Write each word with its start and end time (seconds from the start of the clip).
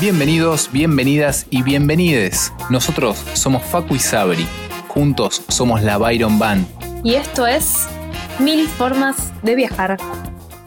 Bienvenidos, 0.00 0.72
bienvenidas 0.72 1.46
y 1.50 1.62
bienvenides. 1.62 2.54
Nosotros 2.70 3.18
somos 3.34 3.62
Facu 3.62 3.96
y 3.96 3.98
Sabri. 3.98 4.46
Juntos 4.88 5.42
somos 5.48 5.82
la 5.82 5.98
Byron 5.98 6.38
Band. 6.38 6.66
Y 7.04 7.16
esto 7.16 7.46
es 7.46 7.86
Mil 8.38 8.66
Formas 8.66 9.30
de 9.42 9.54
Viajar. 9.56 9.98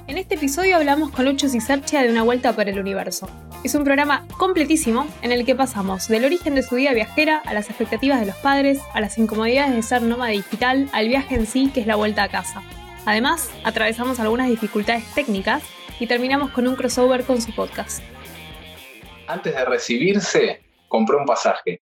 En 0.05 0.19
este 0.19 0.35
episodio 0.35 0.75
hablamos 0.75 1.09
con 1.09 1.25
Lucho 1.25 1.49
Cisarchia 1.49 2.03
de 2.03 2.11
Una 2.11 2.21
Vuelta 2.21 2.53
por 2.53 2.69
el 2.69 2.77
Universo. 2.77 3.27
Es 3.63 3.73
un 3.73 3.83
programa 3.83 4.23
completísimo 4.37 5.07
en 5.23 5.31
el 5.31 5.47
que 5.47 5.55
pasamos 5.55 6.07
del 6.09 6.25
origen 6.25 6.53
de 6.53 6.61
su 6.61 6.75
vida 6.75 6.93
viajera 6.93 7.41
a 7.43 7.55
las 7.55 7.71
expectativas 7.71 8.19
de 8.19 8.27
los 8.27 8.35
padres, 8.35 8.81
a 8.93 9.01
las 9.01 9.17
incomodidades 9.17 9.73
de 9.73 9.81
ser 9.81 10.03
nómada 10.03 10.29
digital, 10.29 10.87
al 10.93 11.07
viaje 11.07 11.33
en 11.33 11.47
sí 11.47 11.71
que 11.73 11.81
es 11.81 11.87
la 11.87 11.95
vuelta 11.95 12.21
a 12.21 12.29
casa. 12.29 12.61
Además, 13.05 13.49
atravesamos 13.63 14.19
algunas 14.19 14.47
dificultades 14.47 15.05
técnicas 15.15 15.63
y 15.99 16.05
terminamos 16.05 16.51
con 16.51 16.67
un 16.67 16.75
crossover 16.75 17.23
con 17.23 17.41
su 17.41 17.51
podcast. 17.51 18.03
Antes 19.27 19.55
de 19.55 19.65
recibirse, 19.65 20.61
compró 20.89 21.17
un 21.19 21.25
pasaje. 21.25 21.81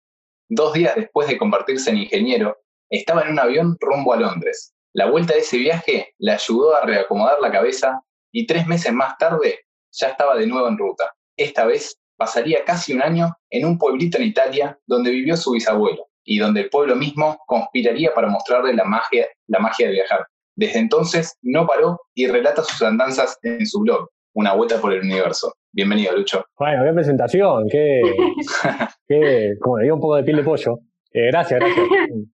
Dos 0.48 0.73
días 0.73 0.95
después 0.95 1.27
de 1.29 1.37
convertirse 1.37 1.91
en 1.91 1.98
ingeniero, 1.98 2.57
estaba 2.91 3.23
en 3.23 3.33
un 3.33 3.41
avión 3.41 3.77
rumbo 3.80 4.12
a 4.12 4.16
Londres. 4.16 4.73
La 4.93 5.10
vuelta 5.10 5.34
de 5.34 5.41
ese 5.41 5.59
viaje 5.59 6.15
le 6.19 6.33
ayudó 6.33 6.77
a 6.77 6.87
reacomodar 6.87 7.41
la 7.41 7.51
cabeza 7.51 8.01
y 8.33 8.47
tres 8.47 8.66
meses 8.66 8.93
más 8.93 9.19
tarde 9.19 9.65
ya 9.95 10.09
estaba 10.09 10.37
de 10.37 10.47
nuevo 10.47 10.69
en 10.69 10.79
ruta. 10.79 11.12
Esta 11.37 11.65
vez 11.66 11.98
pasaría 12.16 12.65
casi 12.65 12.93
un 12.93 13.02
año 13.02 13.33
en 13.51 13.65
un 13.65 13.79
pueblito 13.79 14.19
en 14.19 14.24
Italia 14.24 14.79
donde 14.87 15.10
vivió 15.10 15.37
su 15.37 15.52
bisabuelo 15.52 16.09
y 16.24 16.38
donde 16.38 16.62
el 16.62 16.71
pueblo 16.71 16.96
mismo 16.96 17.38
conspiraría 17.46 18.15
para 18.15 18.29
mostrarle 18.29 18.74
la 18.74 18.85
magia, 18.85 19.29
la 19.48 19.59
magia 19.59 19.87
de 19.87 19.95
viajar. 19.95 20.27
Desde 20.57 20.79
entonces 20.79 21.37
no 21.43 21.66
paró 21.66 22.01
y 22.15 22.27
relata 22.27 22.62
sus 22.62 22.80
andanzas 22.82 23.38
en 23.43 23.66
su 23.66 23.80
blog, 23.80 24.09
Una 24.34 24.52
vuelta 24.55 24.80
por 24.80 24.93
el 24.93 25.01
universo. 25.01 25.52
Bienvenido, 25.73 26.12
Lucho. 26.16 26.45
Bueno, 26.59 26.83
qué 26.83 26.93
presentación, 26.93 27.69
qué, 27.70 28.01
qué 29.07 29.54
como 29.60 29.79
le 29.79 29.85
dio 29.85 29.95
un 29.95 30.01
poco 30.01 30.16
de 30.16 30.24
piel 30.24 30.38
de 30.38 30.43
pollo. 30.43 30.79
Eh, 31.13 31.29
gracias, 31.30 31.60
gracias. 31.60 31.87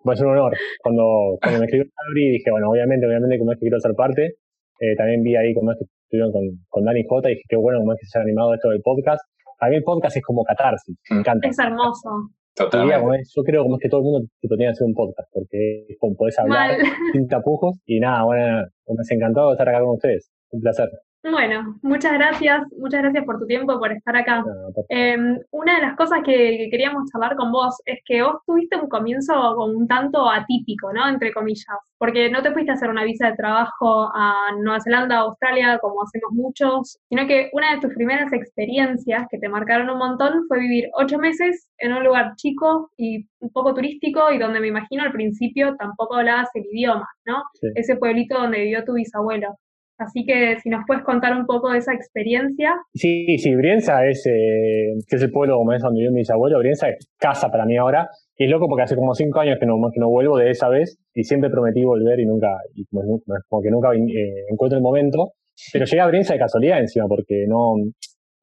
Va 0.08 0.12
a 0.12 0.16
ser 0.16 0.26
un 0.28 0.34
honor. 0.34 0.52
Cuando, 0.80 1.02
cuando 1.42 1.58
me 1.58 1.66
escribió 1.66 1.90
Sabri 1.90 2.30
dije, 2.38 2.52
bueno, 2.52 2.70
obviamente, 2.70 3.04
obviamente, 3.04 3.36
como 3.40 3.50
es 3.50 3.58
que 3.58 3.62
quiero 3.62 3.80
ser 3.80 3.94
parte. 3.96 4.36
Eh, 4.78 4.94
también 4.96 5.24
vi 5.24 5.34
ahí 5.34 5.52
cómo 5.54 5.72
es 5.72 5.78
que 5.78 5.86
estuvieron 6.04 6.30
con, 6.30 6.42
con 6.68 6.84
Dani 6.84 7.02
J 7.02 7.30
y 7.30 7.34
dije, 7.34 7.42
qué 7.48 7.56
bueno 7.56 7.80
cómo 7.80 7.92
es 7.94 7.98
que 8.00 8.06
se 8.06 8.18
ha 8.20 8.22
animado 8.22 8.54
esto 8.54 8.68
del 8.70 8.80
podcast. 8.80 9.20
A 9.58 9.68
mí 9.68 9.74
el 9.74 9.82
podcast 9.82 10.16
es 10.16 10.22
como 10.22 10.44
catarsis, 10.44 10.96
me 11.10 11.18
encanta. 11.18 11.48
Es 11.48 11.58
hermoso. 11.58 12.30
Totalmente. 12.54 13.22
yo 13.34 13.42
creo 13.42 13.62
como 13.64 13.74
es 13.74 13.82
que 13.82 13.88
todo 13.88 14.00
el 14.00 14.04
mundo 14.04 14.28
tipo, 14.40 14.54
tiene 14.54 14.70
que 14.70 14.74
hacer 14.74 14.86
un 14.86 14.94
podcast, 14.94 15.28
porque 15.32 15.86
es 15.88 15.98
como 15.98 16.14
podés 16.14 16.38
hablar 16.38 16.78
Mal. 16.78 16.86
sin 17.12 17.26
tapujos. 17.26 17.76
Y 17.86 17.98
nada, 17.98 18.24
bueno, 18.24 18.66
me 18.86 18.94
ha 18.94 19.14
encantado 19.14 19.50
estar 19.50 19.68
acá 19.68 19.80
con 19.80 19.94
ustedes. 19.94 20.30
Un 20.50 20.60
placer. 20.60 20.88
Bueno, 21.22 21.78
muchas 21.82 22.12
gracias, 22.12 22.62
muchas 22.78 23.02
gracias 23.02 23.24
por 23.24 23.40
tu 23.40 23.46
tiempo, 23.46 23.78
por 23.78 23.90
estar 23.90 24.16
acá. 24.16 24.44
Eh, 24.88 25.16
una 25.50 25.74
de 25.76 25.82
las 25.82 25.96
cosas 25.96 26.20
que, 26.24 26.32
que 26.32 26.68
queríamos 26.70 27.10
charlar 27.10 27.34
con 27.36 27.50
vos 27.50 27.74
es 27.86 27.98
que 28.04 28.22
vos 28.22 28.36
tuviste 28.46 28.76
un 28.76 28.88
comienzo 28.88 29.56
un 29.64 29.88
tanto 29.88 30.30
atípico, 30.30 30.92
¿no? 30.92 31.08
Entre 31.08 31.32
comillas, 31.32 31.66
porque 31.98 32.30
no 32.30 32.40
te 32.42 32.52
fuiste 32.52 32.70
a 32.70 32.74
hacer 32.74 32.88
una 32.88 33.02
visa 33.02 33.30
de 33.30 33.36
trabajo 33.36 34.10
a 34.14 34.52
Nueva 34.58 34.80
Zelanda 34.80 35.24
o 35.24 35.28
Australia 35.28 35.78
como 35.80 36.02
hacemos 36.02 36.30
muchos, 36.32 36.98
sino 37.08 37.26
que 37.26 37.50
una 37.52 37.74
de 37.74 37.80
tus 37.80 37.94
primeras 37.94 38.32
experiencias 38.32 39.26
que 39.28 39.38
te 39.38 39.48
marcaron 39.48 39.90
un 39.90 39.98
montón 39.98 40.44
fue 40.46 40.60
vivir 40.60 40.88
ocho 40.94 41.18
meses 41.18 41.68
en 41.78 41.94
un 41.94 42.04
lugar 42.04 42.34
chico 42.36 42.90
y 42.96 43.26
un 43.40 43.50
poco 43.50 43.74
turístico 43.74 44.30
y 44.30 44.38
donde 44.38 44.60
me 44.60 44.68
imagino 44.68 45.02
al 45.02 45.12
principio 45.12 45.74
tampoco 45.76 46.14
hablabas 46.14 46.48
el 46.54 46.64
idioma, 46.72 47.08
¿no? 47.26 47.42
Sí. 47.54 47.68
Ese 47.74 47.96
pueblito 47.96 48.38
donde 48.38 48.60
vivió 48.60 48.84
tu 48.84 48.94
bisabuelo. 48.94 49.58
Así 49.98 50.24
que 50.24 50.58
si 50.60 50.70
nos 50.70 50.84
puedes 50.86 51.02
contar 51.02 51.36
un 51.36 51.44
poco 51.44 51.72
de 51.72 51.78
esa 51.78 51.92
experiencia. 51.92 52.76
Sí, 52.94 53.36
sí, 53.38 53.54
Brienza 53.56 54.06
es, 54.06 54.24
eh, 54.26 54.94
que 55.08 55.16
es 55.16 55.22
el 55.22 55.32
pueblo 55.32 55.56
como 55.56 55.72
es 55.72 55.82
donde 55.82 55.98
vivió 55.98 56.12
mi 56.12 56.20
bisabuelo, 56.20 56.58
Brienza 56.58 56.88
es 56.88 57.08
casa 57.18 57.50
para 57.50 57.66
mí 57.66 57.76
ahora. 57.76 58.08
Y 58.36 58.44
es 58.44 58.50
loco 58.50 58.68
porque 58.68 58.84
hace 58.84 58.94
como 58.94 59.12
cinco 59.14 59.40
años 59.40 59.58
que 59.58 59.66
no, 59.66 59.74
que 59.92 59.98
no 59.98 60.08
vuelvo 60.08 60.38
de 60.38 60.50
esa 60.50 60.68
vez 60.68 60.96
y 61.12 61.24
siempre 61.24 61.50
prometí 61.50 61.84
volver 61.84 62.20
y 62.20 62.26
nunca, 62.26 62.56
y 62.74 62.84
como, 62.86 63.60
que 63.60 63.70
nunca 63.70 63.92
eh, 63.92 64.44
encuentro 64.48 64.76
el 64.78 64.82
momento. 64.82 65.32
Pero 65.72 65.84
llegué 65.84 66.00
a 66.00 66.06
Brienza 66.06 66.34
de 66.34 66.38
casualidad 66.38 66.78
encima 66.78 67.06
porque 67.08 67.46
no, 67.48 67.74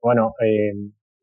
bueno, 0.02 0.34
eh, 0.44 0.74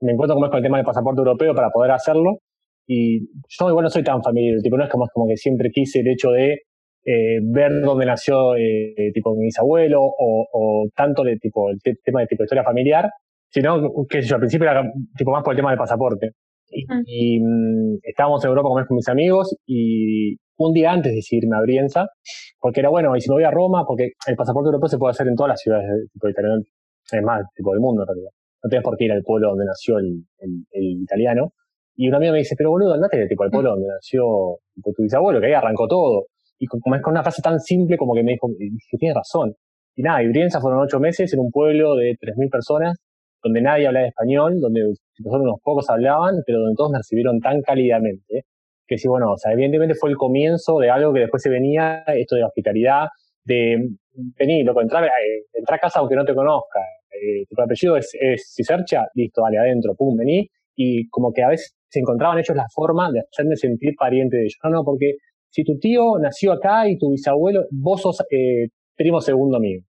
me 0.00 0.12
encuentro 0.12 0.34
como 0.34 0.47
es 0.47 0.50
con 0.50 0.59
el 0.59 0.64
tema 0.64 0.78
del 0.78 0.87
pasaporte 0.87 1.20
europeo 1.20 1.54
para 1.54 1.69
poder 1.69 1.91
hacerlo. 1.91 2.38
Y 2.87 3.20
yo 3.49 3.69
igual 3.69 3.84
no 3.84 3.91
soy 3.91 4.03
tan 4.03 4.22
familiar, 4.22 4.60
tipo, 4.62 4.78
no 4.78 4.84
es 4.84 4.91
como, 4.91 5.06
como 5.12 5.28
que 5.28 5.37
siempre 5.37 5.70
quise 5.70 6.00
el 6.00 6.09
hecho 6.09 6.31
de 6.31 6.62
eh, 7.04 7.38
ver 7.42 7.80
dónde 7.82 8.06
nació 8.06 8.54
eh, 8.56 9.10
tipo 9.12 9.34
mi 9.34 9.44
bisabuelo 9.44 10.00
o, 10.02 10.46
o 10.52 10.88
tanto 10.94 11.22
de 11.24 11.36
tipo 11.36 11.70
el 11.70 11.78
te- 11.82 11.96
tema 12.04 12.20
de 12.20 12.26
tipo 12.26 12.42
historia 12.44 12.64
familiar, 12.64 13.10
sino 13.50 13.80
que 14.08 14.22
yo 14.22 14.36
al 14.36 14.40
principio 14.40 14.70
era 14.70 14.82
tipo 15.16 15.30
más 15.32 15.42
por 15.42 15.52
el 15.52 15.56
tema 15.56 15.70
del 15.70 15.78
pasaporte. 15.78 16.30
Y, 16.70 16.86
y, 17.06 17.40
mm, 17.40 17.98
estábamos 18.02 18.42
en 18.44 18.48
Europa 18.48 18.80
es 18.80 18.86
con 18.88 18.96
mis 18.96 19.08
amigos 19.08 19.54
y 19.66 20.36
un 20.56 20.72
día 20.72 20.92
antes 20.92 21.12
de 21.12 21.36
irme 21.36 21.56
a 21.56 21.60
Brienza, 21.60 22.06
porque 22.60 22.80
era 22.80 22.88
bueno, 22.88 23.14
y 23.16 23.20
si 23.20 23.28
me 23.28 23.34
voy 23.34 23.44
a 23.44 23.50
Roma, 23.50 23.84
porque 23.86 24.12
el 24.26 24.36
pasaporte 24.36 24.69
europeo 24.69 24.88
se 24.88 24.96
puede 24.98 25.10
hacer 25.10 25.26
en 25.28 25.34
todas 25.34 25.50
las 25.50 25.60
ciudades 25.60 25.86
de- 25.88 26.06
tipo 26.12 26.28
italiano, 26.28 26.62
es 27.10 27.22
más, 27.22 27.42
tipo 27.54 27.72
del 27.72 27.80
mundo 27.80 28.02
en 28.02 28.06
realidad. 28.08 28.30
No 28.62 28.69
tienes 28.70 28.84
por 28.84 28.96
qué 28.96 29.04
ir 29.06 29.12
al 29.12 29.22
pueblo 29.22 29.48
donde 29.50 29.64
nació 29.66 29.98
el, 29.98 30.24
el- 30.38 30.64
el 30.70 31.02
italiano. 31.02 31.52
Y 31.96 32.08
un 32.08 32.14
amigo 32.14 32.32
me 32.32 32.38
dice, 32.38 32.54
pero 32.56 32.70
boludo, 32.70 32.94
andate 32.94 33.26
tipo, 33.26 33.42
al 33.42 33.50
pueblo 33.50 33.70
donde 33.72 33.88
nació 33.88 34.24
tipo, 34.74 34.92
tu 34.96 35.02
bisabuelo, 35.02 35.40
que 35.40 35.48
ahí 35.48 35.52
arrancó 35.52 35.86
todo. 35.88 36.26
Y 36.62 36.67
co- 36.67 36.78
como 36.81 36.97
es 36.97 37.03
con 37.03 37.12
una 37.12 37.23
frase 37.23 37.43
tan 37.43 37.59
simple 37.61 37.97
como 37.97 38.15
que 38.15 38.23
me 38.23 38.33
dijo, 38.33 38.49
tienes 38.99 39.17
razón. 39.17 39.55
Y 39.97 40.03
nada, 40.03 40.23
y 40.23 40.28
Brienza 40.28 40.61
fueron 40.61 40.81
ocho 40.81 41.00
meses 41.00 41.33
en 41.34 41.41
un 41.41 41.50
pueblo 41.50 41.97
de 41.97 42.17
3.000 42.21 42.49
personas, 42.50 42.97
donde 43.43 43.61
nadie 43.61 43.87
hablaba 43.89 44.06
español, 44.06 44.61
donde 44.61 44.81
solo 45.23 45.43
unos 45.45 45.61
pocos 45.62 45.91
hablaban, 45.91 46.37
pero 46.47 46.61
donde 46.61 46.75
todos 46.77 46.93
me 46.93 46.99
recibieron 46.99 47.41
tan 47.41 47.61
cálidamente, 47.62 48.45
que 48.87 48.97
sí, 48.99 49.09
bueno, 49.09 49.33
o 49.33 49.37
sea, 49.39 49.53
evidentemente 49.53 49.95
fue 49.97 50.11
el 50.11 50.17
comienzo 50.17 50.78
de 50.78 50.91
algo 50.91 51.12
que 51.12 51.21
después 51.21 51.43
se 51.43 51.50
venía, 51.50 52.03
esto 52.06 52.37
de 52.37 52.45
hospitalidad, 52.45 53.09
de 53.44 53.89
venir, 54.39 54.65
loco, 54.65 54.81
entrar, 54.83 55.05
eh, 55.05 55.11
entrar 55.53 55.77
a 55.79 55.81
casa 55.81 55.99
aunque 56.00 56.15
no 56.17 56.25
te 56.25 56.34
conozca, 56.34 56.81
eh, 57.11 57.44
tu 57.49 57.61
apellido 57.61 57.97
es, 57.97 58.11
es 58.21 58.53
Cisercha, 58.55 59.06
listo, 59.15 59.43
dale, 59.43 59.59
adentro, 59.59 59.94
pum, 59.97 60.17
vení, 60.17 60.49
y 60.77 61.09
como 61.09 61.33
que 61.33 61.43
a 61.43 61.49
veces 61.49 61.75
se 61.89 62.00
encontraban 62.00 62.39
ellos 62.39 62.56
la 62.56 62.67
forma 62.75 63.11
de 63.12 63.21
hacerme 63.21 63.56
sentir 63.56 63.94
pariente 63.99 64.37
de 64.37 64.43
ellos. 64.44 64.59
No, 64.65 64.71
no, 64.71 64.84
porque 64.84 65.17
si 65.52 65.62
tu 65.64 65.78
tío 65.78 66.18
nació 66.18 66.52
acá 66.52 66.88
y 66.88 66.96
tu 66.98 67.10
bisabuelo, 67.10 67.64
vos 67.70 68.00
sos 68.02 68.20
eh, 68.30 68.68
primo 68.96 69.20
segundo 69.20 69.60
mío. 69.60 69.80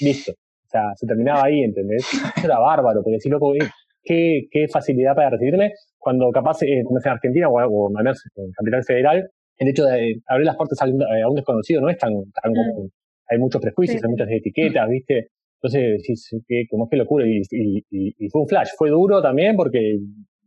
Listo. 0.00 0.32
O 0.32 0.68
sea, 0.72 0.92
se 0.96 1.06
terminaba 1.06 1.44
ahí, 1.44 1.60
¿entendés? 1.62 2.02
Eso 2.36 2.46
era 2.46 2.58
bárbaro, 2.58 3.02
porque 3.04 3.20
si 3.20 3.28
loco, 3.28 3.54
eh, 3.54 3.58
qué, 4.02 4.46
qué 4.50 4.66
facilidad 4.68 5.14
para 5.14 5.30
recibirme, 5.30 5.70
cuando 5.98 6.30
capaz, 6.30 6.62
eh, 6.62 6.80
es 6.80 6.86
en 7.06 7.12
Argentina 7.12 7.48
o, 7.48 7.52
o 7.54 7.88
al 7.88 8.04
menos 8.04 8.22
en 8.36 8.50
Capital 8.52 8.84
Federal, 8.84 9.30
el 9.58 9.68
hecho 9.68 9.84
de 9.84 10.14
abrir 10.26 10.46
las 10.46 10.56
puertas 10.56 10.80
a 10.80 10.86
un, 10.86 11.02
a 11.02 11.28
un 11.28 11.34
desconocido 11.36 11.80
no 11.82 11.90
es 11.90 11.98
tan, 11.98 12.10
tan 12.42 12.54
común. 12.54 12.90
Hay 13.28 13.38
muchos 13.38 13.60
prejuicios, 13.60 14.00
Sí. 14.00 14.06
hay 14.06 14.10
muchas 14.10 14.28
etiquetas, 14.30 14.88
¿viste? 14.88 15.28
Entonces, 15.60 15.98
decís, 15.98 16.30
que, 16.48 16.64
como 16.70 16.88
que 16.88 16.96
locura. 16.96 17.24
Y, 17.26 17.42
y, 17.50 17.78
y- 17.90 18.14
y 18.18 18.28
fue 18.30 18.40
un 18.42 18.48
flash. 18.48 18.70
Fue 18.76 18.90
duro 18.90 19.22
también 19.22 19.54
porque 19.56 19.96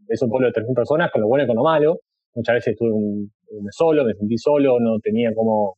es 0.09 0.21
un 0.21 0.29
pueblo 0.29 0.47
de 0.47 0.53
3.000 0.53 0.73
personas, 0.75 1.09
con 1.11 1.21
lo 1.21 1.27
bueno 1.29 1.45
y 1.45 1.47
con 1.47 1.55
lo 1.55 1.63
malo. 1.63 1.99
Muchas 2.35 2.55
veces 2.55 2.73
estuve 2.73 2.91
un, 2.91 3.31
solo, 3.71 4.03
me 4.03 4.13
sentí 4.13 4.37
solo, 4.37 4.79
no 4.79 4.99
tenía 4.99 5.33
como, 5.33 5.77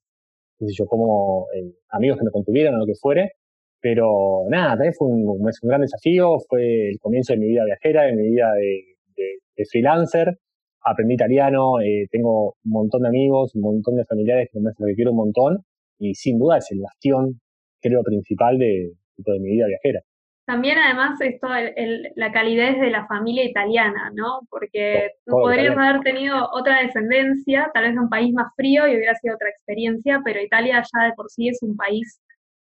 qué 0.57 0.66
sé 0.68 0.73
yo, 0.78 0.85
como 0.85 1.47
eh, 1.56 1.72
amigos 1.90 2.18
que 2.18 2.25
me 2.25 2.31
contuvieran 2.31 2.75
o 2.75 2.79
lo 2.79 2.85
que 2.85 2.95
fuere. 3.00 3.34
Pero 3.79 4.45
nada, 4.50 4.72
también 4.72 4.94
fue 4.97 5.07
un, 5.07 5.25
gran 5.63 5.81
desafío. 5.81 6.38
Fue 6.50 6.90
el 6.90 7.00
comienzo 7.00 7.34
de 7.34 7.40
mi 7.40 7.47
vida 7.47 7.63
viajera, 7.66 8.03
de 8.03 8.16
mi 8.16 8.29
vida 8.29 8.51
de, 8.53 9.66
freelancer. 9.72 10.38
Aprendí 10.81 11.16
italiano, 11.16 11.81
eh, 11.81 12.07
tengo 12.12 12.56
un 12.63 12.72
montón 12.72 13.01
de 13.03 13.09
amigos, 13.09 13.53
un 13.56 13.62
montón 13.62 13.96
de 13.96 14.06
familiares 14.06 14.50
que 14.51 14.59
me 14.59 14.69
hacen 14.69 14.88
que 14.88 14.96
quiero 14.96 15.12
un 15.12 15.17
montón. 15.17 15.57
Y 16.00 16.13
sin 16.16 16.40
duda 16.40 16.57
es 16.57 16.72
el 16.72 16.79
bastión, 16.79 17.40
creo, 17.81 18.03
principal 18.03 18.57
de, 18.57 18.94
de 19.17 19.40
mi 19.40 19.51
vida 19.51 19.67
viajera. 19.67 20.01
También 20.47 20.78
además 20.80 21.19
esto, 21.19 21.53
el- 21.53 21.74
el- 21.75 22.12
la 22.16 22.32
calidez 22.32 22.79
de 22.79 22.90
la 22.90 23.05
familia 23.05 23.44
italiana, 23.44 24.09
¿no? 24.16 24.40
Porque 24.49 25.11
Todo- 25.26 25.35
todo 25.35 25.41
podrías 25.44 25.73
italiano. 25.73 25.90
haber 25.90 26.02
tenido 26.03 26.49
otra 26.53 26.82
descendencia, 26.82 27.70
tal 27.73 27.84
vez 27.84 27.94
de 27.96 27.99
un 27.99 28.09
país 28.09 28.34
más 28.34 28.47
frío 28.55 28.88
y 28.88 28.96
hubiera 28.96 29.14
sido 29.16 29.35
otra 29.35 29.49
experiencia, 29.49 30.22
pero 30.23 30.41
Italia 30.41 30.82
ya 30.82 31.03
de 31.08 31.14
por 31.14 31.29
sí 31.29 31.49
es 31.49 31.61
un 31.61 31.76
país 31.76 32.22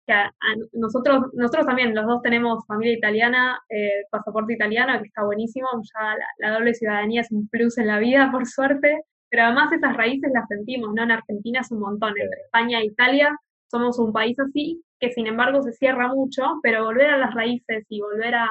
que 0.05 0.13
a, 0.13 0.25
a 0.27 0.31
nosotros, 0.73 1.25
nosotros 1.33 1.65
también, 1.65 1.95
los 1.95 2.05
dos 2.05 2.21
tenemos 2.21 2.63
familia 2.67 2.93
italiana, 2.93 3.59
eh, 3.69 4.03
pasaporte 4.11 4.53
italiano, 4.53 4.99
que 5.01 5.07
está 5.07 5.23
buenísimo, 5.23 5.67
ya 5.81 6.15
la, 6.15 6.25
la 6.49 6.53
doble 6.55 6.73
ciudadanía 6.75 7.21
es 7.21 7.31
un 7.31 7.47
plus 7.49 7.77
en 7.79 7.87
la 7.87 7.97
vida, 7.99 8.29
por 8.31 8.45
suerte, 8.45 9.01
pero 9.29 9.43
además 9.45 9.71
esas 9.73 9.95
raíces 9.97 10.29
las 10.33 10.47
sentimos, 10.47 10.93
¿no? 10.93 11.01
En 11.03 11.11
Argentina 11.11 11.61
es 11.61 11.71
un 11.71 11.79
montón, 11.79 12.09
entre 12.19 12.41
España 12.41 12.79
e 12.79 12.85
Italia 12.85 13.35
somos 13.71 13.97
un 13.99 14.11
país 14.11 14.37
así, 14.39 14.83
que 14.99 15.11
sin 15.11 15.27
embargo 15.27 15.61
se 15.63 15.71
cierra 15.71 16.13
mucho, 16.13 16.43
pero 16.61 16.83
volver 16.83 17.09
a 17.09 17.17
las 17.17 17.33
raíces 17.33 17.85
y 17.89 18.01
volver 18.01 18.35
a, 18.35 18.47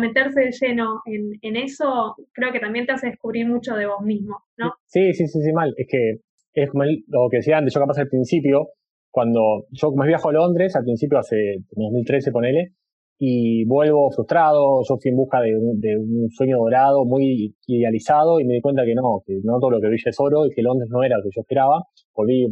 meterse 0.00 0.40
de 0.42 0.52
lleno 0.52 1.00
en, 1.04 1.56
eso, 1.56 2.14
creo 2.32 2.52
que 2.52 2.60
también 2.60 2.86
te 2.86 2.92
hace 2.92 3.08
descubrir 3.08 3.48
mucho 3.48 3.74
de 3.74 3.86
vos 3.86 4.02
mismo, 4.02 4.38
¿no? 4.56 4.72
Sí, 4.86 5.12
sí, 5.12 5.26
sí, 5.26 5.40
sí, 5.42 5.52
mal. 5.52 5.74
Es 5.76 5.88
que 5.90 6.20
es 6.54 6.70
como 6.70 6.84
lo 6.84 7.28
que 7.28 7.38
decía 7.38 7.58
antes, 7.58 7.74
yo 7.74 7.80
capaz 7.80 7.98
al 7.98 8.06
principio, 8.06 8.68
cuando 9.10 9.66
yo 9.72 9.88
como 9.88 10.04
viajo 10.04 10.28
a 10.28 10.32
Londres, 10.32 10.76
al 10.76 10.84
principio 10.84 11.18
hace 11.18 11.36
2013, 11.72 12.30
ponele, 12.30 12.74
y 13.18 13.64
vuelvo 13.66 14.10
frustrado, 14.12 14.80
yo 14.88 14.96
fui 14.96 15.10
en 15.10 15.16
busca 15.16 15.40
de 15.40 15.56
un, 15.56 16.30
sueño 16.30 16.58
dorado 16.58 17.04
muy 17.04 17.54
idealizado 17.66 18.40
y 18.40 18.44
me 18.44 18.54
di 18.54 18.60
cuenta 18.60 18.84
que 18.84 18.94
no, 18.94 19.22
que 19.26 19.40
no 19.42 19.58
todo 19.58 19.72
lo 19.72 19.80
que 19.80 19.88
brilla 19.88 20.08
es 20.08 20.20
oro 20.20 20.46
y 20.46 20.50
que 20.54 20.62
Londres 20.62 20.88
no 20.90 21.02
era 21.02 21.18
lo 21.18 21.24
que 21.24 21.30
yo 21.34 21.40
esperaba. 21.42 21.84
Volví, 22.14 22.46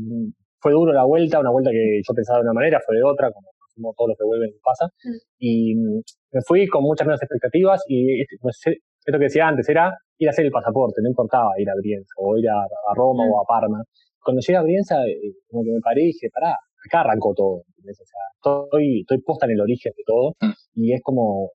fue 0.60 0.72
duro 0.72 0.93
la 0.93 1.05
vuelta, 1.05 1.40
una 1.40 1.50
vuelta 1.50 1.70
que 1.70 2.00
yo 2.06 2.14
pensaba 2.14 2.38
de 2.38 2.44
una 2.44 2.52
manera, 2.52 2.81
fue 2.84 2.96
de 2.96 3.02
otra, 3.05 3.31
como, 3.31 3.49
como 3.75 3.94
todo 3.96 4.08
lo 4.08 4.14
que 4.14 4.25
vuelve 4.25 4.55
pasa. 4.62 4.87
Mm. 5.05 5.16
Y 5.38 5.75
mm, 5.76 6.00
me 6.32 6.40
fui 6.46 6.66
con 6.66 6.82
muchas 6.82 7.06
menos 7.06 7.22
expectativas 7.22 7.82
y 7.88 8.22
esto 8.22 9.19
que 9.19 9.25
decía 9.25 9.49
antes 9.49 9.69
era 9.69 9.96
ir 10.19 10.28
a 10.28 10.31
hacer 10.31 10.44
el 10.44 10.50
pasaporte, 10.50 11.00
no 11.02 11.08
importaba 11.08 11.50
ir 11.58 11.69
a 11.70 11.75
Brienza 11.76 12.12
o 12.19 12.37
ir 12.37 12.49
a, 12.49 12.94
Roma 12.94 13.25
o 13.25 13.40
a 13.40 13.44
Parma. 13.46 13.82
Cuando 14.22 14.40
llegué 14.40 14.56
a 14.56 14.62
Brienza, 14.62 14.96
eh, 15.06 15.32
como 15.49 15.64
que 15.64 15.70
me 15.70 15.81
paré 15.81 16.02
y 16.02 16.06
dije, 16.06 16.28
pará, 16.32 16.56
acá 16.87 17.00
arrancó 17.00 17.32
todo. 17.34 17.62
O 17.62 17.94
sea, 17.94 18.05
estoy, 18.37 19.00
estoy 19.00 19.19
posta 19.22 19.46
en 19.46 19.52
el 19.52 19.60
origen 19.60 19.93
de 19.96 20.02
todo 20.05 20.34
mm. 20.40 20.82
y 20.82 20.93
es 20.93 21.00
como, 21.02 21.52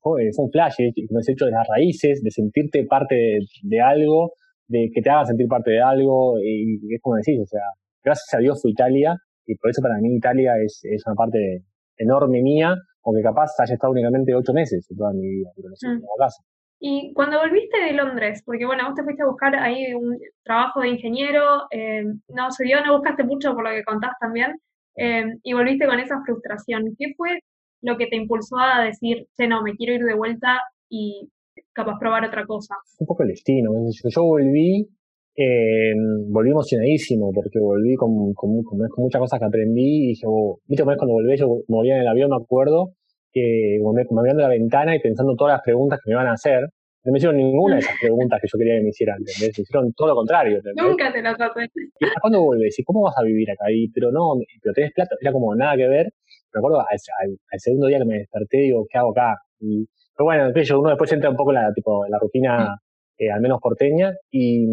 fue, 0.00 0.30
un 0.36 0.50
flash, 0.50 0.76
como 1.08 1.20
es 1.20 1.28
hecho 1.28 1.46
de 1.46 1.52
las 1.52 1.66
raíces, 1.68 2.22
de 2.22 2.30
sentirte 2.30 2.84
parte 2.84 3.38
de, 3.62 3.80
algo, 3.80 4.32
de 4.66 4.90
que 4.92 5.00
te 5.00 5.10
haga 5.10 5.26
sentir 5.26 5.46
parte 5.48 5.70
de 5.72 5.80
algo 5.80 6.38
y, 6.40 6.94
es 6.94 7.00
como 7.00 7.16
decís, 7.16 7.40
o 7.40 7.46
sea, 7.46 7.62
gracias 8.02 8.34
a 8.34 8.38
Dios 8.38 8.60
fue 8.60 8.70
Italia 8.70 9.16
y 9.46 9.56
por 9.56 9.70
eso 9.70 9.82
para 9.82 9.98
mí 9.98 10.16
Italia 10.16 10.52
es, 10.64 10.80
es 10.84 11.02
una 11.06 11.14
parte 11.14 11.64
enorme 11.96 12.42
mía, 12.42 12.74
aunque 13.04 13.22
capaz 13.22 13.50
haya 13.58 13.74
estado 13.74 13.92
únicamente 13.92 14.34
ocho 14.34 14.52
meses 14.52 14.86
en 14.90 14.96
toda 14.96 15.12
mi 15.12 15.28
vida, 15.28 15.50
pero 15.56 15.68
no 15.68 15.76
sé, 15.76 15.88
mm. 15.88 16.00
como 16.00 16.16
casa. 16.18 16.42
Y 16.84 17.12
cuando 17.14 17.38
volviste 17.38 17.78
de 17.78 17.92
Londres, 17.92 18.42
porque 18.44 18.66
bueno, 18.66 18.84
vos 18.86 18.94
te 18.96 19.04
fuiste 19.04 19.22
a 19.22 19.26
buscar 19.26 19.54
ahí 19.54 19.94
un 19.94 20.18
trabajo 20.42 20.80
de 20.80 20.88
ingeniero, 20.88 21.66
eh, 21.70 22.02
no 22.28 22.50
se 22.50 22.64
dio, 22.64 22.84
no 22.84 22.94
buscaste 22.94 23.22
mucho 23.22 23.54
por 23.54 23.62
lo 23.62 23.70
que 23.70 23.84
contás 23.84 24.14
también, 24.20 24.56
eh, 24.96 25.24
y 25.44 25.52
volviste 25.52 25.86
con 25.86 26.00
esa 26.00 26.20
frustración. 26.24 26.96
¿Qué 26.98 27.14
fue 27.16 27.38
lo 27.82 27.96
que 27.96 28.08
te 28.08 28.16
impulsó 28.16 28.56
a 28.58 28.82
decir, 28.82 29.28
che, 29.36 29.46
no, 29.46 29.62
me 29.62 29.76
quiero 29.76 29.94
ir 29.94 30.02
de 30.02 30.14
vuelta 30.14 30.60
y 30.88 31.30
capaz 31.72 31.98
probar 32.00 32.24
otra 32.24 32.46
cosa? 32.46 32.74
Un 32.98 33.06
poco 33.06 33.22
el 33.22 33.28
destino. 33.28 33.70
Yo 34.04 34.24
volví, 34.24 34.88
eh, 35.34 35.92
volví 36.28 36.50
emocionadísimo, 36.50 37.30
porque 37.32 37.58
volví 37.58 37.94
con, 37.94 38.32
con, 38.34 38.50
muchas 38.96 39.20
cosas 39.20 39.38
que 39.38 39.46
aprendí 39.46 40.04
y 40.04 40.06
dije, 40.08 40.26
oh, 40.26 40.58
viste, 40.66 40.84
cuando 40.84 41.14
volví, 41.14 41.36
yo 41.36 41.48
me 41.68 41.76
volví 41.76 41.90
en 41.90 42.00
el 42.00 42.08
avión, 42.08 42.30
me 42.30 42.36
acuerdo, 42.36 42.94
que 43.32 43.78
me, 43.80 44.04
me 44.04 44.22
mirando 44.22 44.42
la 44.42 44.48
ventana 44.48 44.94
y 44.94 45.00
pensando 45.00 45.34
todas 45.36 45.54
las 45.54 45.62
preguntas 45.62 45.98
que 46.02 46.10
me 46.10 46.14
iban 46.14 46.26
a 46.26 46.32
hacer. 46.32 46.60
No 47.04 47.10
me 47.10 47.18
hicieron 47.18 47.36
ninguna 47.36 47.74
de 47.74 47.80
esas 47.80 47.96
preguntas 48.00 48.38
que 48.40 48.46
yo 48.46 48.58
quería 48.58 48.76
que 48.76 48.82
me 48.82 48.90
hicieran, 48.90 49.16
¿entendés? 49.18 49.58
Me 49.58 49.62
hicieron 49.62 49.92
todo 49.94 50.08
lo 50.08 50.14
contrario, 50.14 50.60
Nunca 50.76 51.12
te 51.12 51.20
las 51.20 51.40
hacen. 51.40 51.68
¿Y 51.74 52.06
cuándo 52.20 52.42
vuelves? 52.42 52.78
¿Y 52.78 52.84
cómo 52.84 53.02
vas 53.02 53.14
a 53.18 53.24
vivir 53.24 53.50
acá? 53.50 53.64
Y, 53.72 53.88
pero 53.90 54.12
no, 54.12 54.34
pero 54.62 54.72
tenés 54.72 54.92
plata, 54.92 55.16
era 55.20 55.32
como 55.32 55.52
nada 55.56 55.76
que 55.76 55.88
ver. 55.88 56.12
Me 56.54 56.58
acuerdo 56.58 56.78
al, 56.78 57.58
segundo 57.58 57.88
día 57.88 57.98
que 57.98 58.04
me 58.04 58.18
desperté, 58.18 58.58
digo, 58.58 58.86
¿qué 58.88 58.98
hago 58.98 59.10
acá? 59.10 59.34
Y, 59.58 59.84
pero 60.16 60.26
bueno, 60.26 60.46
entonces 60.46 60.70
uno 60.70 60.90
después 60.90 61.10
entra 61.12 61.30
un 61.30 61.36
poco 61.36 61.50
en 61.50 61.56
la, 61.56 61.72
tipo, 61.72 62.06
la 62.06 62.18
rutina, 62.20 62.76
eh, 63.22 63.30
al 63.30 63.40
menos 63.40 63.60
porteña, 63.60 64.12
y, 64.30 64.66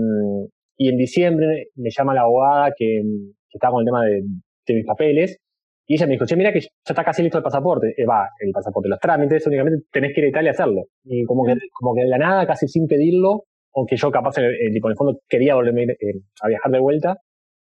y 0.77 0.89
en 0.89 0.97
diciembre 0.97 1.67
me 1.75 1.89
llama 1.89 2.13
la 2.13 2.21
abogada 2.21 2.73
que, 2.75 3.01
que 3.49 3.57
estaba 3.57 3.73
con 3.73 3.81
el 3.81 3.85
tema 3.85 4.05
de, 4.05 4.21
de 4.67 4.73
mis 4.73 4.85
papeles, 4.85 5.37
y 5.89 5.95
ella 5.95 6.05
me 6.05 6.13
dijo, 6.13 6.25
che, 6.25 6.35
mira 6.35 6.53
que 6.53 6.61
ya 6.61 6.67
está 6.87 7.03
casi 7.03 7.23
listo 7.23 7.39
el 7.39 7.43
pasaporte. 7.43 7.95
Eh, 7.97 8.05
va, 8.05 8.29
el 8.39 8.51
pasaporte, 8.51 8.87
los 8.87 8.99
trámites, 8.99 9.47
únicamente 9.47 9.85
tenés 9.91 10.13
que 10.13 10.21
ir 10.21 10.27
a 10.27 10.29
Italia 10.29 10.51
a 10.51 10.53
hacerlo. 10.53 10.83
Y 11.03 11.25
como 11.25 11.45
que, 11.45 11.55
como 11.73 11.95
que 11.95 12.03
de 12.03 12.09
la 12.09 12.19
nada, 12.19 12.45
casi 12.45 12.67
sin 12.67 12.85
pedirlo, 12.85 13.45
aunque 13.73 13.95
yo 13.95 14.11
capaz, 14.11 14.37
eh, 14.37 14.51
eh 14.51 14.71
tipo, 14.71 14.87
en 14.87 14.91
el 14.91 14.97
fondo 14.97 15.19
quería 15.27 15.55
volverme 15.55 15.87
a 16.43 16.47
viajar 16.47 16.71
de 16.71 16.79
vuelta, 16.79 17.17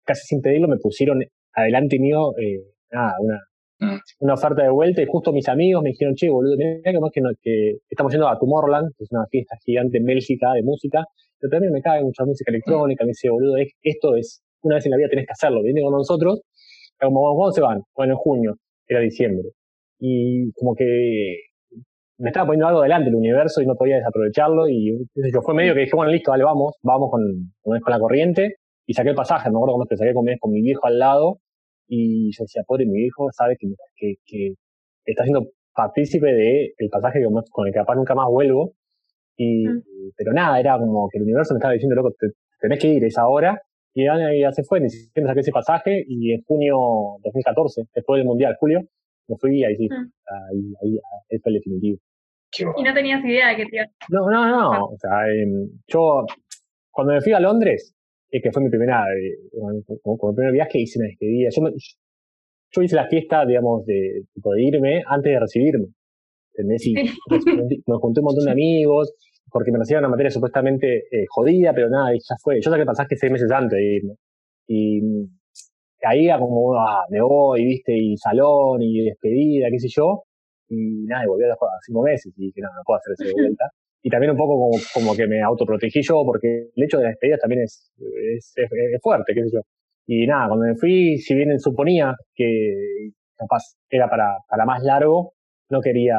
casi 0.05 0.21
sin 0.27 0.39
pedirlo 0.39 0.67
me 0.67 0.77
pusieron 0.77 1.23
adelante 1.53 1.97
mío, 1.97 2.37
eh, 2.37 2.61
nada, 2.91 3.13
una, 3.21 3.39
mm. 3.81 3.97
una 4.19 4.33
oferta 4.35 4.63
de 4.63 4.69
vuelta 4.69 5.01
y 5.01 5.05
justo 5.05 5.33
mis 5.33 5.47
amigos 5.49 5.83
me 5.83 5.89
dijeron, 5.89 6.15
che, 6.15 6.29
boludo, 6.29 6.55
mira 6.55 6.79
que, 6.83 6.99
que, 7.11 7.21
que 7.41 7.77
estamos 7.89 8.11
yendo 8.11 8.27
a 8.27 8.39
Tomorrowland, 8.39 8.93
que 8.97 9.03
es 9.03 9.11
una 9.11 9.25
fiesta 9.27 9.57
gigante 9.65 9.97
en 9.97 10.05
Bélgica 10.05 10.53
de 10.53 10.63
música, 10.63 11.03
pero 11.39 11.51
también 11.51 11.73
me 11.73 11.81
cae 11.81 12.01
mucha 12.03 12.23
música 12.23 12.51
electrónica, 12.51 13.03
me 13.03 13.09
dice, 13.09 13.29
boludo, 13.29 13.55
esto 13.81 14.15
es, 14.15 14.41
una 14.61 14.75
vez 14.75 14.85
en 14.85 14.91
la 14.91 14.97
vida 14.97 15.09
tenés 15.09 15.25
que 15.25 15.33
hacerlo, 15.33 15.63
viene 15.63 15.81
con 15.81 15.91
nosotros, 15.91 16.41
como, 16.99 17.35
¿cuándo 17.35 17.51
se 17.51 17.61
van? 17.61 17.81
Bueno, 17.95 18.13
en 18.13 18.17
junio, 18.17 18.55
era 18.87 18.99
diciembre. 18.99 19.49
Y 19.99 20.51
como 20.53 20.75
que 20.75 21.37
me 22.17 22.29
estaba 22.29 22.45
poniendo 22.45 22.67
algo 22.67 22.81
delante 22.81 23.09
el 23.09 23.15
universo 23.15 23.61
y 23.61 23.65
no 23.65 23.75
podía 23.75 23.95
desaprovecharlo. 23.97 24.67
Y 24.69 25.07
yo 25.33 25.41
fue 25.41 25.55
medio 25.55 25.73
que 25.73 25.81
dije, 25.81 25.95
bueno, 25.95 26.11
listo, 26.11 26.31
dale, 26.31 26.43
vamos, 26.43 26.75
vamos 26.83 27.09
con, 27.09 27.21
con 27.61 27.79
la 27.85 27.99
corriente. 27.99 28.57
Y 28.85 28.93
saqué 28.93 29.09
el 29.09 29.15
pasaje, 29.15 29.49
me 29.49 29.57
acuerdo 29.57 29.75
cuando 29.75 29.95
saqué 29.95 30.13
con, 30.13 30.25
con 30.39 30.51
mi 30.51 30.61
viejo 30.61 30.85
al 30.85 30.99
lado. 30.99 31.39
Y 31.93 32.31
yo 32.31 32.45
decía, 32.45 32.63
pobre, 32.65 32.85
mi 32.85 33.01
viejo 33.01 33.29
sabe 33.33 33.57
que, 33.59 33.67
que, 33.97 34.15
que 34.25 34.55
está 35.05 35.23
siendo 35.23 35.49
partícipe 35.75 36.25
del 36.27 36.73
el 36.77 36.89
pasaje 36.89 37.21
con 37.51 37.67
el 37.67 37.73
que 37.73 37.79
capaz 37.79 37.95
nunca 37.95 38.15
más 38.15 38.29
vuelvo. 38.29 38.75
Y, 39.35 39.67
mm. 39.67 39.83
Pero 40.15 40.31
nada, 40.31 40.57
era 40.57 40.77
como 40.77 41.09
que 41.09 41.17
el 41.17 41.23
universo 41.23 41.53
me 41.53 41.57
estaba 41.57 41.73
diciendo, 41.73 41.95
loco, 41.95 42.15
tenés 42.61 42.79
que 42.79 42.87
ir, 42.87 43.03
es 43.03 43.17
ahora. 43.17 43.61
Y 43.93 44.05
ya, 44.05 44.51
se 44.53 44.63
fue, 44.63 44.77
en 44.77 44.85
diciembre 44.85 45.31
saqué 45.31 45.39
ese 45.41 45.51
pasaje 45.51 46.05
y 46.07 46.33
en 46.33 46.41
junio 46.43 46.77
2014, 47.23 47.81
después 47.93 48.19
del 48.19 48.25
Mundial, 48.27 48.55
julio, 48.57 48.79
me 49.27 49.35
fui 49.35 49.59
y 49.59 49.65
ahí 49.65 49.75
sí, 49.75 49.89
mm. 49.89 49.93
ahí, 49.93 50.73
ahí, 50.81 50.99
ahí 51.29 51.39
fue 51.39 51.51
el 51.51 51.55
definitivo. 51.55 51.97
Y 52.77 52.83
no 52.83 52.93
tenías 52.93 53.23
idea 53.25 53.49
de 53.49 53.55
que 53.57 53.65
te 53.65 53.77
No, 54.09 54.29
no, 54.29 54.47
no, 54.47 54.73
ah. 54.73 54.83
o 54.83 54.97
sea, 54.97 55.27
em, 55.27 55.69
yo 55.87 56.25
cuando 56.89 57.13
me 57.13 57.21
fui 57.21 57.33
a 57.33 57.39
Londres, 57.41 57.93
eh, 58.31 58.41
que 58.41 58.51
fue 58.51 58.63
mi 58.63 58.69
primera, 58.69 59.03
eh, 59.13 59.37
como, 60.01 60.17
como, 60.17 60.35
primer 60.35 60.53
viaje, 60.53 60.79
hice 60.79 60.99
una 60.99 61.07
despedida. 61.07 61.49
Yo, 61.55 61.61
yo 62.71 62.81
hice 62.81 62.95
la 62.95 63.07
fiesta, 63.07 63.45
digamos, 63.45 63.85
de, 63.85 64.23
de 64.33 64.63
irme 64.63 65.03
antes 65.05 65.33
de 65.33 65.39
recibirme. 65.39 65.87
¿Entendés? 66.53 66.85
Y 66.87 66.93
me 66.93 67.95
junté 67.99 68.19
un 68.19 68.25
montón 68.25 68.45
de 68.45 68.51
amigos, 68.51 69.13
porque 69.51 69.71
me 69.71 69.79
recibían 69.79 70.03
una 70.03 70.11
materia 70.11 70.31
supuestamente 70.31 70.99
eh, 71.11 71.25
jodida, 71.29 71.73
pero 71.73 71.89
nada, 71.89 72.15
y 72.15 72.19
ya 72.19 72.35
fue. 72.41 72.61
Yo 72.61 72.69
saqué 72.69 72.81
el 72.81 72.87
pasaje 72.87 73.15
seis 73.15 73.31
meses 73.31 73.51
antes 73.51 73.77
de 73.77 73.95
irme. 73.95 74.13
Y 74.67 75.01
caía 75.99 76.39
como, 76.39 76.73
ah, 76.75 77.05
me 77.09 77.21
voy, 77.21 77.65
viste, 77.65 77.93
y 77.95 78.17
salón, 78.17 78.81
y 78.81 79.03
despedida, 79.03 79.67
qué 79.69 79.79
sé 79.79 79.87
yo. 79.89 80.23
Y 80.69 81.05
nada, 81.05 81.25
y 81.25 81.27
volví 81.27 81.43
a 81.43 81.55
cinco 81.85 82.01
meses 82.01 82.33
y 82.37 82.45
dije, 82.45 82.61
no, 82.61 82.69
no 82.69 82.81
puedo 82.85 82.97
hacer 82.97 83.13
eso 83.13 83.35
de 83.35 83.43
vuelta. 83.43 83.65
Y 84.03 84.09
también 84.09 84.31
un 84.31 84.37
poco 84.37 84.55
como, 84.57 84.83
como 84.93 85.15
que 85.15 85.27
me 85.27 85.41
autoprotegí 85.41 86.01
yo, 86.01 86.23
porque 86.25 86.69
el 86.75 86.83
hecho 86.83 86.97
de 86.97 87.03
las 87.03 87.11
despedidas 87.11 87.39
también 87.39 87.61
es, 87.63 87.91
es, 88.35 88.53
es, 88.55 89.01
fuerte, 89.01 89.33
qué 89.33 89.43
sé 89.43 89.49
yo. 89.53 89.61
Y 90.07 90.25
nada, 90.25 90.47
cuando 90.47 90.65
me 90.65 90.75
fui, 90.75 91.17
si 91.17 91.35
bien 91.35 91.59
suponía 91.59 92.15
que 92.33 93.11
capaz 93.37 93.75
era 93.89 94.09
para, 94.09 94.37
para 94.49 94.65
más 94.65 94.83
largo, 94.83 95.33
no 95.69 95.81
quería 95.81 96.17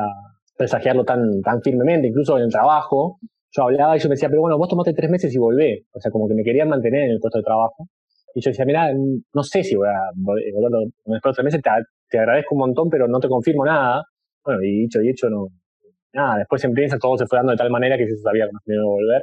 presagiarlo 0.56 1.04
tan, 1.04 1.42
tan 1.42 1.60
firmemente, 1.62 2.08
incluso 2.08 2.36
en 2.38 2.44
el 2.44 2.50
trabajo. 2.50 3.18
Yo 3.50 3.64
hablaba 3.64 3.96
y 3.96 4.00
yo 4.00 4.08
me 4.08 4.14
decía, 4.14 4.28
pero 4.28 4.40
bueno, 4.42 4.56
vos 4.58 4.68
tomaste 4.68 4.94
tres 4.94 5.10
meses 5.10 5.34
y 5.34 5.38
volvé. 5.38 5.84
O 5.92 6.00
sea, 6.00 6.10
como 6.10 6.28
que 6.28 6.34
me 6.34 6.42
querían 6.42 6.68
mantener 6.68 7.02
en 7.04 7.10
el 7.10 7.20
puesto 7.20 7.38
de 7.38 7.44
trabajo. 7.44 7.88
Y 8.34 8.40
yo 8.40 8.50
decía, 8.50 8.64
mira, 8.64 8.90
no 8.94 9.42
sé 9.42 9.62
si 9.62 9.76
voy 9.76 9.88
a 9.88 10.10
volver 10.14 10.42
de 10.42 11.20
tres 11.20 11.44
meses, 11.44 11.60
te, 12.08 12.18
agradezco 12.18 12.54
un 12.54 12.60
montón, 12.60 12.88
pero 12.88 13.06
no 13.08 13.20
te 13.20 13.28
confirmo 13.28 13.64
nada. 13.64 14.04
Bueno, 14.44 14.62
y 14.62 14.82
dicho 14.82 15.02
y 15.02 15.10
hecho, 15.10 15.28
no. 15.28 15.48
Nada, 16.12 16.38
después 16.38 16.62
en 16.64 16.74
prensa 16.74 16.98
todo 16.98 17.16
se 17.16 17.26
fue 17.26 17.38
dando 17.38 17.52
de 17.52 17.58
tal 17.58 17.70
manera 17.70 17.96
que 17.96 18.06
se 18.06 18.16
sabía 18.18 18.46
que 18.46 18.52
no 18.52 18.58
tenía 18.64 18.80
que 18.80 18.84
volver. 18.84 19.22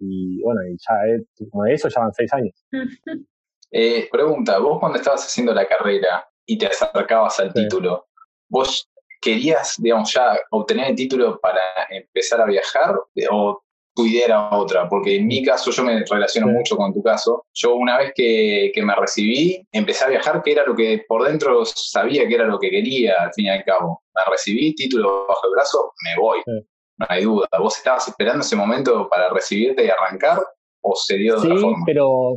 Y 0.00 0.42
bueno, 0.42 0.60
y 0.66 0.76
ya, 0.76 1.14
eh, 1.14 1.48
como 1.50 1.64
de 1.64 1.74
eso 1.74 1.88
ya 1.88 2.00
van 2.00 2.12
seis 2.12 2.32
años. 2.32 2.54
Eh, 3.70 4.08
pregunta, 4.10 4.58
vos 4.60 4.80
cuando 4.80 4.96
estabas 4.96 5.26
haciendo 5.26 5.52
la 5.52 5.68
carrera 5.68 6.26
y 6.46 6.56
te 6.56 6.68
acercabas 6.68 7.38
al 7.38 7.52
título, 7.52 8.06
¿vos 8.48 8.88
¿querías, 9.20 9.74
digamos, 9.78 10.12
ya 10.12 10.38
obtener 10.50 10.90
el 10.90 10.96
título 10.96 11.38
para 11.40 11.60
empezar 11.90 12.40
a 12.40 12.46
viajar 12.46 12.94
o 13.30 13.62
tu 13.98 14.06
idea 14.06 14.26
era 14.26 14.56
otra? 14.56 14.88
Porque 14.88 15.16
en 15.16 15.26
mi 15.26 15.42
caso, 15.42 15.72
yo 15.72 15.82
me 15.82 16.04
relaciono 16.08 16.46
mucho 16.46 16.76
con 16.76 16.94
tu 16.94 17.02
caso. 17.02 17.44
Yo 17.52 17.74
una 17.74 17.98
vez 17.98 18.12
que, 18.14 18.70
me 18.80 18.94
recibí, 18.94 19.66
empecé 19.72 20.04
a 20.04 20.08
viajar, 20.08 20.40
que 20.40 20.52
era 20.52 20.64
lo 20.64 20.76
que 20.76 21.02
por 21.08 21.26
dentro 21.26 21.64
sabía 21.64 22.28
que 22.28 22.34
era 22.36 22.44
lo 22.44 22.60
que 22.60 22.70
quería, 22.70 23.14
al 23.18 23.32
fin 23.32 23.46
y 23.46 23.48
al 23.48 23.64
cabo. 23.64 24.04
Me 24.14 24.30
recibí, 24.30 24.72
título 24.76 25.26
bajo 25.26 25.46
el 25.48 25.52
brazo, 25.52 25.92
me 26.04 26.22
voy. 26.22 26.38
No 26.46 27.06
hay 27.08 27.24
duda. 27.24 27.48
¿Vos 27.58 27.76
estabas 27.76 28.06
esperando 28.06 28.42
ese 28.42 28.54
momento 28.54 29.08
para 29.08 29.30
recibirte 29.30 29.84
y 29.84 29.88
arrancar 29.88 30.38
o 30.80 30.94
se 30.94 31.16
dio 31.16 31.34
de 31.34 31.40
sí, 31.40 31.46
otra 31.48 31.60
forma? 31.60 31.82
pero 31.84 32.34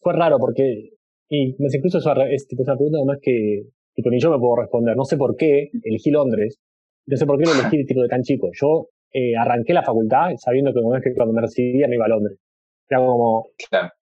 fue 0.00 0.14
raro 0.14 0.38
porque, 0.38 0.90
y 1.28 1.54
me 1.58 1.68
incluso 1.70 1.98
esa, 1.98 2.14
es, 2.30 2.46
esa 2.48 2.76
pregunta 2.76 2.96
además 2.98 3.18
que 3.20 3.64
y 3.96 4.08
ni 4.08 4.20
yo 4.20 4.30
me 4.30 4.38
puedo 4.38 4.56
responder. 4.56 4.96
No 4.96 5.04
sé 5.04 5.18
por 5.18 5.36
qué 5.36 5.70
elegí 5.82 6.10
Londres, 6.10 6.58
no 7.06 7.16
sé 7.16 7.26
por 7.26 7.38
qué 7.38 7.44
lo 7.44 7.52
elegí 7.52 7.84
tipo 7.84 8.00
de 8.00 8.08
tan 8.08 8.22
chico. 8.22 8.48
Yo 8.58 8.88
eh, 9.14 9.36
arranqué 9.36 9.72
la 9.72 9.84
facultad 9.84 10.30
sabiendo 10.36 10.72
que, 10.72 10.80
que 11.00 11.14
cuando 11.14 11.32
me 11.32 11.40
recibía 11.40 11.86
me 11.86 11.94
iba 11.94 12.06
a 12.06 12.08
Londres. 12.08 12.36
Era 12.88 13.00
como. 13.00 13.46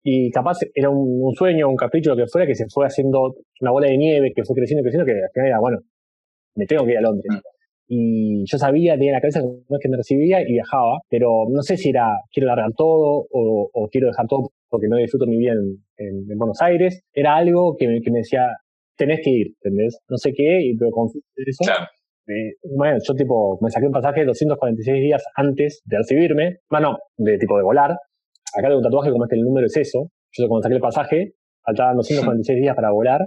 Y 0.04 0.32
capaz 0.32 0.60
era 0.74 0.90
un, 0.90 1.34
sueño, 1.36 1.70
un 1.70 1.76
capricho, 1.76 2.12
lo 2.12 2.16
que 2.16 2.28
fuera, 2.28 2.48
que 2.48 2.56
se 2.56 2.66
fue 2.70 2.86
haciendo 2.86 3.36
una 3.60 3.72
bola 3.72 3.88
de 3.88 3.98
nieve, 3.98 4.32
que 4.34 4.44
fue 4.44 4.56
creciendo 4.56 4.82
y 4.82 4.84
creciendo, 4.84 5.06
que 5.06 5.12
al 5.12 5.30
final 5.34 5.48
era, 5.50 5.60
bueno, 5.60 5.80
me 6.56 6.66
tengo 6.66 6.86
que 6.86 6.94
ir 6.94 6.98
a 6.98 7.02
Londres. 7.02 7.28
Mm. 7.30 7.40
Y 7.94 8.46
yo 8.46 8.58
sabía, 8.58 8.94
tenía 8.94 9.10
en 9.10 9.16
la 9.16 9.22
cabeza 9.22 9.42
que 9.82 9.90
me 9.90 9.98
recibía 9.98 10.42
y 10.42 10.54
viajaba, 10.54 11.02
pero 11.10 11.46
no 11.50 11.62
sé 11.62 11.76
si 11.76 11.90
era 11.90 12.22
quiero 12.32 12.48
largar 12.48 12.72
todo 12.76 13.28
o, 13.30 13.90
quiero 13.92 14.08
dejar 14.08 14.28
todo 14.28 14.52
porque 14.70 14.88
no 14.88 14.96
disfruto 14.96 15.26
mi 15.26 15.38
vida 15.38 15.52
en, 15.98 16.38
Buenos 16.38 16.62
Aires. 16.62 17.04
Era 17.14 17.36
algo 17.36 17.76
que 17.78 18.00
que 18.02 18.12
me 18.12 18.20
decía, 18.20 18.48
tenés 18.96 19.20
que 19.22 19.30
ir, 19.30 19.48
¿entendés? 19.62 20.00
No 20.08 20.18
sé 20.18 20.32
qué, 20.32 20.62
y 20.62 20.78
pero 20.78 20.90
confío 20.92 21.22
en 21.36 21.44
eso. 22.28 22.76
bueno, 22.76 22.98
yo 23.06 23.14
tipo, 23.16 23.60
me 23.62 23.70
saqué 23.70 23.88
un 23.88 23.92
pasaje 23.92 24.26
246 24.26 25.02
días 25.02 25.24
antes 25.36 25.82
de 25.86 25.98
recibirme, 25.98 26.58
bueno, 26.70 26.98
de 27.18 27.38
tipo 27.38 27.58
de 27.58 27.64
volar. 27.64 27.92
Acá 27.92 28.68
tengo 28.68 28.78
un 28.78 28.84
tatuaje 28.84 29.12
como 29.12 29.26
es 29.26 29.30
que 29.30 29.36
el 29.38 29.44
número 29.44 29.68
es 29.68 29.78
eso. 29.78 30.10
Yo 30.32 30.48
cuando 30.48 30.64
saqué 30.64 30.76
el 30.76 30.82
pasaje, 30.82 31.34
faltaban 31.66 31.96
246 31.96 32.62
días 32.62 32.76
para 32.76 32.92
volar 32.92 33.22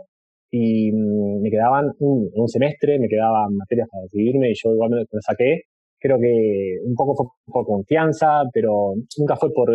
y 0.51 0.93
mm, 0.93 1.43
me 1.43 1.51
quedaban 1.51 1.91
un, 1.99 2.31
un 2.33 2.49
semestre, 2.49 2.99
me 2.99 3.09
quedaban 3.09 3.57
materias 3.57 3.89
para 3.91 4.03
recibirme 4.03 4.51
y 4.51 4.55
yo 4.55 4.73
igual 4.73 4.91
me 4.91 5.21
saqué. 5.21 5.63
Creo 5.99 6.19
que 6.21 6.77
un 6.85 6.95
poco 6.95 7.15
fue 7.15 7.27
por 7.47 7.65
confianza, 7.65 8.43
pero 8.53 8.95
nunca 9.19 9.37
fue 9.37 9.51
por, 9.53 9.71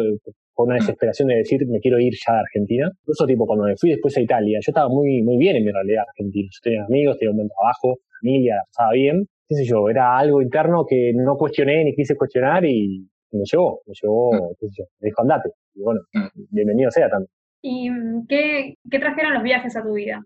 por 0.54 0.68
una 0.68 0.76
desesperación 0.76 1.28
de 1.30 1.36
decir 1.38 1.66
me 1.68 1.80
quiero 1.80 2.00
ir 2.00 2.14
ya 2.14 2.34
de 2.34 2.40
Argentina. 2.40 2.92
Incluso 3.02 3.26
tipo 3.26 3.46
cuando 3.46 3.66
me 3.66 3.76
fui 3.78 3.90
después 3.90 4.16
a 4.18 4.22
Italia, 4.22 4.60
yo 4.62 4.70
estaba 4.70 4.90
muy, 4.90 5.24
muy 5.24 5.38
bien 5.38 5.56
en 5.56 5.66
mi 5.66 5.72
realidad 5.72 6.04
argentina. 6.08 6.48
Yo 6.52 6.60
tenía 6.62 6.84
amigos, 6.86 7.18
tenía 7.18 7.32
un 7.32 7.38
buen 7.38 7.50
trabajo, 7.50 8.00
familia, 8.22 8.56
estaba 8.70 8.92
bien. 8.94 9.26
Qué 9.48 9.56
sé 9.56 9.66
yo, 9.66 9.90
era 9.90 10.18
algo 10.18 10.42
interno 10.42 10.86
que 10.88 11.12
no 11.16 11.36
cuestioné 11.36 11.84
ni 11.84 11.96
quise 11.96 12.16
cuestionar 12.16 12.64
y 12.66 13.08
me 13.32 13.44
llevó, 13.52 13.82
me 13.86 13.94
llevó, 14.00 14.32
mm. 14.34 14.56
qué 14.60 14.68
sé 14.68 14.76
yo, 14.80 14.84
me 15.00 15.08
dijo 15.08 15.22
andate. 15.22 15.50
Y 15.74 15.82
bueno, 15.82 16.02
mm. 16.14 16.28
bienvenido 16.52 16.92
sea 16.92 17.10
también. 17.10 17.30
¿Y 17.62 17.90
mm, 17.90 18.28
qué, 18.28 18.76
qué 18.90 19.00
trajeron 19.00 19.34
los 19.34 19.44
viajes 19.44 19.76
a 19.76 19.84
tu 19.84 19.94
vida? 19.94 20.24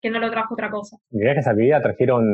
Que 0.00 0.10
no 0.10 0.18
lo 0.18 0.30
trajo 0.30 0.54
otra 0.54 0.70
cosa. 0.70 0.96
Mis 1.10 1.22
viajes 1.22 1.46
a 1.46 1.54
mi 1.54 1.64
vida 1.64 1.80
trajeron 1.80 2.24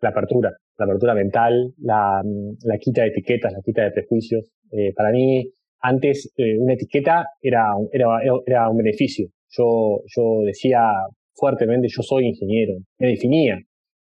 la 0.00 0.08
apertura, 0.10 0.52
la 0.78 0.84
apertura 0.84 1.14
mental, 1.14 1.74
la, 1.78 2.22
la 2.64 2.78
quita 2.78 3.02
de 3.02 3.08
etiquetas, 3.08 3.52
la 3.52 3.60
quita 3.64 3.82
de 3.82 3.90
prejuicios. 3.92 4.50
Eh, 4.70 4.92
para 4.94 5.10
mí, 5.10 5.50
antes 5.80 6.32
eh, 6.36 6.58
una 6.58 6.74
etiqueta 6.74 7.24
era, 7.40 7.66
era, 7.92 8.06
era, 8.46 8.68
un 8.68 8.78
beneficio. 8.78 9.28
Yo, 9.50 10.02
yo 10.06 10.42
decía 10.44 10.90
fuertemente, 11.34 11.88
yo 11.88 12.02
soy 12.02 12.26
ingeniero, 12.26 12.74
me 12.98 13.08
definía. 13.08 13.58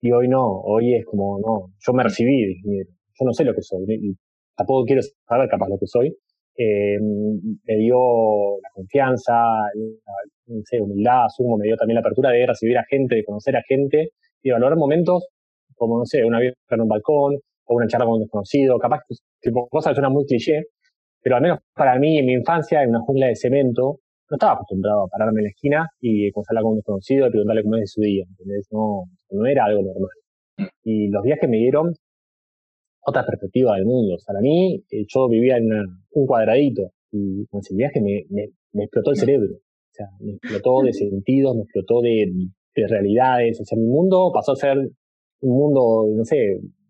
Y 0.03 0.11
hoy 0.11 0.27
no, 0.27 0.59
hoy 0.65 0.95
es 0.95 1.05
como, 1.05 1.39
no, 1.39 1.71
yo 1.79 1.93
me 1.93 2.03
recibí 2.03 2.45
de 2.45 2.51
ingeniero. 2.51 2.89
Yo 3.17 3.25
no 3.25 3.31
sé 3.31 3.45
lo 3.45 3.53
que 3.53 3.61
soy, 3.61 3.85
y 3.87 4.13
tampoco 4.53 4.83
quiero 4.83 5.01
saber 5.25 5.47
capaz 5.47 5.69
lo 5.69 5.77
que 5.79 5.87
soy. 5.87 6.13
Eh, 6.57 6.99
me 6.99 7.75
dio 7.77 8.57
la 8.61 8.69
confianza, 8.73 9.31
la, 9.31 10.13
no 10.47 10.61
sé, 10.65 10.81
humildad, 10.81 11.23
asumo, 11.27 11.57
me 11.57 11.67
dio 11.67 11.77
también 11.77 11.95
la 11.95 12.01
apertura 12.01 12.31
de 12.31 12.45
recibir 12.45 12.77
a 12.77 12.83
gente, 12.83 13.15
de 13.15 13.23
conocer 13.23 13.55
a 13.55 13.63
gente 13.65 14.09
y 14.41 14.49
de 14.49 14.53
valorar 14.53 14.77
momentos 14.77 15.25
como, 15.73 15.99
no 15.99 16.05
sé, 16.05 16.21
una 16.25 16.39
vez 16.39 16.53
en 16.69 16.81
un 16.81 16.89
balcón 16.89 17.35
o 17.35 17.75
una 17.75 17.87
charla 17.87 18.05
con 18.05 18.15
un 18.15 18.23
desconocido, 18.23 18.77
capaz, 18.79 19.03
tipo, 19.39 19.69
cosas 19.69 19.91
que 19.91 19.95
suenan 19.95 20.11
muy 20.11 20.25
cliché, 20.25 20.63
pero 21.21 21.37
al 21.37 21.43
menos 21.43 21.59
para 21.73 21.97
mí, 21.97 22.17
en 22.17 22.25
mi 22.25 22.33
infancia, 22.33 22.83
en 22.83 22.89
una 22.89 22.99
jungla 22.99 23.27
de 23.27 23.37
cemento, 23.37 23.99
no 24.33 24.37
estaba 24.37 24.53
acostumbrado 24.53 25.03
a 25.03 25.07
pararme 25.07 25.41
en 25.41 25.43
la 25.43 25.49
esquina 25.49 25.87
y 26.01 26.31
conversar 26.31 26.63
con 26.63 26.71
un 26.71 26.77
desconocido 26.77 27.27
y 27.27 27.29
preguntarle 27.29 27.61
cómo 27.61 27.75
es 27.75 27.91
su 27.91 28.01
día, 28.01 28.25
¿entendés? 28.27 28.67
No, 28.71 29.03
no 29.29 29.45
era 29.45 29.65
algo 29.65 29.83
normal. 29.83 30.09
Mm. 30.57 30.63
Y 30.85 31.07
los 31.09 31.23
días 31.23 31.37
que 31.39 31.47
me 31.47 31.57
dieron 31.57 31.93
otra 33.05 33.23
perspectiva 33.23 33.75
del 33.75 33.85
mundo. 33.85 34.15
O 34.15 34.17
sea, 34.17 34.33
para 34.33 34.41
mí, 34.41 34.83
eh, 34.89 35.05
yo 35.07 35.29
vivía 35.29 35.57
en 35.57 35.69
un 36.11 36.25
cuadradito 36.25 36.81
y 37.11 37.45
con 37.45 37.59
ese 37.59 37.75
viaje 37.75 38.01
me, 38.01 38.23
me, 38.29 38.47
me, 38.71 38.85
explotó 38.85 39.11
el 39.11 39.17
mm. 39.17 39.19
cerebro. 39.19 39.53
O 39.53 39.93
sea, 39.93 40.07
me 40.19 40.31
explotó 40.33 40.81
de 40.81 40.93
sentidos, 40.93 41.55
me 41.55 41.61
explotó 41.61 42.01
de, 42.01 42.25
de 42.75 42.87
realidades. 42.87 43.61
O 43.61 43.65
sea, 43.65 43.77
mi 43.77 43.85
mundo 43.85 44.31
pasó 44.33 44.53
a 44.53 44.55
ser 44.55 44.77
un 44.79 45.57
mundo, 45.57 46.07
no 46.11 46.25
sé, 46.25 46.37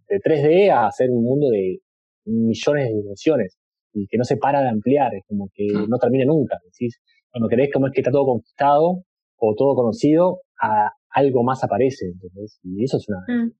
de 0.07 0.17
3D 0.17 0.71
a 0.71 0.89
ser 0.91 1.11
un 1.11 1.25
mundo 1.25 1.49
de 1.49 1.79
millones 2.25 2.87
de 2.87 2.95
dimensiones 2.95 3.57
y 3.93 4.07
que 4.07 4.17
no 4.17 4.23
se 4.23 4.37
para 4.37 4.61
de 4.61 4.69
ampliar, 4.69 5.13
es 5.13 5.23
como 5.27 5.49
que 5.53 5.65
mm. 5.65 5.89
no 5.89 5.97
termina 5.97 6.23
nunca. 6.23 6.57
Decís, 6.63 6.99
cuando 7.33 7.49
crees 7.49 7.73
como 7.73 7.87
es 7.87 7.93
que 7.93 8.01
está 8.01 8.11
todo 8.11 8.25
conquistado 8.25 9.03
o 9.37 9.55
todo 9.57 9.75
conocido, 9.75 10.41
a 10.61 10.91
algo 11.09 11.43
más 11.43 11.63
aparece. 11.63 12.05
Entonces, 12.13 12.59
y 12.63 12.83
eso 12.83 12.97
es 12.97 13.09
una, 13.09 13.19
mm. 13.27 13.51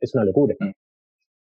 es 0.00 0.14
una 0.14 0.24
locura. 0.24 0.54
Mm. 0.58 0.72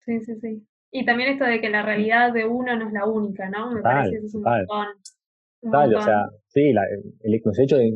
Sí, 0.06 0.20
sí, 0.22 0.36
sí. 0.40 0.68
Y 0.92 1.04
también 1.04 1.30
esto 1.30 1.46
de 1.46 1.60
que 1.60 1.70
la 1.70 1.82
realidad 1.82 2.32
de 2.32 2.46
uno 2.46 2.78
no 2.78 2.88
es 2.88 2.94
la 2.94 3.08
única, 3.08 3.50
¿no? 3.50 3.72
Me 3.72 3.82
parece 3.82 4.12
que 4.12 4.18
eso 4.18 4.28
es 4.28 4.36
un 4.36 4.44
montón. 4.44 5.96
o 5.96 6.02
sea, 6.02 6.30
sí, 6.50 6.62
el, 6.62 7.34
hecho 7.34 7.78
de, 7.78 7.88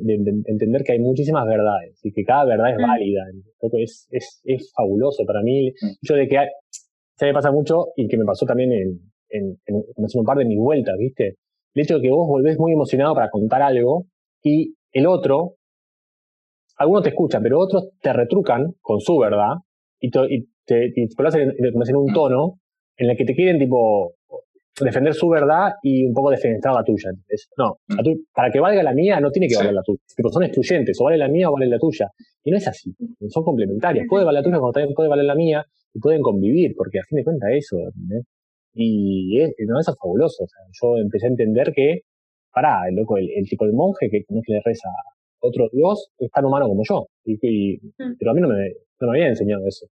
entender 0.47 0.83
que 0.83 0.93
hay 0.93 0.99
muchísimas 0.99 1.45
verdades 1.45 1.99
y 2.03 2.11
que 2.11 2.23
cada 2.23 2.45
verdad 2.45 2.71
es 2.71 2.77
válida, 2.77 3.21
es, 3.73 4.07
es, 4.09 4.41
es 4.45 4.73
fabuloso 4.75 5.23
para 5.27 5.43
mí. 5.43 5.71
Hecho 6.01 6.15
de 6.15 6.27
que 6.27 6.39
hay, 6.39 6.47
se 7.15 7.27
me 7.27 7.33
pasa 7.33 7.51
mucho 7.51 7.89
y 7.95 8.07
que 8.07 8.17
me 8.17 8.25
pasó 8.25 8.47
también 8.47 8.71
en, 8.71 8.99
en, 9.29 9.57
en, 9.67 9.75
un 9.95 10.25
par 10.25 10.37
de 10.37 10.45
mis 10.45 10.57
vueltas, 10.57 10.95
¿viste? 10.97 11.35
El 11.73 11.83
hecho 11.83 11.95
de 11.95 12.01
que 12.01 12.11
vos 12.11 12.27
volvés 12.27 12.57
muy 12.57 12.73
emocionado 12.73 13.13
para 13.13 13.29
contar 13.29 13.61
algo 13.61 14.05
y 14.43 14.73
el 14.91 15.05
otro, 15.05 15.55
algunos 16.77 17.03
te 17.03 17.09
escuchan, 17.09 17.43
pero 17.43 17.59
otros 17.59 17.89
te 18.01 18.13
retrucan 18.13 18.73
con 18.81 18.99
su 18.99 19.17
verdad 19.17 19.55
y 19.99 20.09
te, 20.09 20.19
y 20.29 20.47
te, 20.65 20.93
hacen 21.25 21.53
en, 21.57 21.95
un 21.95 22.13
tono 22.13 22.59
en 22.97 23.09
el 23.09 23.17
que 23.17 23.25
te 23.25 23.33
quieren 23.33 23.59
tipo 23.59 24.13
defender 24.79 25.13
su 25.13 25.27
verdad 25.27 25.71
y 25.81 26.05
un 26.05 26.13
poco 26.13 26.29
defender 26.29 26.59
la 26.63 26.83
tuya. 26.83 27.11
no, 27.57 27.77
para 28.33 28.51
que 28.51 28.59
valga 28.59 28.83
la 28.83 28.93
mía 28.93 29.19
no 29.19 29.31
tiene 29.31 29.47
que 29.47 29.55
valer 29.55 29.73
la 29.73 29.81
tuya. 29.81 29.99
Tipo, 30.15 30.29
son 30.29 30.43
excluyentes, 30.43 30.99
o 31.01 31.05
vale 31.05 31.17
la 31.17 31.27
mía 31.27 31.49
o 31.49 31.53
vale 31.53 31.67
la 31.67 31.79
tuya. 31.79 32.07
Y 32.43 32.51
no 32.51 32.57
es 32.57 32.67
así, 32.67 32.93
son 33.29 33.43
complementarias. 33.43 34.05
Puede 34.07 34.25
valer 34.25 34.41
la 34.41 34.43
tuya 34.43 34.59
como 34.59 34.71
también 34.71 34.93
puede 34.93 35.09
valer 35.09 35.25
la 35.25 35.35
mía 35.35 35.65
y 35.93 35.99
pueden 35.99 36.21
convivir, 36.21 36.73
porque 36.75 36.99
a 36.99 37.03
fin 37.03 37.17
de 37.17 37.23
cuentas 37.23 37.49
eso, 37.53 37.77
y 38.73 39.41
es, 39.41 39.53
no, 39.67 39.79
eso 39.79 39.91
es 39.91 39.97
fabuloso. 39.99 40.43
O 40.43 40.47
sea, 40.47 40.61
yo 40.81 40.97
empecé 40.97 41.27
a 41.27 41.29
entender 41.29 41.73
que, 41.73 42.01
pará, 42.51 42.87
el 42.87 42.95
loco, 42.95 43.17
el, 43.17 43.47
tipo 43.49 43.65
de 43.65 43.73
monje 43.73 44.09
que 44.09 44.23
no 44.29 44.39
es 44.39 44.45
que 44.45 44.53
le 44.53 44.61
reza 44.63 44.87
a 44.89 45.17
otro 45.39 45.69
Dios 45.71 46.09
es 46.17 46.31
tan 46.31 46.45
humano 46.45 46.67
como 46.67 46.83
yo. 46.87 47.07
Y, 47.25 47.77
mm. 47.97 48.15
Pero 48.19 48.31
a 48.31 48.33
mí 48.33 48.41
no 48.41 48.49
me, 48.49 48.73
no 49.01 49.11
me 49.11 49.17
había 49.17 49.29
enseñado 49.29 49.65
eso. 49.67 49.85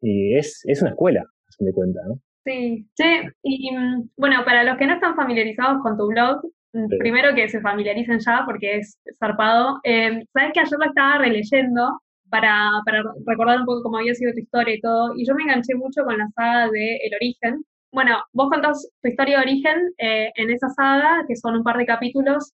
Y 0.00 0.36
es, 0.36 0.62
es 0.64 0.82
una 0.82 0.90
escuela, 0.90 1.22
a 1.22 1.52
fin 1.56 1.66
de 1.66 1.72
cuenta, 1.72 2.00
¿no? 2.06 2.18
Sí, 2.44 2.86
sí. 2.94 3.22
Y 3.42 3.74
mm, 3.74 4.10
bueno, 4.16 4.44
para 4.44 4.64
los 4.64 4.76
que 4.76 4.86
no 4.86 4.94
están 4.94 5.16
familiarizados 5.16 5.82
con 5.82 5.96
tu 5.96 6.08
blog, 6.08 6.44
mm, 6.72 6.88
primero 6.98 7.34
que 7.34 7.48
se 7.48 7.60
familiaricen 7.60 8.18
ya 8.20 8.42
porque 8.44 8.78
es 8.78 8.98
zarpado. 9.18 9.80
Eh, 9.84 10.24
Sabes 10.32 10.52
que 10.52 10.60
ayer 10.60 10.78
lo 10.78 10.86
estaba 10.86 11.18
releyendo 11.18 12.00
para, 12.28 12.70
para 12.84 13.02
recordar 13.26 13.60
un 13.60 13.66
poco 13.66 13.82
cómo 13.84 13.98
había 13.98 14.14
sido 14.14 14.32
tu 14.32 14.40
historia 14.40 14.74
y 14.74 14.80
todo, 14.80 15.12
y 15.16 15.24
yo 15.24 15.34
me 15.34 15.44
enganché 15.44 15.74
mucho 15.74 16.02
con 16.04 16.18
la 16.18 16.28
saga 16.34 16.68
de 16.70 16.96
El 16.96 17.14
Origen, 17.14 17.64
bueno, 17.94 18.18
vos 18.32 18.50
contás 18.50 18.90
tu 19.00 19.08
historia 19.08 19.38
de 19.38 19.44
origen 19.44 19.94
eh, 19.98 20.30
en 20.34 20.50
esa 20.50 20.68
saga, 20.70 21.24
que 21.28 21.36
son 21.36 21.56
un 21.56 21.62
par 21.62 21.78
de 21.78 21.86
capítulos, 21.86 22.52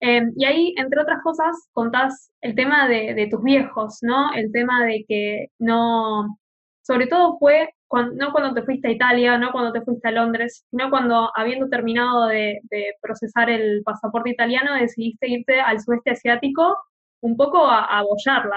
em, 0.00 0.32
y 0.36 0.44
ahí, 0.44 0.74
entre 0.76 1.00
otras 1.00 1.22
cosas, 1.22 1.68
contás 1.72 2.32
el 2.40 2.54
tema 2.56 2.88
de, 2.88 3.28
tus 3.30 3.42
viejos, 3.42 3.98
¿no? 4.02 4.34
El 4.34 4.50
tema 4.50 4.84
de 4.84 5.04
que 5.06 5.46
no, 5.60 6.36
sobre 6.82 7.06
todo 7.06 7.38
fue 7.38 7.70
cuando, 7.86 8.14
no 8.16 8.32
cuando 8.32 8.54
te 8.54 8.62
fuiste 8.64 8.88
a 8.88 8.92
Italia, 8.92 9.38
no 9.38 9.52
cuando 9.52 9.72
te 9.72 9.82
fuiste 9.82 10.08
a 10.08 10.12
Londres, 10.12 10.64
sino 10.70 10.90
cuando, 10.90 11.30
habiendo 11.36 11.68
terminado 11.68 12.26
de, 12.26 12.60
procesar 13.00 13.50
el 13.50 13.82
pasaporte 13.84 14.30
italiano, 14.30 14.74
decidiste 14.74 15.28
irte 15.28 15.60
al 15.60 15.80
sudeste 15.80 16.10
asiático 16.10 16.76
un 17.20 17.36
poco 17.36 17.64
a, 17.66 17.84
a 17.84 18.02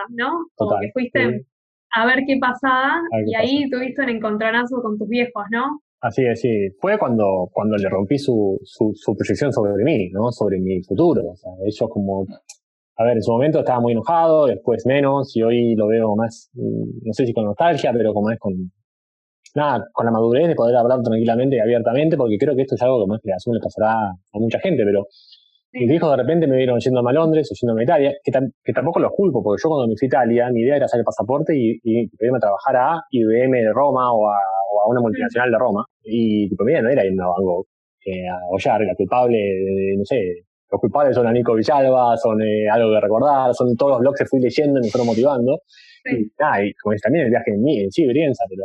¿no? 0.10 0.48
Como 0.56 0.80
que 0.80 0.92
fuiste 0.92 1.46
a 1.92 2.06
ver 2.06 2.24
qué 2.28 2.38
pasaba 2.42 3.00
y 3.26 3.36
ahí 3.36 3.70
tuviste 3.70 4.02
un 4.02 4.10
encontronazo 4.10 4.82
con 4.82 4.98
tus 4.98 5.08
viejos, 5.08 5.46
¿no? 5.52 5.82
Así 6.06 6.24
es, 6.24 6.40
sí. 6.40 6.70
Fue 6.80 7.00
cuando, 7.00 7.50
cuando 7.52 7.78
le 7.78 7.90
rompí 7.90 8.20
su, 8.20 8.60
su, 8.64 8.92
su, 8.94 9.16
proyección 9.16 9.52
sobre 9.52 9.84
mí, 9.84 10.10
¿no? 10.12 10.32
Sobre 10.32 10.60
mi 10.60 10.80
futuro. 10.84 11.32
O 11.32 11.36
sea, 11.36 11.52
ellos 11.66 11.90
como, 11.90 12.28
a 12.98 13.04
ver, 13.04 13.14
en 13.14 13.24
su 13.24 13.32
momento 13.32 13.60
estaba 13.60 13.80
muy 13.80 13.94
enojado, 13.94 14.46
después 14.46 14.86
menos, 14.86 15.36
y 15.36 15.42
hoy 15.42 15.74
lo 15.74 15.88
veo 15.88 16.16
más, 16.16 16.52
mm, 16.54 17.08
no 17.08 17.14
sé 17.14 17.26
si 17.26 17.34
con 17.34 17.46
nostalgia, 17.46 17.92
pero 17.92 18.14
como 18.14 18.30
es 18.30 18.38
con, 18.38 18.54
nada, 19.56 19.84
con 19.92 20.06
la 20.06 20.12
madurez 20.12 20.48
de 20.48 20.54
poder 20.54 20.76
hablar 20.76 21.02
tranquilamente 21.02 21.56
y 21.56 21.60
abiertamente, 21.60 22.18
porque 22.18 22.38
creo 22.38 22.56
que 22.56 22.62
esto 22.62 22.76
es 22.76 22.82
algo 22.84 23.04
que 23.04 23.08
más 23.08 23.22
que 23.22 23.52
le 23.52 23.60
pasará 23.60 24.10
a 24.10 24.40
mucha 24.40 24.60
gente, 24.60 24.84
pero 24.86 25.08
mis 25.72 25.90
hijos 25.92 26.12
de 26.12 26.18
repente 26.18 26.46
me 26.46 26.58
vieron 26.58 26.80
yendo 26.80 27.00
a 27.08 27.14
Londres 27.14 27.50
o 27.52 27.56
yendo 27.60 27.80
a 27.80 27.84
Italia, 27.84 28.14
que, 28.24 28.32
que, 28.64 28.74
tampoco 28.74 29.00
los 29.00 29.12
culpo, 29.12 29.42
porque 29.42 29.64
yo 29.64 29.70
cuando 29.70 29.88
me 29.88 29.96
fui 29.98 30.06
a 30.06 30.10
Italia, 30.10 30.52
mi 30.52 30.62
idea 30.62 30.76
era 30.76 30.86
hacer 30.86 31.00
el 31.00 31.04
pasaporte 31.04 31.58
y, 31.58 31.80
y 31.84 32.12
irme 32.20 32.38
a 32.38 32.42
trabajar 32.42 32.76
a 32.76 33.02
IBM 33.10 33.58
de 33.58 33.74
Roma 33.74 34.14
o 34.14 34.30
a, 34.30 34.38
una 34.88 35.02
multinacional 35.02 35.52
de 35.52 35.58
Roma. 35.58 35.86
Y 36.04 36.50
tipo, 36.50 36.64
mi 36.64 36.72
idea 36.72 36.82
no 36.82 36.90
era 36.90 37.06
irme 37.06 37.24
a 37.24 37.28
Banco 37.28 37.68
eh, 38.06 38.28
a 38.28 38.38
Ollar, 38.52 38.82
la 38.82 38.96
culpable, 38.96 39.38
de, 39.38 39.96
no 39.98 40.06
sé, 40.06 40.46
los 40.72 40.82
culpables 40.82 41.16
son 41.16 41.28
a 41.28 41.32
Nico 41.32 41.56
Villalba, 41.56 42.16
son 42.18 42.42
eh, 42.42 42.70
algo 42.70 42.92
de 42.92 43.02
recordar, 43.02 43.54
son 43.54 43.76
todos 43.76 43.94
los 43.94 44.00
blogs 44.00 44.20
que 44.20 44.26
fui 44.26 44.40
leyendo 44.40 44.80
y 44.80 44.84
me 44.84 44.90
fueron 44.90 45.08
motivando. 45.08 45.60
Y, 46.06 46.32
ah, 46.40 46.64
y 46.64 46.72
como 46.76 46.94
es 46.94 47.02
también 47.02 47.26
el 47.26 47.32
viaje 47.32 47.52
en 47.52 47.62
mí, 47.62 47.80
en 47.80 47.92
sí, 47.92 48.06
Brienza, 48.06 48.44
pero 48.48 48.64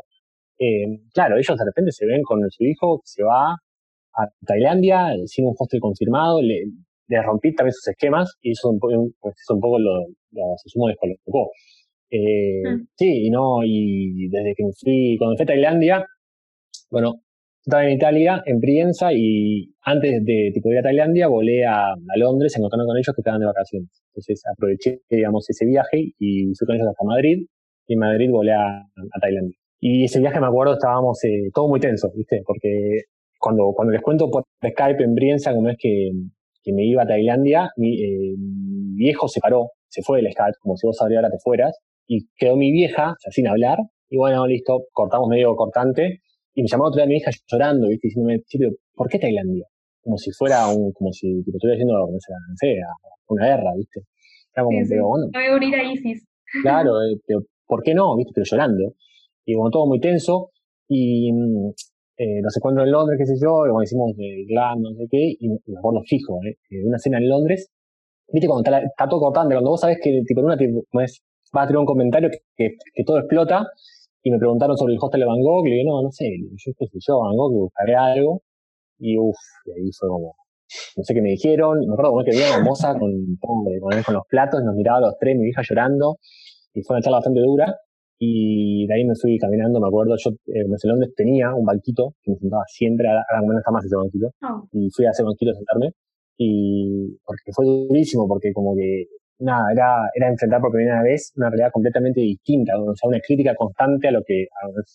eh, 0.59 1.00
claro, 1.15 1.39
ellos 1.39 1.57
de 1.57 1.65
repente 1.65 1.91
se 1.91 2.05
ven 2.05 2.23
con 2.23 2.41
su 2.50 2.65
hijo 2.65 2.99
que 2.99 3.07
se 3.07 3.23
va 3.23 3.53
a 3.53 4.27
Tailandia 4.45 5.15
sin 5.25 5.47
un 5.47 5.55
hostel 5.59 5.81
confirmado, 5.81 6.43
le, 6.43 6.65
rompí 7.25 7.55
también 7.55 7.73
sus 7.73 7.89
esquemas 7.89 8.37
y 8.43 8.53
eso 8.53 8.69
un 8.69 8.79
pues, 8.79 9.35
un 9.49 9.61
poco 9.61 9.79
lo, 9.79 10.07
lo 10.33 10.55
asumo 10.55 10.89
descolocó. 10.89 11.50
Eh, 12.11 12.62
mm. 12.64 12.87
Sí, 12.97 13.26
y 13.26 13.31
no, 13.31 13.64
y 13.64 14.29
desde 14.29 14.55
que 14.55 14.64
fui, 14.79 15.17
cuando 15.19 15.37
fui 15.37 15.45
a 15.45 15.47
Tailandia, 15.47 16.07
bueno, 16.90 17.23
estaba 17.64 17.87
en 17.87 17.93
Italia, 17.93 18.43
en 18.47 18.59
Brienza, 18.59 19.12
y 19.12 19.73
antes 19.83 20.25
de 20.25 20.50
tipo, 20.52 20.73
ir 20.73 20.79
a 20.79 20.83
Tailandia 20.83 21.29
volé 21.29 21.64
a, 21.64 21.93
a 21.93 22.17
Londres 22.17 22.57
encontrando 22.57 22.87
con 22.87 22.97
ellos 22.97 23.14
que 23.14 23.21
estaban 23.21 23.40
de 23.40 23.47
vacaciones. 23.47 24.02
Entonces 24.09 24.43
aproveché, 24.52 25.00
digamos, 25.09 25.49
ese 25.49 25.67
viaje 25.67 26.12
y 26.19 26.52
fui 26.59 26.67
con 26.67 26.76
ellos 26.76 26.88
hasta 26.88 27.05
Madrid, 27.05 27.47
y 27.87 27.95
en 27.95 27.99
Madrid 27.99 28.31
volé 28.31 28.52
a, 28.52 28.79
a 28.79 29.21
Tailandia. 29.21 29.57
Y 29.81 30.05
ese 30.05 30.21
viaje, 30.21 30.40
me 30.40 30.47
acuerdo, 30.47 30.75
estábamos 30.75 31.23
eh, 31.25 31.50
todo 31.55 31.69
muy 31.69 31.81
tenso, 31.81 32.11
¿viste? 32.14 32.43
Porque 32.45 33.05
cuando, 33.38 33.73
cuando 33.75 33.93
les 33.93 34.02
cuento 34.02 34.31
por 34.31 34.45
Skype 34.62 35.02
en 35.02 35.14
Brienza, 35.14 35.55
como 35.55 35.71
es 35.71 35.76
que, 35.79 36.11
que 36.62 36.73
me 36.73 36.85
iba 36.85 37.02
a 37.02 37.07
Tailandia, 37.07 37.71
mi, 37.76 37.95
eh, 37.95 38.35
viejo 38.95 39.26
se 39.29 39.40
paró, 39.40 39.71
se 39.88 40.02
fue 40.02 40.19
del 40.21 40.31
Skype, 40.33 40.59
como 40.61 40.76
si 40.76 40.87
vos 40.87 41.00
ahora 41.00 41.31
te 41.31 41.38
fueras, 41.43 41.79
y 42.12 42.26
quedó 42.37 42.57
mi 42.57 42.73
vieja, 42.73 43.12
o 43.12 43.17
sea, 43.21 43.31
sin 43.31 43.47
hablar, 43.47 43.79
y 44.09 44.17
bueno, 44.17 44.45
listo, 44.45 44.88
cortamos 44.93 45.29
medio 45.29 45.55
cortante, 45.55 46.23
y 46.55 46.62
me 46.62 46.69
llamó 46.69 46.87
otra 46.87 47.05
vez 47.05 47.09
mi 47.09 47.17
hija 47.19 47.31
llorando, 47.47 47.87
¿viste? 47.87 48.09
Diciéndome, 48.09 48.43
¿por 48.97 49.09
qué 49.09 49.21
Tailandia? 49.21 49.64
Como 50.02 50.19
si 50.19 50.33
fuera 50.33 50.67
un, 50.67 50.90
como 50.90 51.12
si 51.12 51.40
tipo, 51.45 51.57
estuviera 51.57 51.76
haciendo, 51.76 51.95
no 51.95 52.19
sé, 52.19 52.33
no 52.33 52.57
sé, 52.57 52.75
una 53.29 53.47
guerra, 53.47 53.71
¿viste? 53.76 54.00
Era 54.52 54.64
como, 54.64 54.85
sí, 54.85 54.95
bueno. 54.99 55.26
voy 55.33 55.47
a 55.47 55.57
unir 55.57 55.75
a 55.76 55.93
ISIS. 55.93 56.26
Claro, 56.62 57.00
eh, 57.02 57.21
pero 57.25 57.43
¿por 57.64 57.81
qué 57.85 57.95
no? 57.95 58.17
¿Viste? 58.17 58.33
Pero 58.35 58.45
llorando. 58.45 58.95
Y 59.45 59.55
como 59.55 59.71
todo 59.71 59.87
muy 59.87 60.00
tenso, 60.00 60.50
y 60.88 61.33
mm, 61.33 61.69
eh, 62.17 62.40
nos 62.43 62.57
encuentro 62.57 62.83
en 62.83 62.90
Londres, 62.90 63.19
qué 63.21 63.26
sé 63.26 63.35
yo, 63.40 63.67
y 63.67 63.71
bueno, 63.71 63.85
hicimos 63.85 64.17
de 64.17 64.47
glam, 64.49 64.83
no 64.83 64.90
sé 64.95 65.07
qué, 65.09 65.37
y 65.38 65.49
me 65.49 65.79
acuerdo 65.79 66.02
fijo, 66.09 66.40
¿eh? 66.45 66.59
Una 66.85 66.99
cena 66.99 67.19
en 67.19 67.29
Londres, 67.29 67.71
viste 68.33 68.49
cuando 68.49 68.69
está, 68.69 68.85
está 68.85 69.09
todo 69.09 69.21
cortante, 69.21 69.55
cuando 69.55 69.71
vos 69.71 69.81
sabés 69.81 69.99
que 70.02 70.11
tipo, 70.26 70.40
en 70.40 70.47
una 70.47 70.57
tipo, 70.57 70.83
es, 71.00 71.23
vas 71.52 71.64
a 71.64 71.66
tener 71.66 71.78
un 71.78 71.87
comentario 71.87 72.30
que, 72.57 72.76
que, 72.95 73.04
todo 73.04 73.19
explota, 73.19 73.66
y 74.23 74.30
me 74.30 74.38
preguntaron 74.38 74.76
sobre 74.76 74.95
el 74.95 74.99
hostel 75.00 75.21
de 75.21 75.26
Van 75.26 75.40
Gogh, 75.40 75.66
y 75.66 75.71
le 75.71 75.76
digo, 75.76 75.97
no, 75.97 76.02
no 76.02 76.11
sé, 76.11 76.26
yo 76.57 76.73
qué 76.78 76.87
sé 76.87 76.99
yo, 77.00 77.21
Van 77.21 77.37
Gogh, 77.37 77.52
que 77.52 77.59
buscaré 77.59 77.95
algo, 77.95 78.42
y 78.99 79.19
uff, 79.19 79.37
y 79.66 79.71
ahí 79.73 79.90
fue 79.99 80.09
como, 80.09 80.35
no 80.97 81.04
sé 81.04 81.14
qué 81.14 81.23
me 81.23 81.30
dijeron, 81.30 81.78
me 81.80 81.92
acuerdo 81.92 82.12
como 82.12 82.25
que 82.25 82.37
una 82.37 82.64
moza 82.64 82.92
con, 82.99 83.11
con, 83.40 83.64
con, 84.04 84.14
los 84.14 84.26
platos, 84.28 84.62
nos 84.64 84.75
miraba 84.75 84.99
a 84.99 85.00
los 85.00 85.19
tres, 85.19 85.37
mi 85.37 85.49
hija 85.49 85.62
llorando, 85.69 86.16
y 86.75 86.83
fue 86.83 86.95
una 86.97 87.02
charla 87.02 87.19
bastante 87.19 87.40
dura, 87.40 87.75
y 88.19 88.87
de 88.87 88.95
ahí 88.95 89.04
me 89.04 89.14
fui 89.14 89.38
caminando, 89.38 89.80
me 89.80 89.88
acuerdo, 89.88 90.14
yo 90.19 90.30
eh, 90.52 90.61
en 90.61 90.90
Londres 90.90 91.12
tenía 91.16 91.54
un 91.54 91.64
banquito 91.64 92.14
que 92.23 92.33
me 92.33 92.37
sentaba 92.37 92.62
siempre, 92.69 93.09
ahora 93.09 93.25
no 93.47 93.59
está 93.59 93.71
más 93.71 93.85
ese 93.85 93.97
banquito, 93.97 94.28
oh. 94.42 94.69
y 94.73 94.88
fui 94.90 95.07
a 95.07 95.11
ese 95.11 95.23
banquito 95.23 95.52
a 95.52 95.54
sentarme, 95.54 95.92
y 96.37 97.16
porque 97.25 97.50
fue 97.52 97.64
durísimo, 97.64 98.28
porque 98.28 98.52
como 98.52 98.75
que, 98.76 99.07
nada, 99.41 99.65
era, 99.73 100.09
era 100.15 100.29
enfrentar 100.29 100.61
por 100.61 100.73
primera 100.73 101.03
vez 101.03 101.33
una 101.37 101.51
realidad 101.51 101.71
completamente 101.73 102.21
distinta, 102.21 102.73
o 102.79 102.95
sea, 102.95 103.09
una 103.09 103.21
crítica 103.21 103.55
constante 103.55 104.09
a 104.09 104.13
lo 104.13 104.23
que, 104.25 104.47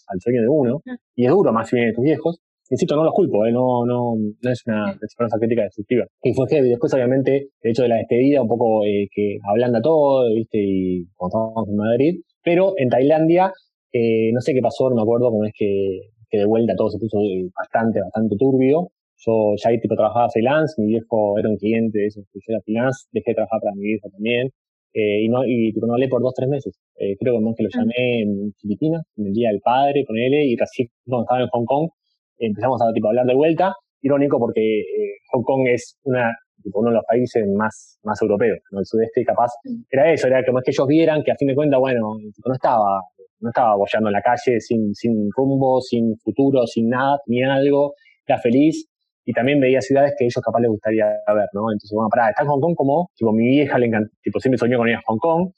al 0.08 0.20
sueño 0.22 0.42
de 0.42 0.48
uno, 0.48 0.82
mm. 0.86 0.96
y 1.16 1.26
es 1.26 1.32
duro 1.32 1.52
más 1.52 1.70
si 1.70 1.76
viene 1.76 1.92
de 1.92 1.96
tus 1.96 2.04
viejos, 2.04 2.40
insisto, 2.70 2.96
no 2.96 3.04
los 3.04 3.14
culpo, 3.14 3.46
¿eh? 3.46 3.52
no, 3.52 3.86
no, 3.86 4.16
no 4.16 4.52
es 4.52 4.64
una, 4.66 4.92
es 4.92 5.16
crítica 5.40 5.64
destructiva. 5.64 6.06
Y 6.24 6.34
fue 6.34 6.48
que 6.48 6.62
después, 6.62 6.94
obviamente, 6.94 7.50
el 7.62 7.72
hecho 7.72 7.84
de 7.84 7.90
la 7.90 7.98
despedida, 7.98 8.42
un 8.42 8.48
poco 8.48 8.86
eh, 8.86 9.08
que 9.12 9.38
ablanda 9.48 9.82
todo, 9.82 10.28
¿viste? 10.34 10.58
Y 10.60 11.06
cuando 11.16 11.50
estábamos 11.50 11.70
en 11.70 11.76
Madrid. 11.76 12.22
Pero 12.44 12.74
en 12.78 12.90
Tailandia, 12.90 13.52
eh, 13.92 14.32
no 14.34 14.42
sé 14.42 14.54
qué 14.54 14.62
pasó, 14.62 14.90
no 14.90 14.96
me 14.96 15.02
acuerdo, 15.02 15.30
como 15.30 15.46
es 15.46 15.54
que, 15.58 16.00
que 16.30 16.40
de 16.40 16.46
vuelta 16.46 16.74
todo 16.76 16.90
se 16.90 17.00
puso 17.00 17.20
eh, 17.20 17.50
bastante, 17.56 18.02
bastante 18.02 18.36
turbio. 18.38 18.90
Yo 19.26 19.56
ya 19.58 19.70
tipo 19.80 19.96
trabajaba 19.96 20.30
freelance, 20.30 20.76
mi 20.82 20.88
viejo 20.88 21.38
era 21.40 21.50
un 21.50 21.58
cliente 21.58 22.00
de 22.00 22.08
esos 22.08 22.24
que 22.32 22.40
yo 22.40 22.54
era 22.54 22.62
freelance, 22.62 23.08
dejé 23.12 23.32
de 23.32 23.36
trabajar 23.36 23.60
para 23.62 23.76
mi 23.76 23.84
viejo 23.84 24.10
también. 24.10 24.50
Eh, 24.94 25.24
y 25.24 25.28
no 25.30 25.44
y 25.46 25.74
tipo, 25.74 25.86
no 25.88 25.94
hablé 25.94 26.08
por 26.08 26.22
dos 26.22 26.34
tres 26.36 26.48
meses. 26.48 26.80
Eh, 26.98 27.16
creo 27.20 27.36
que 27.36 27.44
más 27.44 27.56
que 27.58 27.64
lo 27.64 27.70
llamé 27.70 28.22
en 28.22 28.54
Filipinas, 28.62 29.04
en 29.18 29.28
el 29.28 29.34
Día 29.34 29.50
del 29.50 29.60
Padre, 29.60 30.06
con 30.06 30.18
él, 30.18 30.34
y 30.46 30.56
casi 30.56 30.88
cuando 31.06 31.24
estaba 31.24 31.42
en 31.42 31.50
Hong 31.50 31.66
Kong, 31.66 31.90
empezamos 32.38 32.82
a 32.82 32.94
tipo, 32.94 33.10
hablar 33.10 33.26
de 33.26 33.36
vuelta. 33.36 33.74
Irónico 34.02 34.38
porque 34.40 34.62
eh, 34.62 35.18
Hong 35.34 35.44
Kong 35.44 35.68
es 35.68 35.98
una, 36.04 36.32
tipo, 36.64 36.80
uno 36.80 36.90
de 36.90 36.96
los 36.96 37.06
países 37.06 37.44
más, 37.58 38.00
más 38.04 38.22
europeos, 38.22 38.60
¿no? 38.72 38.80
el 38.80 38.86
sudeste, 38.86 39.24
capaz 39.26 39.52
era 39.90 40.14
eso, 40.14 40.28
era 40.28 40.46
como 40.46 40.60
es 40.60 40.66
que 40.66 40.72
ellos 40.72 40.88
vieran 40.88 41.24
que 41.24 41.32
a 41.32 41.36
fin 41.36 41.48
de 41.48 41.56
cuentas, 41.56 41.80
bueno, 41.80 42.14
no 42.46 42.54
estaba 42.54 43.02
no 43.42 43.50
estaba 43.50 43.76
bollando 43.76 44.10
en 44.10 44.14
la 44.14 44.22
calle 44.22 44.60
sin, 44.60 44.94
sin 44.94 45.30
rumbo, 45.36 45.82
sin 45.82 46.16
futuro, 46.18 46.66
sin 46.66 46.90
nada, 46.90 47.18
ni 47.28 47.44
algo, 47.44 47.94
era 48.26 48.40
feliz 48.40 48.88
y 49.26 49.34
también 49.34 49.60
veía 49.60 49.82
ciudades 49.82 50.14
que 50.18 50.26
ellos 50.26 50.42
capaz 50.44 50.60
les 50.60 50.70
gustaría 50.70 51.06
ver, 51.06 51.50
¿no? 51.54 51.72
Entonces, 51.74 51.92
bueno, 51.94 52.10
pará, 52.10 52.30
está 52.30 52.44
en 52.44 52.50
Hong 52.50 52.62
Kong 52.62 52.76
como, 52.76 53.10
tipo, 53.16 53.34
mi 53.34 53.48
vieja 53.50 53.78
le 53.80 53.88
encanta, 53.88 54.10
tipo, 54.22 54.40
siempre 54.40 54.58
soñó 54.58 54.78
con 54.78 54.88
ir 54.88 54.96
a 54.96 55.02
Hong 55.08 55.18
Kong, 55.18 55.50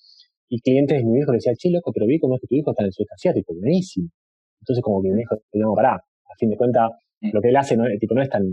y 0.49 0.62
clientes 0.62 0.97
de 0.97 1.03
mi 1.03 1.13
viejo 1.15 1.32
le 1.32 1.38
decían, 1.38 1.56
che, 1.56 1.69
loco, 1.69 1.91
pero 1.93 2.08
vi 2.08 2.17
cómo 2.19 2.36
es 2.36 2.41
que 2.41 2.47
tu 2.47 2.56
hijo 2.56 2.71
está 2.71 2.84
en 2.84 2.88
el 2.88 2.93
sudeste 2.93 3.13
asiático, 3.13 3.53
buenísimo. 3.53 4.08
Entonces, 4.62 4.82
como 4.82 5.01
que 5.01 5.10
mi 5.10 5.15
viejo, 5.15 5.36
digamos, 5.51 5.75
pará, 5.75 6.01
fin 6.39 6.49
de 6.49 6.56
cuentas, 6.56 6.91
lo 7.21 7.41
que 7.41 7.49
él 7.49 7.56
hace 7.56 7.75
no, 7.75 7.84
tipo, 7.99 8.15
no 8.15 8.21
es 8.21 8.30
tan, 8.30 8.43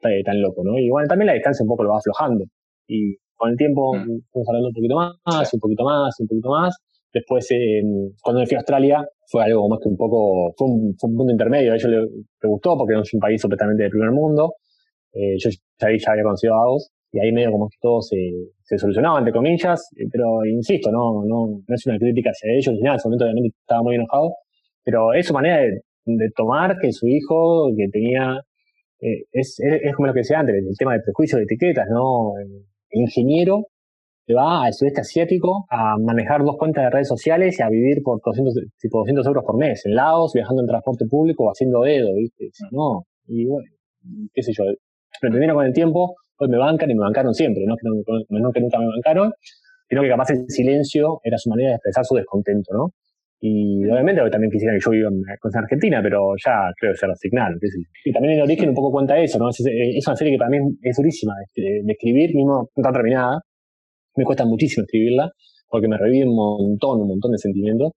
tan 0.00 0.40
loco, 0.40 0.62
¿no? 0.64 0.78
Y 0.78 0.90
bueno, 0.90 1.06
también 1.08 1.26
la 1.26 1.34
distancia 1.34 1.62
un 1.62 1.68
poco 1.68 1.84
lo 1.84 1.90
va 1.90 1.98
aflojando. 1.98 2.44
Y 2.88 3.16
con 3.34 3.50
el 3.50 3.56
tiempo 3.56 3.94
mm. 3.94 4.30
fuimos 4.30 4.48
hablando 4.48 4.68
un 4.68 4.74
poquito 4.74 4.96
más, 4.96 5.52
un 5.52 5.60
poquito 5.60 5.84
más, 5.84 6.20
un 6.20 6.26
poquito 6.26 6.50
más. 6.50 6.76
Después, 7.12 7.48
eh, 7.52 7.82
cuando 8.20 8.40
me 8.40 8.46
fui 8.46 8.56
a 8.56 8.58
Australia, 8.58 9.06
fue 9.30 9.44
algo 9.44 9.68
más 9.68 9.78
que 9.80 9.88
un 9.88 9.96
poco, 9.96 10.52
fue 10.56 10.66
un, 10.66 10.94
fue 10.98 11.10
un 11.10 11.16
punto 11.16 11.32
intermedio. 11.32 11.72
A 11.72 11.76
ellos 11.76 11.90
les, 11.90 12.50
gustó 12.50 12.76
porque 12.76 12.94
no 12.94 13.02
es 13.02 13.14
un 13.14 13.20
país 13.20 13.40
completamente 13.40 13.84
de 13.84 13.90
primer 13.90 14.10
mundo. 14.10 14.54
Eh, 15.14 15.36
yo 15.38 15.50
ya, 15.50 15.88
ya, 15.96 16.10
había 16.12 16.24
conocido 16.24 16.54
a 16.54 16.66
vos 16.66 16.90
y 17.12 17.20
ahí 17.20 17.32
medio 17.32 17.52
como 17.52 17.68
que 17.68 17.76
todo 17.80 18.02
se, 18.02 18.16
se 18.62 18.76
solucionaba, 18.78 19.18
entre 19.18 19.32
comillas, 19.32 19.88
eh, 19.96 20.06
pero 20.10 20.44
insisto, 20.44 20.90
no, 20.90 21.24
no, 21.24 21.62
no 21.66 21.74
es 21.74 21.86
una 21.86 21.98
crítica 21.98 22.30
hacia 22.30 22.52
ellos 22.52 22.74
ni 22.74 22.80
nada, 22.80 22.94
en 22.94 22.98
ese 22.98 23.08
momento 23.08 23.24
obviamente 23.24 23.56
estaba 23.60 23.82
muy 23.82 23.94
enojado, 23.94 24.34
pero 24.82 25.12
es 25.14 25.26
su 25.26 25.32
manera 25.32 25.58
de, 25.58 25.80
de 26.04 26.30
tomar 26.34 26.78
que 26.80 26.92
su 26.92 27.06
hijo, 27.06 27.68
que 27.76 27.88
tenía, 27.88 28.40
eh, 29.00 29.24
es, 29.32 29.58
es, 29.60 29.94
como 29.94 30.08
lo 30.08 30.12
que 30.12 30.20
decía 30.20 30.40
antes, 30.40 30.56
el 30.56 30.76
tema 30.76 30.94
de 30.94 31.00
prejuicios 31.00 31.38
de 31.38 31.44
etiquetas, 31.44 31.86
¿no? 31.90 32.32
El 32.38 32.64
ingeniero 32.90 33.68
que 34.26 34.34
va 34.34 34.64
al 34.64 34.72
sudeste 34.72 35.02
asiático 35.02 35.66
a 35.70 35.96
manejar 35.98 36.42
dos 36.42 36.56
cuentas 36.56 36.84
de 36.84 36.90
redes 36.90 37.08
sociales 37.08 37.58
y 37.58 37.62
a 37.62 37.68
vivir 37.68 38.02
por 38.02 38.20
200, 38.24 38.54
tipo 38.80 38.98
200 38.98 39.26
euros 39.26 39.44
por 39.44 39.56
mes, 39.58 39.84
en 39.86 39.94
Laos, 39.94 40.32
viajando 40.34 40.62
en 40.62 40.68
transporte 40.68 41.04
público 41.06 41.44
o 41.44 41.50
haciendo 41.50 41.82
dedo, 41.82 42.14
¿viste? 42.14 42.50
No, 42.70 43.04
y 43.26 43.46
bueno, 43.46 43.68
qué 44.32 44.42
sé 44.42 44.52
yo, 44.52 44.64
pero 45.20 45.30
entendieron 45.30 45.56
con 45.56 45.66
el 45.66 45.72
tiempo, 45.72 46.14
pues 46.36 46.50
me 46.50 46.58
bancan 46.58 46.90
y 46.90 46.94
me 46.94 47.00
bancaron 47.00 47.32
siempre, 47.34 47.64
no 47.66 47.76
que, 47.76 47.82
no, 47.84 48.52
que 48.52 48.60
nunca 48.60 48.78
me 48.78 48.86
bancaron, 48.86 49.32
sino 49.88 50.02
que 50.02 50.08
capaz 50.08 50.30
el 50.30 50.44
silencio 50.48 51.20
era 51.22 51.38
su 51.38 51.50
manera 51.50 51.70
de 51.70 51.74
expresar 51.76 52.04
su 52.04 52.14
descontento, 52.14 52.72
¿no? 52.74 52.90
Y 53.46 53.84
obviamente 53.84 54.22
también 54.30 54.50
quisiera 54.50 54.72
que 54.72 54.80
yo 54.82 54.90
viva 54.90 55.10
en, 55.10 55.54
Argentina, 55.54 56.00
pero 56.02 56.32
ya 56.42 56.72
creo 56.80 56.92
que 56.92 56.98
se 56.98 57.06
resignaron. 57.06 57.58
Y 58.02 58.10
también 58.10 58.38
el 58.38 58.42
origen 58.42 58.70
un 58.70 58.74
poco 58.74 58.90
cuenta 58.90 59.18
eso, 59.18 59.38
¿no? 59.38 59.50
Es, 59.50 60.06
una 60.06 60.16
serie 60.16 60.32
que 60.32 60.38
también 60.38 60.78
es 60.80 60.96
durísima 60.96 61.34
de, 61.54 61.82
escribir, 61.86 62.34
mismo 62.34 62.70
no 62.74 62.82
está 62.82 62.90
terminada. 62.90 63.40
Me 64.16 64.24
cuesta 64.24 64.46
muchísimo 64.46 64.84
escribirla, 64.84 65.30
porque 65.68 65.88
me 65.88 65.98
revive 65.98 66.26
un 66.26 66.34
montón, 66.34 67.02
un 67.02 67.08
montón 67.08 67.32
de 67.32 67.38
sentimientos. 67.38 67.92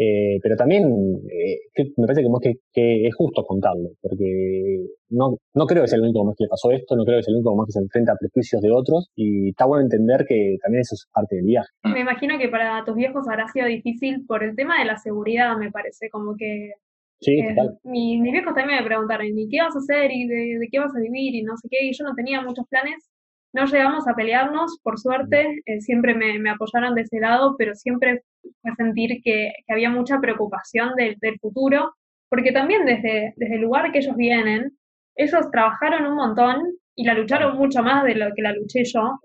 Eh, 0.00 0.38
pero 0.40 0.54
también 0.54 0.84
eh, 0.84 1.58
me 1.96 2.06
parece 2.06 2.22
que, 2.22 2.52
que, 2.72 3.06
es 3.08 3.14
justo 3.16 3.42
contarlo, 3.42 3.90
porque 4.00 4.86
no, 5.10 5.36
no 5.54 5.66
creo 5.66 5.82
que 5.82 5.88
sea 5.88 5.96
el 5.96 6.04
único 6.04 6.24
más 6.24 6.36
que 6.38 6.44
le 6.44 6.48
pasó 6.48 6.70
esto, 6.70 6.94
no 6.94 7.02
creo 7.02 7.18
que 7.18 7.24
sea 7.24 7.32
el 7.32 7.38
único 7.38 7.56
más 7.56 7.66
que 7.66 7.72
se 7.72 7.80
enfrenta 7.80 8.12
a 8.12 8.16
prejuicios 8.16 8.62
de 8.62 8.70
otros, 8.70 9.10
y 9.16 9.48
está 9.48 9.66
bueno 9.66 9.82
entender 9.82 10.24
que 10.24 10.56
también 10.62 10.82
eso 10.82 10.94
es 10.94 11.04
parte 11.12 11.34
del 11.34 11.46
viaje. 11.46 11.68
Me 11.82 11.98
imagino 11.98 12.38
que 12.38 12.48
para 12.48 12.84
tus 12.84 12.94
viejos 12.94 13.26
habrá 13.26 13.48
sido 13.48 13.66
difícil 13.66 14.24
por 14.24 14.44
el 14.44 14.54
tema 14.54 14.78
de 14.78 14.84
la 14.84 14.98
seguridad, 14.98 15.56
me 15.56 15.72
parece, 15.72 16.08
como 16.10 16.36
que... 16.38 16.74
Sí, 17.20 17.32
eh, 17.40 17.56
mis 17.82 18.22
viejos 18.22 18.54
también 18.54 18.78
me 18.78 18.86
preguntaron, 18.86 19.26
¿y 19.26 19.48
qué 19.48 19.58
vas 19.58 19.74
a 19.74 19.80
hacer? 19.80 20.12
¿Y 20.12 20.28
de, 20.28 20.60
de 20.60 20.68
qué 20.70 20.78
vas 20.78 20.94
a 20.94 21.00
vivir? 21.00 21.34
Y 21.34 21.42
no 21.42 21.56
sé 21.56 21.66
qué, 21.68 21.84
y 21.84 21.92
yo 21.92 22.04
no 22.04 22.14
tenía 22.14 22.40
muchos 22.40 22.64
planes, 22.70 23.10
no 23.52 23.64
llegamos 23.64 24.06
a 24.06 24.14
pelearnos, 24.14 24.78
por 24.82 24.98
suerte, 24.98 25.62
eh, 25.64 25.80
siempre 25.80 26.14
me, 26.14 26.38
me, 26.38 26.50
apoyaron 26.50 26.94
de 26.94 27.02
ese 27.02 27.18
lado, 27.18 27.56
pero 27.58 27.74
siempre 27.74 28.22
fue 28.62 28.74
sentir 28.76 29.20
que, 29.22 29.52
que 29.66 29.72
había 29.72 29.90
mucha 29.90 30.20
preocupación 30.20 30.94
del, 30.96 31.16
del 31.20 31.38
futuro, 31.38 31.94
porque 32.28 32.52
también 32.52 32.84
desde, 32.84 33.32
desde 33.36 33.54
el 33.54 33.62
lugar 33.62 33.90
que 33.90 33.98
ellos 33.98 34.16
vienen, 34.16 34.76
ellos 35.16 35.50
trabajaron 35.50 36.06
un 36.06 36.16
montón 36.16 36.62
y 36.94 37.04
la 37.04 37.14
lucharon 37.14 37.56
mucho 37.56 37.82
más 37.82 38.04
de 38.04 38.14
lo 38.16 38.34
que 38.34 38.42
la 38.42 38.52
luché 38.52 38.84
yo 38.84 39.20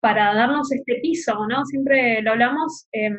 para 0.00 0.34
darnos 0.34 0.70
este 0.72 1.00
piso, 1.02 1.46
¿no? 1.48 1.64
Siempre 1.64 2.22
lo 2.22 2.32
hablamos, 2.32 2.86
eh, 2.92 3.10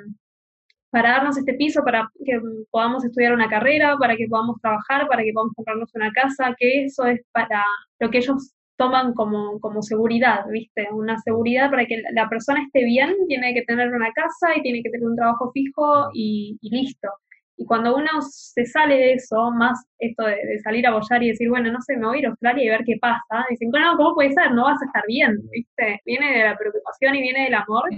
para 0.90 1.12
darnos 1.12 1.38
este 1.38 1.54
piso, 1.54 1.84
para 1.84 2.10
que 2.26 2.40
podamos 2.72 3.04
estudiar 3.04 3.34
una 3.34 3.50
carrera, 3.50 3.98
para 3.98 4.16
que 4.16 4.28
podamos 4.28 4.60
trabajar, 4.62 5.08
para 5.08 5.24
que 5.24 5.34
podamos 5.34 5.54
comprarnos 5.56 5.94
una 5.94 6.12
casa, 6.14 6.56
que 6.58 6.86
eso 6.86 7.06
es 7.06 7.22
para 7.32 7.64
lo 8.00 8.10
que 8.10 8.20
ellos 8.20 8.54
toman 8.78 9.14
como, 9.14 9.60
como 9.60 9.82
seguridad, 9.82 10.46
¿viste? 10.50 10.88
Una 10.92 11.18
seguridad 11.20 11.70
para 11.70 11.86
que 11.86 12.02
la 12.14 12.30
persona 12.30 12.62
esté 12.64 12.86
bien, 12.86 13.16
tiene 13.28 13.54
que 13.54 13.64
tener 13.64 13.90
una 13.90 14.12
casa 14.12 14.56
y 14.56 14.62
tiene 14.62 14.82
que 14.84 14.92
tener 14.92 15.08
un 15.08 15.16
trabajo 15.16 15.52
fijo 15.52 16.10
y, 16.14 16.58
listo. 16.62 17.10
Y 17.60 17.66
cuando 17.66 17.96
uno 17.96 18.08
se 18.22 18.66
sale 18.66 18.96
de 18.96 19.14
eso, 19.14 19.50
más 19.52 19.84
esto 19.98 20.26
de, 20.26 20.60
salir 20.64 20.86
a 20.86 20.94
bollar 20.94 21.24
y 21.24 21.30
decir, 21.30 21.50
bueno, 21.50 21.72
no 21.72 21.82
sé, 21.82 21.98
me 21.98 22.06
voy 22.06 22.18
a 22.18 22.20
ir 22.20 22.26
a 22.28 22.30
Australia 22.30 22.64
y 22.64 22.70
ver 22.70 22.84
qué 22.86 22.98
pasa, 23.02 23.46
dicen, 23.50 23.72
no, 23.72 23.98
¿cómo 23.98 24.14
puede 24.14 24.32
ser? 24.32 24.52
No 24.52 24.66
vas 24.66 24.80
a 24.80 24.86
estar 24.86 25.04
bien, 25.08 25.36
¿viste? 25.52 26.00
Viene 26.06 26.38
de 26.38 26.44
la 26.44 26.56
preocupación 26.56 27.16
y 27.16 27.22
viene 27.22 27.46
del 27.46 27.56
amor, 27.56 27.90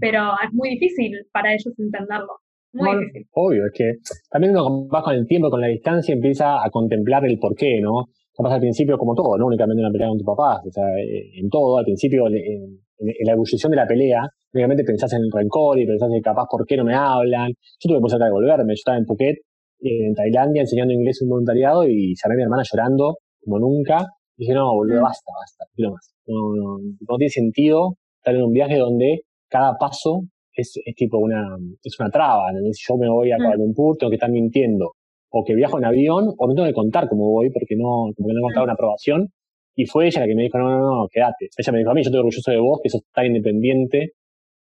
pero 0.00 0.34
es 0.44 0.52
muy 0.52 0.70
difícil 0.70 1.18
para 1.32 1.52
ellos 1.52 1.74
entenderlo. 1.76 2.38
Muy 2.74 3.06
difícil. 3.06 3.26
Obvio, 3.32 3.66
es 3.66 3.72
que 3.74 3.92
también 4.30 4.56
uno 4.56 4.88
va 4.88 5.02
con 5.02 5.14
el 5.14 5.26
tiempo, 5.26 5.50
con 5.50 5.60
la 5.60 5.66
distancia, 5.66 6.14
empieza 6.14 6.64
a 6.64 6.70
contemplar 6.70 7.24
el 7.26 7.40
porqué, 7.40 7.80
¿no? 7.80 8.06
Pasa 8.36 8.54
al 8.54 8.60
principio 8.60 8.96
como 8.96 9.14
todo, 9.14 9.36
no 9.36 9.46
únicamente 9.46 9.82
una 9.82 9.90
pelea 9.90 10.08
con 10.08 10.18
tu 10.18 10.24
papá, 10.24 10.60
o 10.66 10.70
sea, 10.70 10.84
eh, 10.98 11.38
en 11.38 11.48
todo, 11.50 11.76
al 11.78 11.84
principio, 11.84 12.26
en, 12.28 12.80
la 13.24 13.32
ebullición 13.32 13.70
de 13.70 13.76
la 13.76 13.86
pelea, 13.86 14.22
únicamente 14.54 14.84
pensás 14.84 15.12
en 15.14 15.22
el 15.22 15.30
rencor 15.32 15.78
y 15.78 15.86
pensás 15.86 16.08
en 16.12 16.22
capaz 16.22 16.46
por 16.48 16.64
qué 16.64 16.76
no 16.76 16.84
me 16.84 16.94
hablan. 16.94 17.48
Yo 17.48 17.88
tuve 17.88 17.94
que 17.94 17.98
empezar 17.98 18.22
a 18.22 18.26
devolverme, 18.26 18.74
yo 18.74 18.78
estaba 18.78 18.96
en 18.96 19.04
Phuket 19.04 19.38
en 19.82 20.14
Tailandia 20.14 20.62
enseñando 20.62 20.94
inglés 20.94 21.18
en 21.20 21.26
un 21.26 21.30
voluntariado 21.30 21.84
y 21.86 22.14
llamé 22.14 22.34
a 22.34 22.36
mi 22.36 22.42
hermana 22.42 22.62
llorando 22.64 23.16
como 23.44 23.58
nunca. 23.58 24.06
Y 24.36 24.44
dije, 24.44 24.54
no, 24.54 24.72
boludo, 24.72 25.00
mm. 25.00 25.02
basta, 25.02 25.32
basta, 25.40 25.64
no 25.78 25.90
más. 25.92 26.14
No, 26.26 26.54
no, 26.54 26.78
no 27.00 27.16
tiene 27.16 27.30
sentido 27.30 27.96
estar 28.18 28.34
en 28.34 28.42
un 28.42 28.52
viaje 28.52 28.78
donde 28.78 29.22
cada 29.48 29.74
paso 29.78 30.22
es, 30.52 30.72
es 30.84 30.94
tipo 30.94 31.18
una, 31.18 31.56
es 31.82 31.98
una 31.98 32.10
traba. 32.10 32.50
Si 32.72 32.84
yo 32.88 32.96
me 32.96 33.08
voy 33.08 33.32
a 33.32 33.36
mm. 33.36 33.38
Kuala 33.38 33.56
Lumpur, 33.56 33.96
tengo 33.96 34.10
que 34.10 34.16
estar 34.16 34.30
mintiendo. 34.30 34.92
O 35.32 35.44
que 35.44 35.54
viajo 35.54 35.78
en 35.78 35.84
avión, 35.84 36.34
o 36.36 36.46
no 36.46 36.54
tengo 36.54 36.68
que 36.68 36.74
contar 36.74 37.08
cómo 37.08 37.30
voy, 37.30 37.50
porque 37.50 37.74
no, 37.74 38.12
como 38.14 38.28
que 38.28 38.34
no 38.34 38.40
he 38.40 38.42
contado 38.42 38.64
una 38.64 38.74
aprobación. 38.74 39.28
Y 39.74 39.86
fue 39.86 40.06
ella 40.06 40.20
la 40.20 40.26
que 40.26 40.34
me 40.34 40.42
dijo, 40.42 40.58
no, 40.58 40.68
no, 40.68 40.78
no, 40.78 41.08
quédate. 41.10 41.48
Ella 41.56 41.72
me 41.72 41.78
dijo 41.78 41.90
a 41.90 41.94
mí, 41.94 42.02
yo 42.02 42.08
estoy 42.08 42.18
orgulloso 42.18 42.50
de 42.50 42.58
vos, 42.58 42.80
que 42.82 42.90
sos 42.90 43.02
tan 43.14 43.26
independiente, 43.26 44.12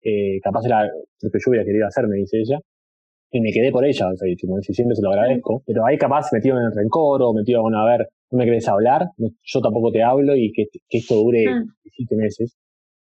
eh, 0.02 0.38
capaz 0.42 0.64
era 0.66 0.84
lo 0.84 1.30
que 1.30 1.38
yo 1.44 1.50
hubiera 1.50 1.64
querido 1.64 1.86
hacer, 1.86 2.06
me 2.06 2.16
dice 2.18 2.38
ella. 2.38 2.58
Y 3.32 3.40
me 3.40 3.52
quedé 3.52 3.70
por 3.72 3.84
ella, 3.84 4.08
o 4.08 4.16
sea, 4.16 4.28
y, 4.28 4.36
siempre 4.36 4.94
se 4.94 5.02
lo 5.02 5.10
agradezco. 5.10 5.62
Pero 5.66 5.84
ahí 5.86 5.98
capaz 5.98 6.32
metido 6.32 6.56
en 6.58 6.66
el 6.66 6.72
rencor 6.72 7.22
o 7.22 7.32
metido, 7.32 7.62
bueno, 7.62 7.78
a 7.80 7.86
ver, 7.86 8.08
no 8.30 8.38
me 8.38 8.44
querés 8.44 8.68
hablar, 8.68 9.06
yo 9.18 9.60
tampoco 9.60 9.90
te 9.90 10.02
hablo 10.02 10.36
y 10.36 10.52
que, 10.52 10.66
que 10.88 10.98
esto 10.98 11.16
dure 11.16 11.44
mm. 11.46 11.64
siete 11.90 12.16
meses. 12.16 12.56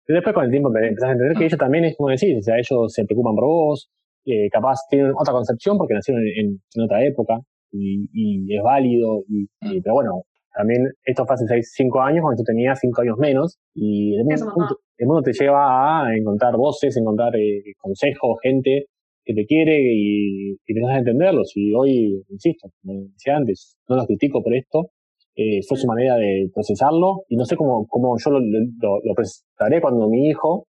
Pero 0.06 0.18
después 0.18 0.34
con 0.34 0.44
el 0.44 0.50
tiempo 0.50 0.68
empezás 0.68 1.08
a 1.08 1.12
entender 1.12 1.36
que 1.36 1.46
ella 1.46 1.56
también 1.56 1.84
es 1.84 1.96
como 1.96 2.10
decís, 2.10 2.38
o 2.38 2.42
sea, 2.42 2.56
ellos 2.58 2.92
se 2.92 3.04
preocupan 3.04 3.34
por 3.34 3.44
vos, 3.44 3.90
eh, 4.24 4.48
capaz 4.50 4.78
tienen 4.88 5.12
otra 5.16 5.32
concepción 5.32 5.76
porque 5.78 5.94
nacieron 5.94 6.22
en, 6.26 6.60
otra 6.82 7.04
época 7.04 7.38
y, 7.72 8.08
y 8.12 8.56
es 8.56 8.62
válido, 8.62 9.22
y, 9.28 9.44
mm. 9.44 9.82
pero 9.82 9.94
bueno, 9.94 10.22
también 10.56 10.88
esto 11.04 11.26
fue 11.26 11.34
hace 11.34 11.46
6, 11.46 11.72
5 11.76 12.00
años 12.00 12.22
cuando 12.22 12.40
yo 12.40 12.44
tenía 12.44 12.74
5 12.74 13.02
años 13.02 13.18
menos 13.18 13.58
y 13.74 14.16
el 14.16 14.24
mundo, 14.24 14.78
el 14.96 15.06
mundo, 15.06 15.22
te 15.22 15.32
lleva 15.32 16.06
a 16.06 16.16
encontrar 16.16 16.56
voces, 16.56 16.96
encontrar 16.96 17.36
eh, 17.36 17.62
consejos, 17.78 18.38
gente 18.42 18.86
que 19.24 19.34
te 19.34 19.44
quiere 19.44 19.76
y, 19.92 20.52
y 20.52 20.84
a 20.88 20.98
entenderlos. 20.98 21.52
Y 21.56 21.74
hoy, 21.74 22.24
insisto, 22.30 22.70
como 22.82 23.02
decía 23.12 23.36
antes, 23.36 23.76
no 23.88 23.96
los 23.96 24.06
critico 24.06 24.42
por 24.42 24.54
esto, 24.54 24.90
eh, 25.34 25.60
fue 25.68 25.76
su 25.76 25.86
manera 25.86 26.16
de 26.16 26.48
procesarlo 26.54 27.24
y 27.28 27.36
no 27.36 27.44
sé 27.44 27.56
cómo, 27.56 27.86
cómo 27.88 28.16
yo 28.16 28.30
lo, 28.30 28.40
lo, 28.40 29.14
procesaré 29.14 29.82
cuando 29.82 30.08
mi 30.08 30.28
hijo 30.28 30.66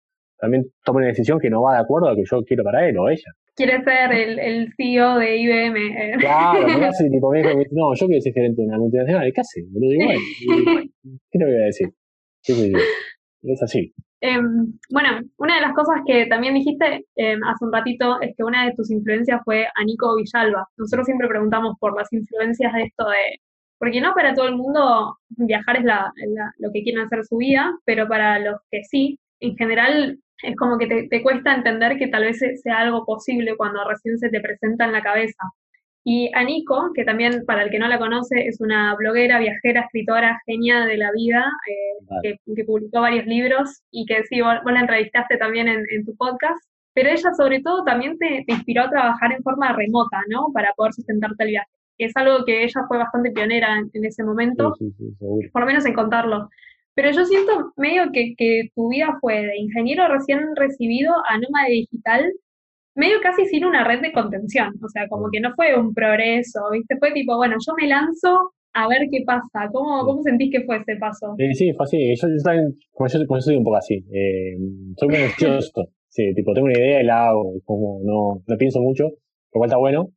también 0.45 0.65
tome 0.85 0.99
una 0.99 1.09
decisión 1.09 1.41
que 1.41 1.49
no 1.49 1.63
va 1.63 1.75
de 1.75 1.81
acuerdo 1.81 2.09
a 2.09 2.11
lo 2.11 2.17
que 2.17 2.25
yo 2.31 2.43
quiero 2.45 2.63
para 2.65 2.87
él 2.87 2.99
o 2.99 3.09
ella. 3.09 3.33
Quiere 3.57 3.83
ser 3.83 4.13
el, 4.13 4.39
el 4.39 4.73
CEO 4.77 5.19
de 5.19 5.37
IBM. 5.39 5.77
Eh. 5.77 6.15
Claro, 6.19 6.67
me 6.67 6.85
hace 6.87 7.09
tipo, 7.09 7.31
me 7.31 7.39
dijo, 7.39 7.51
no, 7.73 7.95
yo 7.95 8.07
quiero 8.07 8.21
ser 8.21 8.33
gerente 8.35 8.61
de 8.61 8.69
una 8.69 8.79
multinacional. 8.79 9.33
¿Qué 9.33 9.41
hace? 9.41 9.63
Me 9.73 9.81
lo 9.81 9.89
digo, 9.89 10.11
¿qué 11.31 11.39
le 11.39 11.45
voy 11.47 11.55
a 11.55 11.65
decir? 11.65 11.89
Es 13.43 13.63
así. 13.63 13.93
Em, 14.21 14.73
bueno, 14.91 15.21
una 15.39 15.57
de 15.57 15.61
las 15.63 15.75
cosas 15.75 16.01
que 16.07 16.27
también 16.27 16.55
dijiste 16.55 17.05
eh, 17.17 17.37
hace 17.47 17.65
un 17.65 17.73
ratito 17.73 18.21
es 18.21 18.35
que 18.37 18.45
una 18.45 18.67
de 18.67 18.73
tus 18.75 18.91
influencias 18.91 19.41
fue 19.45 19.65
a 19.65 19.85
Nico 19.85 20.15
Villalba. 20.17 20.67
Nosotros 20.77 21.07
siempre 21.07 21.29
preguntamos 21.29 21.77
por 21.79 21.97
las 21.97 22.13
influencias 22.13 22.73
de 22.73 22.83
esto 22.85 23.05
de 23.05 23.41
porque 23.79 24.01
no 24.01 24.15
para 24.15 24.35
todo 24.35 24.49
el 24.49 24.57
mundo 24.57 25.19
viajar 25.29 25.77
es 25.77 25.85
la, 25.85 26.11
lo 26.59 26.71
que 26.73 26.83
quieren 26.83 27.05
hacer 27.05 27.25
su 27.25 27.37
vida, 27.37 27.71
pero 27.85 28.09
para 28.09 28.39
los 28.39 28.57
que 28.71 28.83
sí, 28.85 29.19
en 29.41 29.57
general 29.57 30.19
es 30.45 30.57
como 30.57 30.79
que 30.79 30.87
te, 30.87 31.23
cuesta 31.23 31.55
entender 31.55 31.99
que 31.99 32.09
tal 32.09 32.25
vez 32.25 32.39
sea 32.63 32.79
algo 32.79 33.05
posible 33.05 33.57
cuando 33.57 33.85
recién 33.89 34.19
se 34.19 34.29
te 34.29 34.41
presenta 34.41 34.85
en 34.85 34.93
la 34.93 35.03
cabeza. 35.03 35.43
Y 36.07 36.31
a 36.35 36.45
Nico, 36.45 36.91
que 36.95 37.05
también 37.05 37.45
para 37.47 37.63
el 37.63 37.71
que 37.71 37.79
no 37.79 37.89
la 37.89 37.99
conoce, 37.99 38.47
es 38.47 38.61
una 38.61 38.95
bloguera, 38.95 39.39
viajera, 39.39 39.83
escritora, 39.83 40.41
genia 40.45 40.85
de 40.85 40.99
la 40.99 41.11
vida, 41.13 41.51
eh, 42.23 42.37
que, 42.55 42.65
publicó 42.65 43.01
varios 43.01 43.27
libros 43.27 43.83
y 43.91 44.05
que 44.05 44.23
sí, 44.25 44.43
vos, 44.43 44.57
la 44.65 44.81
entrevistaste 44.81 45.39
también 45.39 45.69
en, 45.69 46.05
tu 46.05 46.15
podcast, 46.17 46.61
pero 46.93 47.09
ella 47.09 47.33
sobre 47.35 47.61
todo 47.63 47.85
también 47.85 48.19
te, 48.19 48.45
te, 48.47 48.53
inspiró 48.53 48.83
a 48.83 48.91
trabajar 48.91 49.33
en 49.33 49.43
forma 49.43 49.73
remota, 49.73 50.21
¿no? 50.29 50.49
Para 50.53 50.75
poder 50.75 50.93
sustentarte 50.93 51.45
el 51.45 51.51
viaje 51.51 51.71
es 51.99 52.17
algo 52.17 52.45
que 52.45 52.65
ella 52.65 52.85
fue 52.89 52.99
bastante 52.99 53.31
pionera 53.31 53.79
en, 53.79 54.05
ese 54.05 54.25
momento, 54.25 54.75
por 55.53 55.61
lo 55.61 55.67
menos 55.67 55.87
en 55.87 55.95
contarlo. 55.95 56.49
Pero 56.95 57.11
yo 57.11 57.25
siento 57.25 57.73
medio 57.77 58.05
que, 58.13 58.35
que, 58.37 58.71
tu 58.75 58.89
vida 58.89 59.19
fue 59.21 59.47
de 59.47 59.59
ingeniero 59.59 60.07
recién 60.09 60.41
recibido 60.55 61.13
a 61.29 61.39
nómada 61.39 61.69
digital, 61.69 62.33
medio 62.95 63.17
casi 63.23 63.47
sin 63.47 63.65
una 63.65 63.85
red 63.85 64.01
de 64.01 64.13
contención, 64.13 64.73
o 64.83 64.89
sea, 64.89 65.09
como 65.09 65.29
que 65.33 65.41
no 65.41 65.53
fue 65.57 65.79
un 65.79 65.93
progreso, 65.93 66.61
¿viste? 66.73 66.97
Fue 66.99 67.13
tipo, 67.13 67.37
bueno, 67.37 67.57
yo 67.59 67.73
me 67.81 67.89
lanzo 67.89 68.53
a 68.75 68.89
ver 68.89 69.09
qué 69.11 69.23
pasa. 69.25 69.71
¿Cómo, 69.73 70.05
cómo 70.05 70.23
sentís 70.23 70.53
que 70.53 70.65
fue 70.65 70.77
ese 70.77 70.97
paso? 70.97 71.35
sí, 71.55 71.73
fue 71.73 71.85
así. 71.85 72.15
Yo, 72.15 72.29
también, 72.43 72.77
como 72.93 73.09
yo, 73.09 73.27
como 73.27 73.39
yo, 73.39 73.43
soy 73.43 73.57
un 73.57 73.65
poco 73.65 73.77
así, 73.77 73.95
eh, 74.13 74.57
soy 74.97 75.09
muy 75.09 75.19
ansioso. 75.19 75.89
sí, 76.09 76.35
tipo, 76.35 76.53
tengo 76.53 76.67
una 76.67 76.79
idea 76.79 77.01
y 77.01 77.07
la 77.07 77.29
hago, 77.29 77.55
como 77.65 78.01
no, 78.05 78.43
no 78.47 78.57
pienso 78.57 78.81
mucho, 78.81 79.05
lo 79.05 79.59
cual 79.59 79.69
está 79.69 79.79
bueno, 79.79 80.11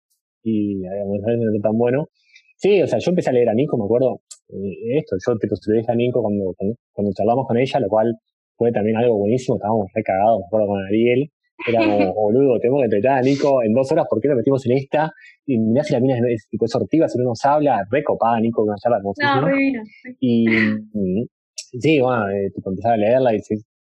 y 0.44 0.86
a 0.86 0.92
veces 0.92 1.40
no 1.40 1.62
tan 1.62 1.78
bueno. 1.78 2.10
Sí, 2.58 2.82
o 2.82 2.88
sea, 2.88 2.98
yo 2.98 3.12
empecé 3.12 3.30
a 3.30 3.34
leer 3.34 3.50
a 3.50 3.54
Nico, 3.54 3.78
me 3.78 3.86
acuerdo, 3.86 4.22
eh, 4.50 5.00
esto, 5.00 5.16
yo 5.26 5.38
te 5.38 5.48
construí 5.48 5.82
a 5.88 5.96
Nico 5.96 6.22
cuando, 6.22 6.54
cuando, 6.92 7.14
charlamos 7.14 7.46
con 7.48 7.58
ella, 7.58 7.80
lo 7.80 7.88
cual 7.88 8.16
fue 8.56 8.72
también 8.72 8.98
algo 8.98 9.18
buenísimo, 9.18 9.58
estábamos 9.58 9.88
recagados, 9.94 10.40
me 10.40 10.46
acuerdo 10.46 10.68
con 10.68 10.86
Ariel, 10.86 11.32
era 11.68 11.80
como, 11.80 12.14
boludo, 12.14 12.60
tenemos 12.60 12.82
que 12.82 12.86
entrevistar 12.86 13.18
a 13.18 13.22
Nico 13.22 13.64
en 13.64 13.74
dos 13.74 13.92
horas, 13.92 14.06
¿por 14.10 14.22
qué 14.22 14.28
nos 14.30 14.38
metimos 14.38 14.66
en 14.66 14.78
esta? 14.78 15.12
Y 15.46 15.58
mirá 15.58 15.84
si 15.84 15.94
la 15.94 16.00
mina 16.00 16.18
es, 16.30 16.48
sortiva, 16.66 17.08
si 17.08 17.18
no 17.18 17.26
nos 17.26 17.44
habla, 17.46 17.84
recopada 17.90 18.40
Nico, 18.40 18.62
con 18.62 18.70
una 18.70 18.78
charla 18.78 18.98
hermosísima. 18.98 19.42
No, 19.42 19.60
y, 20.20 20.46
y, 20.46 21.28
sí, 21.80 22.00
bueno, 22.00 22.30
eh, 22.30 22.52
tipo, 22.54 22.70
empezar 22.70 22.94
a 22.94 22.98
leerla 22.98 23.36
y 23.36 23.40
se, 23.40 23.56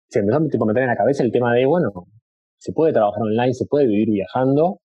se 0.10 0.20
empezó 0.20 0.38
a 0.38 0.48
tipo, 0.48 0.66
meter 0.66 0.84
en 0.84 0.90
la 0.90 0.96
cabeza 0.96 1.24
el 1.24 1.32
tema 1.32 1.54
de, 1.56 1.66
bueno, 1.66 1.92
se 2.58 2.74
puede 2.74 2.94
trabajar 2.94 3.24
online, 3.24 3.54
se 3.54 3.66
puede 3.66 3.88
vivir 3.88 4.10
viajando, 4.10 4.80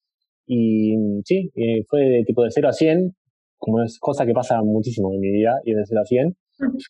y 0.47 0.95
sí, 1.25 1.51
eh, 1.57 1.83
fue 1.89 2.01
de 2.03 2.25
tipo 2.25 2.45
de 2.45 2.51
0 2.51 2.69
a 2.69 2.73
100, 2.73 3.15
como 3.59 3.83
es 3.83 3.99
cosa 4.01 4.25
que 4.27 4.33
pasa 4.33 4.61
muchísimo 4.63 5.13
en 5.13 5.21
mi 5.21 5.31
vida, 5.31 5.61
y 5.65 5.73
de 5.73 5.83
0 5.85 6.01
a 6.01 6.05
100. 6.05 6.37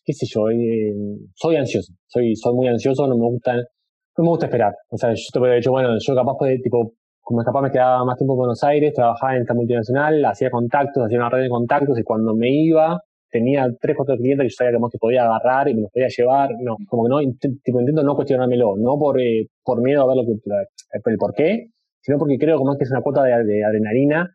Qué 0.05 0.13
sé 0.13 0.25
yo, 0.27 0.49
eh, 0.49 0.93
soy 1.35 1.55
ansioso, 1.57 1.93
soy, 2.07 2.35
soy 2.35 2.53
muy 2.55 2.67
ansioso, 2.67 3.05
no 3.07 3.17
me 3.17 3.25
gusta, 3.25 3.55
no 3.55 4.23
me 4.23 4.29
gusta 4.29 4.45
esperar. 4.45 4.73
O 4.89 4.97
sea, 4.97 5.13
yo 5.13 5.41
te 5.41 5.55
dicho, 5.55 5.71
bueno, 5.71 5.89
yo 5.99 6.15
capaz 6.15 6.37
de 6.45 6.59
tipo, 6.59 6.93
como 7.21 7.43
capaz 7.43 7.61
me 7.61 7.71
quedaba 7.71 8.05
más 8.05 8.17
tiempo 8.17 8.33
en 8.33 8.37
Buenos 8.37 8.63
Aires, 8.63 8.93
trabajaba 8.93 9.35
en 9.35 9.41
esta 9.41 9.53
multinacional, 9.53 10.23
hacía 10.25 10.49
contactos, 10.49 11.03
hacía 11.05 11.17
una 11.17 11.29
red 11.29 11.43
de 11.43 11.49
contactos, 11.49 11.99
y 11.99 12.03
cuando 12.03 12.33
me 12.33 12.49
iba, 12.49 13.01
tenía 13.29 13.67
tres, 13.79 13.95
cuatro 13.95 14.15
clientes 14.15 14.45
que 14.45 14.49
yo 14.49 14.55
sabía 14.55 14.77
que, 14.77 14.91
que 14.91 14.97
podía 14.97 15.25
agarrar 15.25 15.67
y 15.69 15.75
me 15.75 15.81
los 15.81 15.91
podía 15.91 16.07
llevar. 16.07 16.49
No, 16.61 16.77
como 16.87 17.03
que 17.03 17.09
no, 17.09 17.19
tipo, 17.63 17.79
intento 17.79 18.03
no 18.03 18.15
cuestionármelo, 18.15 18.75
no 18.77 18.97
por, 18.97 19.19
eh, 19.19 19.47
por 19.63 19.81
miedo 19.81 20.03
a 20.03 20.07
ver 20.07 20.17
lo 20.17 20.23
que, 20.23 21.09
el 21.09 21.17
por 21.17 21.33
qué, 21.33 21.67
sino 22.01 22.17
porque 22.17 22.37
creo 22.37 22.57
como 22.57 22.73
es 22.73 22.77
que 22.77 22.85
es 22.85 22.91
una 22.91 23.01
cuota 23.01 23.23
de, 23.23 23.63
adrenalina 23.63 24.33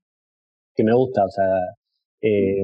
que 0.74 0.84
me 0.84 0.94
gusta, 0.94 1.24
o 1.24 1.30
sea, 1.30 1.46
eh, 2.22 2.62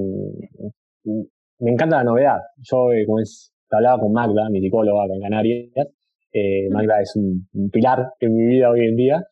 me 1.60 1.70
encanta 1.72 1.98
la 1.98 2.04
novedad. 2.04 2.38
Yo, 2.58 2.92
eh, 2.92 3.04
como 3.06 3.20
es, 3.20 3.52
hablaba 3.70 4.00
con 4.00 4.12
Magda, 4.12 4.48
mi 4.50 4.60
psicóloga 4.60 5.04
en 5.12 5.20
Canarias, 5.20 5.88
eh, 6.32 6.68
Magda 6.70 7.00
es 7.00 7.14
un, 7.16 7.48
pilar 7.70 8.12
en 8.20 8.34
mi 8.34 8.46
vida 8.46 8.70
hoy 8.70 8.86
en 8.86 8.96
día. 8.96 9.24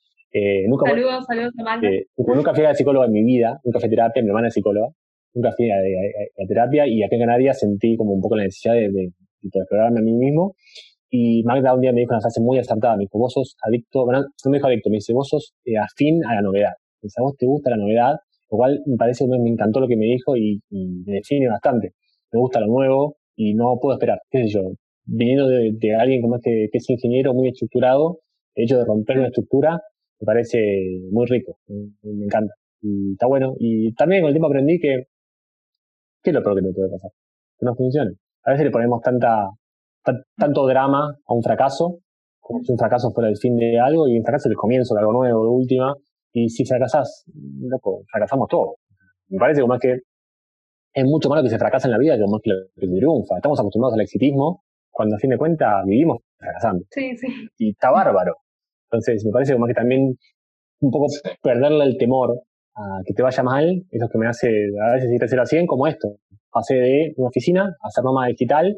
nunca, 0.68 0.90
saludos, 0.90 1.24
saludos 1.26 1.52
a 1.58 1.62
Magda. 1.62 1.88
nunca 2.16 2.54
fui 2.54 2.64
a 2.64 2.68
la 2.68 2.74
psicóloga 2.74 3.06
en 3.06 3.12
mi 3.12 3.24
vida, 3.24 3.60
nunca 3.64 3.78
fui 3.78 3.86
a 3.86 3.90
terapia, 3.90 4.22
mi 4.22 4.28
hermana 4.28 4.48
es 4.48 4.54
psicóloga, 4.54 4.88
nunca 5.34 5.52
fui 5.56 5.70
a, 5.70 5.76
terapia 6.48 6.86
y 6.86 7.02
acá 7.02 7.16
en 7.16 7.22
Canarias 7.22 7.60
sentí 7.60 7.96
como 7.96 8.12
un 8.12 8.20
poco 8.20 8.36
la 8.36 8.44
necesidad 8.44 8.74
de, 8.74 8.90
de, 8.90 9.12
de 9.42 9.60
explorarme 9.60 10.00
a 10.00 10.02
mí 10.02 10.12
mismo 10.12 10.54
y 11.10 11.42
Magda 11.44 11.74
un 11.74 11.80
día 11.80 11.92
me 11.92 12.00
dijo 12.00 12.12
una 12.12 12.20
frase 12.20 12.40
muy 12.40 12.58
acertada, 12.58 12.96
me 12.96 13.04
dijo, 13.04 13.18
vos 13.18 13.32
sos 13.32 13.56
adicto, 13.62 14.04
bueno, 14.04 14.22
no 14.22 14.50
me 14.50 14.58
dijo 14.58 14.66
adicto, 14.66 14.90
me 14.90 14.96
dice, 14.96 15.12
vos 15.12 15.28
sos 15.28 15.54
eh, 15.64 15.78
afín 15.78 16.24
a 16.24 16.34
la 16.34 16.42
novedad. 16.42 16.72
Me 17.00 17.06
dice, 17.06 17.20
a 17.20 17.22
vos 17.22 17.36
te 17.36 17.46
gusta 17.46 17.70
la 17.70 17.76
novedad, 17.76 18.16
lo 18.50 18.56
cual 18.58 18.80
me 18.86 18.96
parece, 18.96 19.26
me, 19.26 19.36
encantó 19.48 19.80
lo 19.80 19.88
que 19.88 19.96
me 19.96 20.06
dijo 20.06 20.36
y, 20.36 20.60
me 20.70 21.14
define 21.14 21.48
bastante. 21.48 21.92
Me 22.32 22.40
gusta 22.40 22.60
lo 22.60 22.66
nuevo 22.66 23.16
y 23.34 23.54
no 23.54 23.78
puedo 23.80 23.96
esperar, 23.96 24.18
qué 24.30 24.44
sé 24.44 24.48
yo. 24.48 24.60
Viniendo 25.04 25.46
de, 25.48 25.94
alguien 25.98 26.20
como 26.20 26.36
este, 26.36 26.68
que 26.70 26.78
es 26.78 26.90
ingeniero 26.90 27.34
muy 27.34 27.48
estructurado, 27.48 28.20
el 28.54 28.64
hecho 28.64 28.78
de 28.78 28.84
romper 28.84 29.18
una 29.18 29.28
estructura 29.28 29.80
me 30.20 30.24
parece 30.24 30.58
muy 31.10 31.26
rico, 31.26 31.58
me, 31.68 32.24
encanta. 32.24 32.54
Y 32.80 33.12
está 33.12 33.26
bueno. 33.26 33.54
Y 33.58 33.92
también 33.94 34.22
con 34.22 34.28
el 34.28 34.34
tiempo 34.34 34.48
aprendí 34.48 34.78
que, 34.78 35.04
¿qué 36.22 36.30
es 36.30 36.34
lo 36.34 36.42
peor 36.42 36.56
que 36.56 36.66
te 36.66 36.72
puede 36.72 36.90
pasar? 36.90 37.10
Que 37.58 37.66
no 37.66 37.74
funcione. 37.74 38.12
A 38.44 38.52
veces 38.52 38.64
le 38.64 38.70
ponemos 38.70 39.00
tanta, 39.02 39.50
tanto 40.36 40.66
drama 40.66 41.16
a 41.26 41.34
un 41.34 41.42
fracaso, 41.42 41.98
como 42.40 42.62
si 42.62 42.72
un 42.72 42.78
fracaso 42.78 43.10
fuera 43.10 43.28
el 43.28 43.36
fin 43.36 43.56
de 43.56 43.78
algo, 43.78 44.08
y 44.08 44.16
un 44.16 44.24
fracaso 44.24 44.48
es 44.48 44.52
el 44.52 44.56
comienzo 44.56 44.94
de 44.94 45.00
algo 45.00 45.12
nuevo, 45.12 45.42
de 45.42 45.50
última, 45.50 45.94
y 46.38 46.50
si 46.50 46.66
fracasas, 46.66 47.24
loco, 47.60 48.02
fracasamos 48.12 48.46
todos. 48.48 48.74
Me 49.28 49.38
parece 49.38 49.62
como 49.62 49.74
es 49.74 49.80
que 49.80 49.96
es 50.92 51.04
mucho 51.06 51.30
más 51.30 51.38
lo 51.38 51.44
que 51.44 51.48
se 51.48 51.58
fracasa 51.58 51.88
en 51.88 51.92
la 51.92 51.98
vida 51.98 52.14
que 52.14 52.22
como 52.22 52.36
es 52.36 52.42
que 52.42 52.50
lo 52.50 52.56
que 52.74 52.98
triunfa. 52.98 53.36
Estamos 53.36 53.58
acostumbrados 53.58 53.94
al 53.94 54.02
exitismo, 54.02 54.62
cuando 54.90 55.16
a 55.16 55.18
fin 55.18 55.30
de 55.30 55.38
cuentas 55.38 55.82
vivimos 55.86 56.18
fracasando. 56.36 56.84
Sí, 56.90 57.16
sí. 57.16 57.26
Y 57.56 57.70
está 57.70 57.90
bárbaro. 57.90 58.34
Entonces, 58.90 59.24
me 59.24 59.32
parece 59.32 59.54
como 59.54 59.66
que 59.66 59.72
también 59.72 60.14
un 60.80 60.90
poco 60.90 61.06
perderle 61.42 61.86
el 61.86 61.96
temor 61.96 62.38
a 62.74 63.00
que 63.06 63.14
te 63.14 63.22
vaya 63.22 63.42
mal 63.42 63.86
es 63.90 63.98
lo 63.98 64.08
que 64.10 64.18
me 64.18 64.28
hace 64.28 64.48
a 64.90 64.92
veces 64.92 65.10
ir 65.10 65.24
a 65.24 65.28
0 65.28 65.40
a 65.42 65.46
100 65.46 65.66
como 65.66 65.86
esto. 65.86 66.16
Pasé 66.50 66.74
de 66.74 67.14
una 67.16 67.28
oficina 67.28 67.62
a 67.62 67.88
hacer 67.88 68.04
digital 68.28 68.76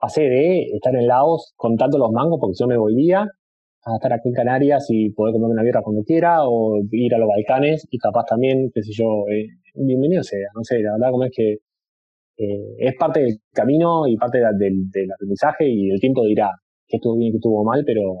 pasé 0.00 0.22
de 0.22 0.62
estar 0.74 0.94
en 0.94 1.08
Laos 1.08 1.54
contando 1.56 1.98
los 1.98 2.12
mangos 2.12 2.38
porque 2.40 2.54
yo 2.56 2.68
me 2.68 2.76
volvía 2.76 3.26
a 3.92 3.96
estar 3.96 4.12
aquí 4.12 4.28
en 4.28 4.34
Canarias 4.34 4.86
y 4.88 5.10
poder 5.10 5.32
comer 5.32 5.50
una 5.50 5.62
guerra 5.62 5.82
cuando 5.82 6.02
quiera 6.02 6.46
o 6.46 6.80
ir 6.90 7.14
a 7.14 7.18
los 7.18 7.28
Balcanes 7.28 7.86
y 7.90 7.98
capaz 7.98 8.24
también, 8.26 8.70
qué 8.74 8.82
sé 8.82 8.92
yo, 8.92 9.24
eh, 9.30 9.46
bienvenido 9.74 10.22
sea, 10.22 10.48
no 10.54 10.64
sé, 10.64 10.80
la 10.80 10.92
verdad 10.92 11.10
como 11.10 11.24
es 11.24 11.32
que 11.34 11.52
eh, 12.38 12.74
es 12.78 12.94
parte 12.96 13.20
del 13.20 13.38
camino 13.52 14.06
y 14.06 14.16
parte 14.16 14.38
del, 14.38 14.90
del 14.90 15.12
aprendizaje 15.12 15.68
y 15.68 15.90
el 15.90 16.00
tiempo 16.00 16.24
dirá 16.24 16.50
que 16.86 16.96
estuvo 16.96 17.16
bien, 17.16 17.32
que 17.32 17.38
estuvo 17.38 17.64
mal, 17.64 17.82
pero 17.84 18.14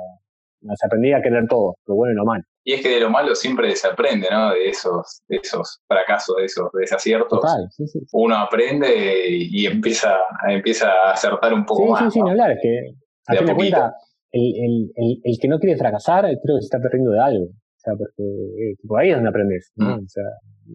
se 0.60 0.86
aprendí 0.86 1.12
a 1.12 1.22
querer 1.22 1.46
todo, 1.48 1.76
lo 1.86 1.94
bueno 1.94 2.12
y 2.12 2.16
lo 2.16 2.24
malo. 2.24 2.42
Y 2.64 2.74
es 2.74 2.82
que 2.82 2.90
de 2.90 3.00
lo 3.00 3.08
malo 3.08 3.34
siempre 3.34 3.74
se 3.74 3.88
aprende, 3.88 4.28
¿no? 4.30 4.50
De 4.50 4.68
esos, 4.68 5.22
de 5.28 5.36
esos 5.36 5.80
fracasos, 5.86 6.36
de 6.36 6.44
esos 6.44 6.68
desaciertos. 6.78 7.40
Total, 7.40 7.66
sí, 7.70 7.86
sí. 7.86 8.00
Uno 8.12 8.36
aprende 8.36 9.26
y 9.28 9.64
empieza, 9.64 10.18
empieza 10.48 10.90
a 10.90 11.12
acertar 11.12 11.54
un 11.54 11.64
poco 11.64 11.86
más. 11.86 12.00
Sí, 12.00 12.04
sí, 12.06 12.10
sin 12.12 12.28
hablar, 12.28 12.50
es 12.52 12.58
que 12.60 12.78
a 13.28 13.36
fin 13.36 13.46
de 13.46 13.54
cuentas, 13.54 13.94
el, 14.32 14.90
el, 14.96 15.20
el, 15.24 15.38
que 15.40 15.48
no 15.48 15.58
quiere 15.58 15.76
fracasar 15.76 16.24
creo 16.24 16.56
que 16.56 16.62
se 16.62 16.66
está 16.66 16.80
perdiendo 16.80 17.12
de 17.12 17.20
algo. 17.20 17.44
O 17.44 17.80
sea, 17.80 17.94
porque 17.96 18.22
eh, 18.22 18.74
ahí 18.98 19.10
es 19.10 19.14
donde 19.14 19.28
aprendes, 19.30 19.72
¿no? 19.76 19.96
Mm. 19.96 20.04
O 20.04 20.08
sea, 20.08 20.24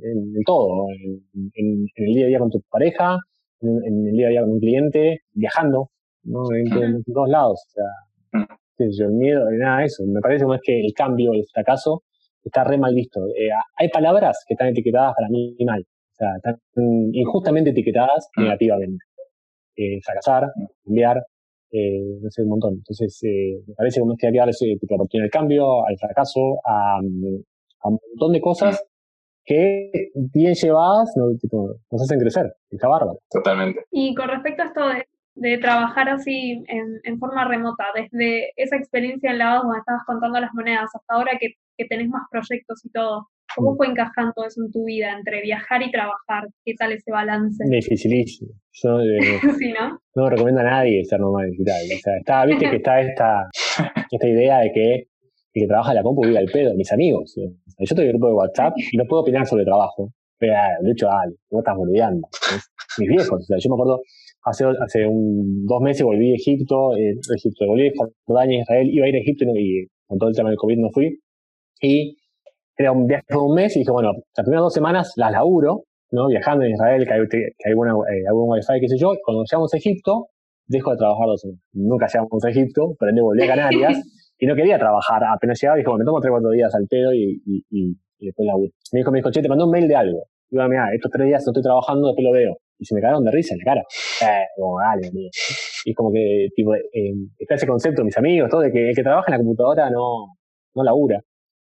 en, 0.01 0.43
todo, 0.45 0.87
en, 0.89 1.51
en, 1.55 1.85
el 1.95 2.13
día 2.13 2.25
a 2.25 2.29
día 2.29 2.39
con 2.39 2.49
tu 2.49 2.61
pareja, 2.69 3.17
en, 3.61 4.07
el 4.07 4.13
día 4.15 4.27
a 4.27 4.29
día 4.31 4.41
con 4.41 4.51
un 4.51 4.59
cliente, 4.59 5.19
viajando, 5.33 5.89
¿no? 6.23 6.43
En, 6.53 7.03
todos 7.03 7.29
lados. 7.29 7.61
O 7.67 7.71
sea, 7.71 8.39
mm 8.41 8.63
el 8.77 9.11
miedo, 9.11 9.45
nada 9.51 9.79
de 9.79 9.85
eso. 9.85 10.03
Me 10.05 10.21
parece 10.21 10.43
como 10.43 10.55
es 10.55 10.61
que 10.63 10.79
el 10.79 10.93
cambio, 10.93 11.33
el 11.33 11.45
fracaso, 11.53 12.03
está 12.43 12.63
re 12.63 12.77
mal 12.77 12.93
visto. 12.93 13.21
Eh, 13.37 13.49
hay 13.77 13.89
palabras 13.89 14.43
que 14.47 14.53
están 14.53 14.69
etiquetadas 14.69 15.13
para 15.15 15.29
mí 15.29 15.55
mal, 15.65 15.81
o 15.81 16.15
sea, 16.15 16.35
están 16.37 16.57
injustamente 17.13 17.71
etiquetadas 17.71 18.27
mm. 18.35 18.41
negativamente. 18.41 19.05
Eh, 19.75 19.99
fracasar, 20.03 20.51
cambiar, 20.85 21.23
eh, 21.73 22.19
no 22.21 22.29
sé, 22.29 22.43
un 22.43 22.49
montón. 22.49 22.75
Entonces, 22.75 23.19
eh, 23.23 23.61
me 23.67 23.73
parece 23.73 23.99
como 23.99 24.13
es 24.13 24.19
que 24.19 24.27
hay 24.27 24.33
que 24.33 24.39
darle 24.39 24.53
la 24.61 24.95
oportunidad 24.95 25.25
al 25.25 25.31
cambio, 25.31 25.85
al 25.85 25.97
fracaso, 25.97 26.59
a, 26.65 26.99
un 27.01 27.43
montón 27.83 28.31
de 28.31 28.41
cosas 28.41 28.81
que 29.43 29.91
bien 30.13 30.53
llevadas 30.53 31.09
nos 31.17 32.01
hacen 32.01 32.19
crecer. 32.19 32.53
Está 32.69 32.87
bárbaro. 32.87 33.19
Totalmente. 33.29 33.81
Y 33.91 34.15
con 34.15 34.29
respecto 34.29 34.63
a 34.63 34.65
esto 34.67 34.87
de 34.87 35.03
de 35.35 35.57
trabajar 35.57 36.09
así 36.09 36.63
en, 36.67 36.99
en, 37.03 37.19
forma 37.19 37.45
remota, 37.45 37.85
desde 37.95 38.51
esa 38.55 38.75
experiencia 38.75 39.31
en 39.31 39.39
Lavados 39.39 39.63
donde 39.63 39.79
estabas 39.79 40.03
contando 40.05 40.39
las 40.39 40.53
monedas 40.53 40.91
hasta 40.93 41.13
ahora 41.13 41.37
que, 41.39 41.55
que, 41.77 41.85
tenés 41.85 42.09
más 42.09 42.23
proyectos 42.29 42.85
y 42.85 42.89
todo, 42.89 43.29
¿cómo 43.55 43.73
mm. 43.73 43.77
fue 43.77 43.87
encajando 43.87 44.33
eso 44.45 44.61
en 44.63 44.71
tu 44.71 44.85
vida 44.85 45.13
entre 45.17 45.41
viajar 45.41 45.81
y 45.81 45.91
trabajar? 45.91 46.47
¿Qué 46.63 46.73
tal 46.73 46.91
ese 46.91 47.11
balance? 47.11 47.63
Dificilísimo. 47.69 48.51
Yo 48.71 48.99
eh, 48.99 49.39
sí, 49.59 49.73
¿no? 49.73 49.99
no 50.15 50.29
recomiendo 50.29 50.61
a 50.61 50.65
nadie 50.65 51.03
ser 51.05 51.19
nómada 51.19 51.47
digital. 51.47 51.81
O 51.83 51.99
sea, 51.99 52.17
está, 52.17 52.45
viste 52.45 52.69
que 52.69 52.75
está 52.77 53.01
esta, 53.01 53.49
esta 54.11 54.27
idea 54.27 54.59
de 54.59 54.71
que 54.71 54.93
el 55.53 55.61
que 55.61 55.67
trabaja 55.67 55.91
en 55.91 55.97
la 55.97 56.03
compu 56.03 56.23
vive 56.23 56.39
al 56.39 56.47
pedo, 56.51 56.73
mis 56.73 56.91
amigos. 56.91 57.35
yo 57.35 57.95
tengo 57.95 58.01
un 58.01 58.09
grupo 58.09 58.27
de 58.27 58.33
WhatsApp 58.33 58.73
y 58.91 58.97
no 58.97 59.05
puedo 59.05 59.21
opinar 59.21 59.45
sobre 59.45 59.65
trabajo. 59.65 60.09
Pero, 60.39 60.53
ah, 60.55 60.69
de 60.81 60.91
hecho, 60.91 61.05
dale, 61.05 61.35
vos 61.49 61.59
estás 61.59 61.75
boludeando. 61.77 62.27
Mis 62.97 63.07
viejos, 63.07 63.31
o 63.31 63.41
sea, 63.41 63.57
yo 63.59 63.69
me 63.69 63.75
acuerdo, 63.75 64.01
hace, 64.43 64.65
hace 64.65 65.05
un, 65.05 65.65
dos 65.65 65.81
meses 65.81 66.03
volví 66.03 66.31
a 66.31 66.35
Egipto, 66.35 66.95
eh, 66.97 67.13
Egipto, 67.35 67.65
volví 67.67 67.87
a 67.87 67.91
Jordania, 68.25 68.61
Israel, 68.61 68.89
iba 68.89 69.05
a 69.05 69.09
ir 69.09 69.15
a 69.15 69.19
Egipto 69.19 69.45
y 69.55 69.87
con 70.07 70.17
todo 70.17 70.29
el 70.29 70.35
tema 70.35 70.49
del 70.49 70.57
COVID 70.57 70.77
no 70.79 70.89
fui. 70.91 71.19
Y 71.81 72.17
era 72.77 72.91
un 72.91 73.05
viaje 73.05 73.25
de 73.27 73.37
un 73.37 73.55
mes 73.55 73.75
y 73.75 73.79
dije, 73.79 73.91
bueno, 73.91 74.11
las 74.13 74.43
primeras 74.43 74.63
dos 74.63 74.73
semanas 74.73 75.13
las 75.15 75.31
laburo, 75.31 75.83
¿no? 76.11 76.27
Viajando 76.27 76.65
en 76.65 76.71
Israel, 76.71 77.05
que 77.05 77.13
hay, 77.13 77.27
que 77.29 77.69
hay 77.69 77.73
buena, 77.73 77.93
eh, 77.93 78.27
algún 78.27 78.49
wifi, 78.49 78.79
qué 78.79 78.87
sé 78.87 78.97
yo. 78.97 79.13
Cuando 79.23 79.43
llegamos 79.43 79.73
a 79.73 79.77
Egipto, 79.77 80.27
dejo 80.67 80.91
de 80.91 80.97
trabajar 80.97 81.27
dos 81.27 81.41
semanas. 81.41 81.61
Nunca 81.73 82.07
llegamos 82.07 82.45
a 82.45 82.49
Egipto, 82.49 82.95
pero 82.99 83.11
volví 83.23 83.43
a 83.43 83.47
Canarias 83.47 84.01
y 84.39 84.45
no 84.45 84.55
quería 84.55 84.77
trabajar. 84.77 85.21
Apenas 85.23 85.59
llegaba, 85.61 85.77
dije, 85.77 85.89
bueno, 85.89 85.99
me 85.99 86.05
tomo 86.05 86.19
tres 86.19 86.29
o 86.29 86.33
cuatro 86.33 86.49
días 86.51 86.73
al 86.75 86.87
pedo 86.87 87.13
y, 87.13 87.41
y, 87.45 87.63
y, 87.69 87.95
después 88.25 88.45
laburo. 88.45 88.71
Me 88.91 88.99
dijo, 88.99 89.11
me 89.11 89.19
dijo, 89.19 89.31
che, 89.31 89.41
te 89.41 89.49
mandó 89.49 89.65
un 89.65 89.71
mail 89.71 89.87
de 89.87 89.95
algo. 89.95 90.23
Digo, 90.49 90.67
mira, 90.67 90.87
estos 90.93 91.11
tres 91.11 91.27
días 91.27 91.43
no 91.45 91.51
estoy 91.51 91.63
trabajando, 91.63 92.07
después 92.07 92.25
lo 92.25 92.31
veo 92.31 92.57
y 92.83 92.85
se 92.85 92.95
me 92.95 93.01
cagaron 93.01 93.23
de 93.23 93.31
risa 93.31 93.55
en 93.55 93.59
la 93.59 93.65
cara. 93.65 93.81
Eh, 94.21 94.45
como, 94.57 94.79
dale, 94.79 95.07
amigo. 95.07 95.29
Y 95.85 95.93
como 95.93 96.11
que, 96.11 96.49
tipo, 96.55 96.75
eh, 96.75 97.13
está 97.37 97.55
ese 97.55 97.67
concepto, 97.67 98.03
mis 98.03 98.17
amigos, 98.17 98.49
todo, 98.49 98.61
de 98.61 98.71
que 98.71 98.89
el 98.89 98.95
que 98.95 99.03
trabaja 99.03 99.27
en 99.29 99.33
la 99.33 99.37
computadora 99.37 99.89
no, 99.89 100.35
no 100.75 100.83
labura. 100.83 101.19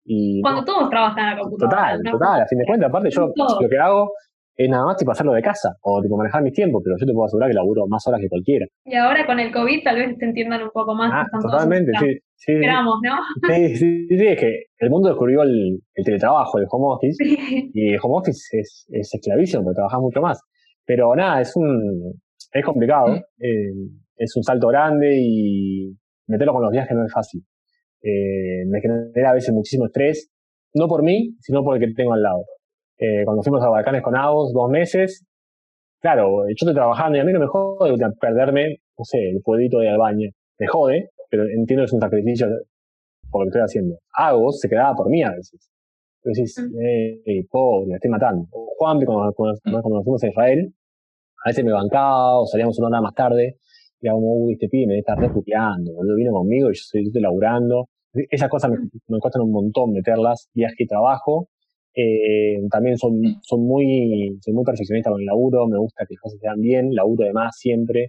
Y, 0.05 0.41
Cuando 0.43 0.65
todos 0.65 0.89
trabajan 0.91 1.31
en 1.31 1.37
la 1.37 1.43
computadora. 1.43 1.97
Total, 1.97 2.13
total, 2.13 2.41
a 2.43 2.47
fin 2.47 2.59
de 2.59 2.65
cuentas. 2.65 2.89
Aparte, 2.89 3.11
yo 3.11 3.33
lo 3.37 3.69
que 3.69 3.79
hago 3.79 4.13
es 4.57 4.69
nada 4.69 4.85
más 4.85 4.97
tipo 4.97 5.13
hacerlo 5.13 5.33
de 5.33 5.43
casa 5.43 5.71
o 5.83 6.03
tipo 6.03 6.17
manejar 6.17 6.43
mis 6.43 6.53
tiempos, 6.53 6.83
pero 6.85 6.97
yo 6.99 7.07
te 7.07 7.13
puedo 7.13 7.27
asegurar 7.27 7.51
que 7.51 7.55
laburo 7.55 7.87
más 7.89 8.07
horas 8.07 8.21
que 8.21 8.29
cualquiera. 8.29 8.67
Y 8.85 8.95
ahora 8.95 9.25
con 9.25 9.39
el 9.39 9.53
COVID 9.53 9.83
tal 9.85 9.97
vez 9.97 10.19
te 10.19 10.27
entiendan 10.27 10.63
un 10.63 10.71
poco 10.71 10.95
más. 10.95 11.11
Ah, 11.13 11.27
totalmente, 11.41 11.93
sí, 11.99 12.19
sí. 12.35 12.53
Esperamos, 12.53 12.97
¿no? 13.03 13.17
Sí, 13.49 13.77
sí, 13.77 14.07
sí, 14.09 14.27
es 14.27 14.39
que 14.39 14.65
el 14.79 14.91
mundo 14.91 15.09
descubrió 15.09 15.43
el, 15.43 15.81
el 15.95 16.05
teletrabajo, 16.05 16.59
el 16.59 16.67
home 16.71 16.95
office, 16.95 17.25
y 17.73 17.93
el 17.95 17.99
home 18.03 18.19
office 18.19 18.59
es, 18.59 18.87
es 18.91 19.15
esclavísimo 19.15 19.65
porque 19.65 19.77
trabajas 19.77 20.01
mucho 20.01 20.21
más. 20.21 20.41
Pero 20.85 21.15
nada, 21.15 21.41
es 21.41 21.55
un 21.57 22.21
es 22.53 22.65
complicado, 22.65 23.17
eh, 23.39 23.73
es 24.17 24.37
un 24.37 24.43
salto 24.43 24.69
grande 24.69 25.17
y 25.21 25.97
meterlo 26.27 26.53
con 26.53 26.63
los 26.63 26.73
viajes 26.73 26.97
no 26.97 27.05
es 27.05 27.13
fácil. 27.13 27.43
Eh, 28.03 28.65
me 28.67 28.81
genera 28.81 29.31
a 29.31 29.35
veces 29.35 29.53
muchísimo 29.53 29.87
estrés, 29.87 30.31
no 30.75 30.89
por 30.89 31.03
mí, 31.03 31.37
sino 31.41 31.63
por 31.63 31.77
el 31.77 31.81
que 31.81 31.95
tengo 31.95 32.13
al 32.13 32.23
lado. 32.23 32.45
Eh, 32.99 33.25
cuando 33.25 33.43
fuimos 33.43 33.63
a 33.63 33.69
Balcanes 33.69 34.03
con 34.03 34.17
Agos, 34.17 34.53
dos 34.53 34.71
meses, 34.71 35.25
claro, 36.01 36.47
yo 36.49 36.55
estoy 36.55 36.75
trabajando 36.75 37.19
y 37.19 37.21
a 37.21 37.25
mí 37.25 37.33
no 37.33 37.41
me 37.41 37.47
jode 37.47 37.97
perderme, 38.21 38.77
no 38.99 39.05
sé, 39.05 39.19
el 39.31 39.41
pueblito 39.43 39.79
de 39.79 39.91
Albaña. 39.91 40.29
Me 40.59 40.67
jode, 40.67 41.11
pero 41.31 41.45
entiendo 41.45 41.83
que 41.83 41.87
es 41.87 41.93
un 41.93 42.01
sacrificio 42.01 42.47
por 43.31 43.43
lo 43.43 43.45
que 43.45 43.49
estoy 43.49 43.63
haciendo. 43.63 43.99
Agos 44.13 44.61
se 44.61 44.69
quedaba 44.69 44.95
por 44.95 45.09
mí 45.09 45.23
a 45.23 45.31
veces. 45.31 45.71
Entonces, 46.23 46.67
eh, 46.83 47.47
pobre, 47.51 47.87
me 47.87 47.95
estoy 47.95 48.11
matando. 48.11 48.47
Juan, 48.51 49.01
cuando, 49.05 49.33
cuando, 49.35 49.59
cuando 49.65 49.89
nos 49.97 50.05
fuimos 50.05 50.23
a 50.25 50.29
Israel, 50.29 50.75
a 51.45 51.49
veces 51.49 51.65
me 51.65 51.73
bancaba 51.73 52.41
o 52.41 52.47
salíamos 52.47 52.79
una 52.79 52.89
hora 52.89 53.01
más 53.01 53.15
tarde 53.15 53.57
era 54.01 54.15
como, 54.15 54.35
uy, 54.35 54.55
este 54.55 54.69
pibe 54.69 54.87
me 54.87 54.99
está 54.99 55.15
reputeando, 55.15 55.93
boludo, 55.93 56.17
vino 56.17 56.33
conmigo 56.33 56.71
y 56.71 56.75
yo 56.75 56.81
estoy, 56.81 57.03
estoy 57.07 57.23
laburando. 57.23 57.89
Esas 58.13 58.49
cosas 58.49 58.71
me, 58.71 58.79
me 58.79 59.19
un 59.43 59.53
montón 59.53 59.93
meterlas, 59.93 60.49
viaje 60.55 60.85
y 60.85 60.87
trabajo. 60.87 61.49
Eh, 61.95 62.59
también 62.71 62.97
son, 62.97 63.21
son 63.43 63.67
muy, 63.67 64.39
soy 64.41 64.55
muy 64.55 64.65
perfeccionista 64.65 65.11
con 65.11 65.21
el 65.21 65.27
laburo, 65.27 65.67
me 65.67 65.79
gusta 65.79 66.05
que 66.07 66.15
las 66.15 66.21
cosas 66.21 66.39
sean 66.41 66.61
bien, 66.61 66.95
laburo 66.95 67.25
de 67.25 67.33
más 67.33 67.57
siempre. 67.57 68.09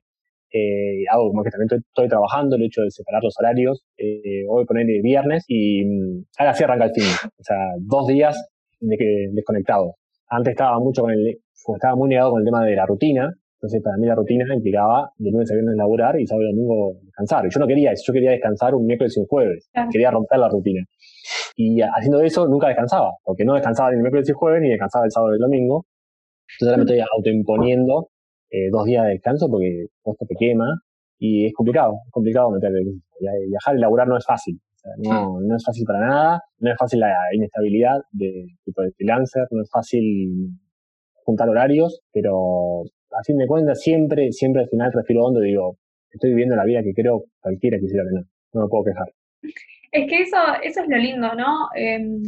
Eh, 0.53 1.05
hago 1.09 1.29
como 1.29 1.43
que 1.43 1.49
también 1.49 1.81
estoy, 1.81 2.09
trabajando 2.09 2.57
el 2.57 2.63
hecho 2.63 2.81
de 2.81 2.91
separar 2.91 3.23
los 3.23 3.35
horarios. 3.39 3.83
Eh, 3.97 4.43
voy 4.47 4.63
a 4.63 4.65
poner 4.65 4.89
el 4.89 5.01
viernes 5.01 5.45
y 5.47 5.85
mm, 5.85 6.25
ahora 6.37 6.53
sí 6.53 6.63
arranca 6.63 6.85
el 6.85 6.91
fin. 6.91 7.29
O 7.39 7.43
sea, 7.43 7.57
dos 7.79 8.07
días 8.07 8.35
de 8.79 8.97
que, 8.97 9.27
desconectado. 9.31 9.95
Antes 10.27 10.51
estaba 10.51 10.79
mucho 10.79 11.03
con 11.03 11.11
el, 11.11 11.37
estaba 11.75 11.95
muy 11.95 12.09
negado 12.09 12.31
con 12.31 12.41
el 12.41 12.45
tema 12.45 12.65
de 12.65 12.75
la 12.75 12.85
rutina, 12.85 13.33
entonces 13.61 13.83
para 13.83 13.95
mí 13.97 14.07
la 14.07 14.15
rutina 14.15 14.51
implicaba 14.55 15.11
de 15.17 15.29
lunes 15.29 15.51
a 15.51 15.53
viernes 15.53 15.75
laburar 15.75 16.19
y 16.19 16.25
sábado 16.25 16.49
y 16.49 16.51
domingo 16.51 16.93
descansar. 17.03 17.45
Y 17.45 17.49
yo 17.51 17.59
no 17.59 17.67
quería 17.67 17.91
eso, 17.91 18.05
yo 18.07 18.13
quería 18.13 18.31
descansar 18.31 18.73
un 18.73 18.87
miércoles 18.87 19.15
y 19.15 19.19
un 19.19 19.27
jueves, 19.27 19.69
quería 19.91 20.09
romper 20.09 20.39
la 20.39 20.49
rutina. 20.49 20.83
Y 21.55 21.79
haciendo 21.79 22.21
eso 22.21 22.47
nunca 22.47 22.69
descansaba, 22.69 23.11
porque 23.23 23.45
no 23.45 23.53
descansaba 23.53 23.91
ni 23.91 23.97
el 23.97 24.01
miércoles 24.01 24.27
y 24.27 24.31
el 24.31 24.35
jueves, 24.35 24.61
ni 24.63 24.69
descansaba 24.69 25.05
el 25.05 25.11
sábado 25.11 25.33
y 25.33 25.35
el 25.35 25.41
domingo. 25.41 25.85
Entonces 26.55 26.69
ahora 26.69 26.77
me 26.77 26.83
estoy 26.85 27.05
autoimponiendo 27.15 28.09
eh, 28.49 28.69
dos 28.71 28.85
días 28.85 29.05
de 29.05 29.11
descanso 29.11 29.47
porque 29.47 29.85
esto 30.05 30.25
te 30.27 30.35
quema 30.39 30.65
y 31.19 31.45
es 31.45 31.53
complicado, 31.53 31.93
es 32.03 32.11
complicado 32.11 32.49
meter, 32.49 32.71
viajar 33.47 33.75
y 33.75 33.79
laburar 33.79 34.07
no 34.07 34.17
es 34.17 34.25
fácil. 34.25 34.59
no, 34.97 35.39
no 35.39 35.55
es 35.55 35.63
fácil 35.63 35.85
para 35.85 35.99
nada, 35.99 36.41
no 36.57 36.71
es 36.71 36.77
fácil 36.79 36.99
la 36.99 37.13
inestabilidad 37.31 38.01
de 38.11 38.47
tipo 38.65 38.81
de 38.81 38.91
freelancer, 38.93 39.43
no 39.51 39.61
es 39.61 39.69
fácil 39.69 40.49
juntar 41.23 41.47
horarios, 41.47 42.01
pero 42.11 42.85
a 43.11 43.23
fin 43.23 43.37
de 43.37 43.47
cuentas 43.47 43.81
siempre, 43.81 44.31
siempre 44.31 44.63
al 44.63 44.69
final 44.69 44.91
respiro 44.93 45.25
hondo 45.25 45.43
y 45.43 45.49
digo, 45.49 45.77
estoy 46.09 46.31
viviendo 46.31 46.55
la 46.55 46.65
vida 46.65 46.83
que 46.83 46.93
creo 46.93 47.25
cualquiera 47.39 47.79
quisiera 47.79 48.05
tener, 48.05 48.23
no 48.53 48.61
me 48.63 48.67
puedo 48.67 48.85
quejar. 48.85 49.07
Es 49.91 50.09
que 50.09 50.21
eso, 50.21 50.37
eso 50.63 50.81
es 50.81 50.87
lo 50.87 50.97
lindo, 50.97 51.33
¿no? 51.35 51.69
Em, 51.75 52.21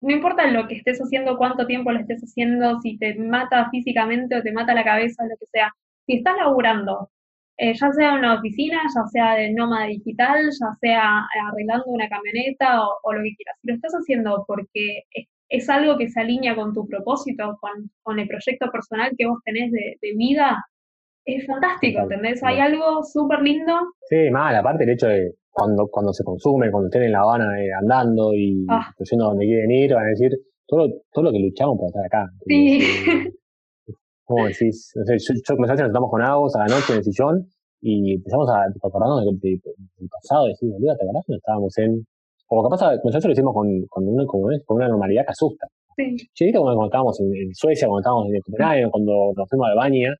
no 0.00 0.14
importa 0.14 0.50
lo 0.50 0.66
que 0.68 0.76
estés 0.76 0.98
haciendo, 1.00 1.36
cuánto 1.36 1.66
tiempo 1.66 1.92
lo 1.92 2.00
estés 2.00 2.22
haciendo, 2.22 2.80
si 2.80 2.98
te 2.98 3.14
mata 3.16 3.68
físicamente 3.70 4.36
o 4.36 4.42
te 4.42 4.52
mata 4.52 4.74
la 4.74 4.84
cabeza, 4.84 5.24
lo 5.24 5.36
que 5.38 5.46
sea. 5.52 5.70
Si 6.06 6.16
estás 6.18 6.36
laburando, 6.36 7.10
eh, 7.56 7.74
ya 7.74 7.92
sea 7.92 8.10
en 8.10 8.18
una 8.18 8.34
oficina, 8.38 8.80
ya 8.94 9.06
sea 9.08 9.34
de 9.36 9.52
nómada 9.52 9.86
digital, 9.86 10.50
ya 10.50 10.74
sea 10.80 11.26
arreglando 11.50 11.84
una 11.86 12.08
camioneta 12.08 12.82
o, 12.82 12.98
o, 13.02 13.12
lo 13.12 13.22
que 13.22 13.34
quieras, 13.36 13.56
si 13.60 13.68
lo 13.68 13.74
estás 13.74 13.92
haciendo 13.94 14.44
porque 14.46 15.04
es 15.12 15.26
algo 15.68 15.96
que 15.96 16.08
se 16.08 16.20
alinea 16.20 16.54
con 16.54 16.72
tu 16.72 16.86
propósito, 16.86 17.58
con, 17.60 17.90
con 18.02 18.18
el 18.18 18.28
proyecto 18.28 18.70
personal 18.70 19.12
que 19.16 19.26
vos 19.26 19.38
tenés 19.44 19.70
de, 19.70 19.96
de 20.00 20.12
vida, 20.16 20.64
es 21.24 21.46
fantástico, 21.46 22.00
¿entendés? 22.00 22.42
Hay 22.42 22.58
algo 22.58 23.02
súper 23.02 23.40
lindo. 23.40 23.72
Sí, 24.08 24.30
mal, 24.30 24.54
aparte 24.54 24.84
el 24.84 24.90
hecho 24.90 25.06
de 25.06 25.34
cuando, 25.50 25.88
cuando 25.88 26.12
se 26.12 26.24
consume, 26.24 26.70
cuando 26.70 26.88
estén 26.88 27.04
en 27.04 27.12
La 27.12 27.20
Habana 27.20 27.62
eh, 27.62 27.72
andando 27.80 28.34
y 28.34 28.66
ah. 28.68 28.90
a 28.90 29.16
donde 29.16 29.46
quieren 29.46 29.70
ir, 29.70 29.94
van 29.94 30.06
a 30.06 30.08
decir 30.08 30.32
todo, 30.66 30.88
todo 31.12 31.24
lo 31.24 31.32
que 31.32 31.38
luchamos 31.38 31.78
para 31.78 31.88
estar 31.88 32.04
acá. 32.06 32.32
Sí. 32.46 32.80
¿Cómo 34.24 34.46
decís? 34.46 34.92
No 34.96 35.04
sé, 35.04 35.16
yo, 35.18 35.34
yo 35.34 35.54
nos 35.56 35.70
estamos 35.70 36.10
con 36.10 36.22
Agos 36.22 36.56
a 36.56 36.60
la 36.60 36.74
noche 36.74 36.92
en 36.92 36.98
el 36.98 37.04
sillón 37.04 37.46
y 37.80 38.14
empezamos 38.14 38.48
a 38.50 38.64
acordarnos 38.82 39.24
del, 39.26 39.38
del, 39.40 40.08
pasado 40.08 40.46
decir, 40.46 40.70
boludo, 40.70 40.96
¿te 40.96 41.04
acordás 41.04 41.24
cuando 41.26 41.38
estábamos 41.38 41.78
en 41.78 42.06
O 42.48 42.62
capaz, 42.62 42.96
nosotros 43.02 43.24
lo 43.24 43.32
hicimos 43.32 43.54
con, 43.54 43.66
con, 43.88 44.06
una, 44.06 44.26
con, 44.26 44.76
una 44.76 44.88
normalidad 44.88 45.24
que 45.24 45.32
asusta. 45.32 45.66
Sí. 45.96 46.16
Chiquito, 46.34 46.60
cuando 46.60 46.84
estábamos 46.84 47.18
en, 47.20 47.54
Suecia, 47.54 47.86
cuando 47.86 48.00
estábamos 48.00 48.26
en 48.28 48.40
Copenhague, 48.40 48.90
cuando 48.90 49.32
nos 49.36 49.48
fuimos 49.48 49.68
a 49.68 49.70
Albania, 49.70 50.14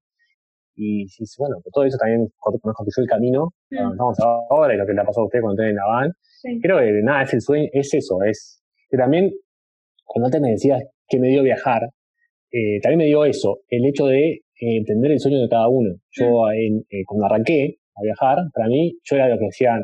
y 0.76 1.06
sí, 1.08 1.24
bueno, 1.38 1.56
todo 1.72 1.84
eso 1.84 1.96
también 1.98 2.20
nos 2.22 2.74
construyó 2.74 3.04
el 3.04 3.08
camino, 3.08 3.48
mm. 3.70 3.92
estamos 3.92 4.18
ahora 4.50 4.74
y 4.74 4.76
lo 4.76 4.86
que 4.86 4.92
le 4.92 5.00
ha 5.00 5.04
pasado 5.04 5.22
a 5.22 5.26
usted 5.26 5.40
cuando 5.40 5.62
estén 5.62 5.70
en 5.70 5.76
la 5.76 5.86
van. 5.86 6.12
Creo 6.60 6.78
que 6.78 7.02
nada, 7.02 7.22
es 7.22 7.34
el 7.34 7.40
sueño, 7.40 7.68
es 7.72 7.94
eso, 7.94 8.22
es 8.22 8.62
que 8.90 8.96
también, 8.96 9.30
cuando 10.04 10.26
antes 10.26 10.40
me 10.40 10.50
decías 10.50 10.82
que 11.08 11.18
me 11.18 11.28
dio 11.28 11.42
viajar, 11.42 11.82
eh, 12.50 12.80
también 12.82 12.98
me 12.98 13.06
dio 13.06 13.24
eso, 13.24 13.60
el 13.68 13.84
hecho 13.86 14.06
de 14.06 14.30
eh, 14.30 14.42
entender 14.60 15.12
el 15.12 15.20
sueño 15.20 15.40
de 15.40 15.48
cada 15.48 15.68
uno. 15.68 15.90
Yo, 16.10 16.26
mm. 16.26 16.84
eh, 16.90 17.02
cuando 17.06 17.26
arranqué 17.26 17.78
a 17.96 18.02
viajar, 18.02 18.38
para 18.52 18.68
mí, 18.68 18.98
yo 19.02 19.16
era 19.16 19.28
lo 19.28 19.38
que 19.38 19.46
decían, 19.46 19.82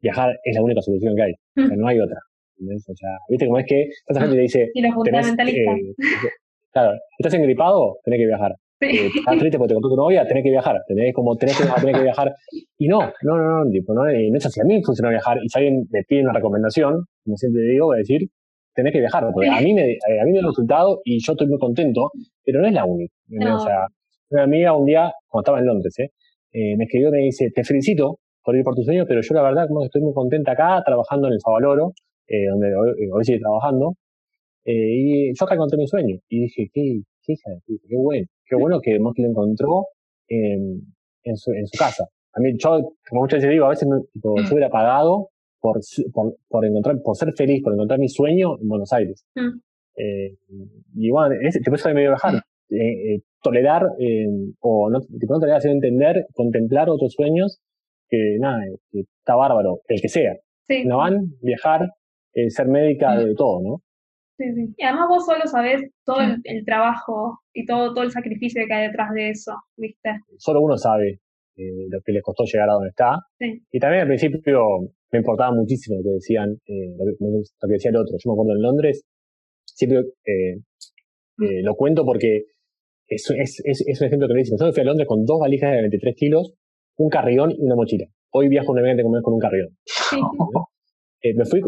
viajar 0.00 0.38
es 0.42 0.56
la 0.56 0.62
única 0.62 0.80
solución 0.80 1.14
que 1.14 1.22
hay, 1.22 1.32
o 1.32 1.66
sea, 1.66 1.76
mm. 1.76 1.80
no 1.80 1.88
hay 1.88 2.00
otra. 2.00 2.18
O 2.62 2.94
sea, 2.94 3.10
viste 3.28 3.46
cómo 3.46 3.58
es 3.58 3.66
que 3.66 3.88
esa 4.06 4.20
gente 4.20 4.36
te 4.36 4.42
dice, 4.42 4.70
y 4.74 4.82
los 4.82 4.94
fundamentalistas. 4.94 5.78
claro, 6.72 6.98
estás 7.18 7.34
engripado, 7.34 7.98
tenés 8.04 8.20
que 8.20 8.26
viajar. 8.26 8.54
Eh, 8.82 9.10
estás 9.14 9.38
triste 9.38 9.58
porque 9.58 9.68
te 9.68 9.74
compró 9.74 9.90
tu 9.90 9.96
novia, 9.96 10.26
tenés 10.26 10.42
que 10.42 10.50
viajar, 10.50 10.76
tenés 10.86 11.14
como 11.14 11.36
tenés 11.36 11.58
que, 11.58 11.64
tenés 11.80 11.96
que 11.96 12.02
viajar. 12.02 12.34
Y 12.78 12.88
no, 12.88 13.00
no, 13.22 13.36
no, 13.36 13.64
no, 13.64 13.70
tipo, 13.70 13.94
no, 13.94 14.08
eh, 14.08 14.28
no 14.30 14.38
es 14.38 14.46
así. 14.46 14.60
A 14.60 14.64
mí 14.64 14.82
funciona 14.82 15.10
viajar 15.10 15.38
y 15.42 15.48
si 15.48 15.58
alguien 15.58 15.86
me 15.90 16.02
pide 16.04 16.22
una 16.22 16.32
recomendación, 16.32 17.04
como 17.24 17.36
siempre 17.36 17.62
digo, 17.62 17.86
voy 17.86 17.96
a 17.96 17.98
decir, 17.98 18.28
tenés 18.74 18.92
que 18.92 19.00
viajar, 19.00 19.26
porque 19.32 19.48
a 19.48 19.60
mí 19.60 19.74
me, 19.74 19.92
eh, 19.92 20.20
a 20.20 20.24
mí 20.24 20.32
me 20.32 20.38
ha 20.38 20.46
resultado 20.46 21.00
y 21.04 21.18
yo 21.22 21.32
estoy 21.32 21.46
muy 21.46 21.58
contento, 21.58 22.10
pero 22.44 22.60
no 22.60 22.68
es 22.68 22.72
la 22.72 22.84
única. 22.84 23.12
O 23.54 23.60
sea, 23.60 23.86
una 24.30 24.44
amiga 24.44 24.74
un 24.74 24.86
día, 24.86 25.12
cuando 25.28 25.42
estaba 25.42 25.58
en 25.58 25.66
Londres, 25.66 25.94
eh, 25.98 26.76
me 26.76 26.84
escribió 26.84 27.08
y 27.08 27.12
me 27.12 27.18
dice, 27.18 27.50
te 27.54 27.64
felicito 27.64 28.18
por 28.50 28.56
ir 28.56 28.64
por 28.64 28.74
tu 28.74 28.82
sueño, 28.82 29.04
pero 29.06 29.20
yo 29.22 29.34
la 29.34 29.42
verdad 29.42 29.68
como 29.68 29.84
estoy 29.84 30.02
muy 30.02 30.12
contenta 30.12 30.52
acá, 30.52 30.82
trabajando 30.84 31.28
en 31.28 31.34
el 31.34 31.40
Favaloro, 31.40 31.92
donde 32.50 32.74
hoy, 32.74 33.08
hoy 33.12 33.24
sigue 33.24 33.38
trabajando, 33.38 33.94
y 34.64 35.32
yo 35.32 35.44
acá 35.44 35.54
encontré 35.54 35.78
mi 35.78 35.86
sueño. 35.86 36.16
Y 36.28 36.42
dije, 36.42 36.68
qué, 36.72 37.02
qué 37.22 37.32
hija 37.32 37.50
de 37.50 37.60
puta, 37.66 37.86
qué 37.88 37.96
bueno 37.96 38.26
qué 38.50 38.56
bueno 38.56 38.80
que 38.80 38.98
lo 39.22 39.28
encontró 39.28 39.86
en, 40.28 40.82
en, 41.22 41.36
su, 41.36 41.52
en 41.52 41.66
su 41.66 41.78
casa. 41.78 42.04
A 42.32 42.40
mí, 42.40 42.52
yo, 42.58 42.80
como 43.08 43.22
muchas 43.22 43.38
veces 43.38 43.50
digo, 43.50 43.66
a 43.66 43.70
veces 43.70 43.88
me, 43.88 44.00
tipo, 44.12 44.32
mm. 44.32 44.44
yo 44.44 44.52
hubiera 44.52 44.70
pagado 44.70 45.28
por, 45.60 45.80
por, 46.12 46.36
por, 46.48 46.64
encontrar, 46.64 46.96
por 47.02 47.16
ser 47.16 47.32
feliz, 47.32 47.62
por 47.62 47.72
encontrar 47.72 47.98
mi 47.98 48.08
sueño 48.08 48.58
en 48.60 48.68
Buenos 48.68 48.92
Aires. 48.92 49.24
Mm. 49.34 49.60
Eh, 49.96 50.36
y 50.94 51.10
bueno, 51.10 51.34
ese, 51.42 51.60
tipo, 51.60 51.76
eso 51.76 51.88
me 51.88 51.94
medio 51.94 52.10
bajar. 52.12 52.34
Mm. 52.34 52.74
Eh, 52.74 53.14
eh, 53.14 53.20
tolerar, 53.42 53.86
eh, 53.98 54.26
o 54.60 54.90
no, 54.90 55.00
tipo, 55.00 55.34
no 55.34 55.40
tolerar, 55.40 55.60
sino 55.60 55.74
entender, 55.74 56.26
contemplar 56.34 56.88
otros 56.88 57.12
sueños, 57.12 57.60
que 58.10 58.36
nada, 58.40 58.58
que 58.90 59.00
está 59.00 59.36
bárbaro, 59.36 59.80
el 59.88 60.00
que 60.00 60.08
sea. 60.08 60.34
Sí. 60.68 60.84
No 60.84 60.98
van, 60.98 61.32
viajar, 61.40 61.88
ser 62.48 62.68
médica, 62.68 63.16
de 63.16 63.34
todo, 63.34 63.60
¿no? 63.62 63.82
Y 64.76 64.84
además 64.84 65.08
vos 65.08 65.26
solo 65.26 65.46
sabés 65.46 65.82
todo 66.04 66.18
el, 66.44 66.64
trabajo 66.64 67.40
y 67.52 67.66
todo, 67.66 67.92
todo 67.92 68.04
el 68.04 68.10
sacrificio 68.10 68.62
que 68.66 68.72
hay 68.72 68.86
detrás 68.86 69.12
de 69.12 69.30
eso, 69.30 69.52
¿viste? 69.76 70.10
Solo 70.38 70.62
uno 70.62 70.78
sabe 70.78 71.20
eh, 71.56 71.86
lo 71.90 72.00
que 72.00 72.12
le 72.12 72.22
costó 72.22 72.44
llegar 72.44 72.70
a 72.70 72.74
donde 72.74 72.88
está. 72.88 73.18
Y 73.38 73.78
también 73.78 74.02
al 74.02 74.08
principio 74.08 74.62
me 75.12 75.18
importaba 75.18 75.54
muchísimo 75.54 75.98
lo 75.98 76.04
que 76.04 76.14
decían, 76.14 76.56
eh, 76.66 76.96
lo, 76.96 77.04
que, 77.04 77.72
decía 77.72 77.90
el 77.90 77.96
otro. 77.96 78.16
Yo 78.16 78.30
me 78.30 78.34
acuerdo 78.34 78.52
en 78.52 78.62
Londres, 78.62 79.04
siempre 79.66 79.98
eh, 80.24 81.62
lo 81.62 81.74
cuento 81.74 82.04
porque 82.04 82.44
es, 83.08 83.30
es, 83.30 83.62
es, 83.64 84.00
un 84.00 84.06
ejemplo 84.06 84.28
que 84.28 84.34
me 84.34 84.40
dice. 84.40 84.56
Yo 84.58 84.72
fui 84.72 84.80
a 84.80 84.84
Londres 84.84 85.06
con 85.06 85.24
dos 85.26 85.38
valijas 85.40 85.72
de 85.72 85.80
23 85.82 86.16
kilos, 86.16 86.54
un 86.96 87.08
carrión 87.08 87.50
y 87.50 87.62
una 87.62 87.76
mochila. 87.76 88.06
Hoy 88.32 88.48
viajo 88.48 88.72
un 88.72 88.78
evento 88.78 89.02
con 89.22 89.34
un 89.34 89.40
carrión. 89.40 89.68
me 91.36 91.44
fui, 91.44 91.60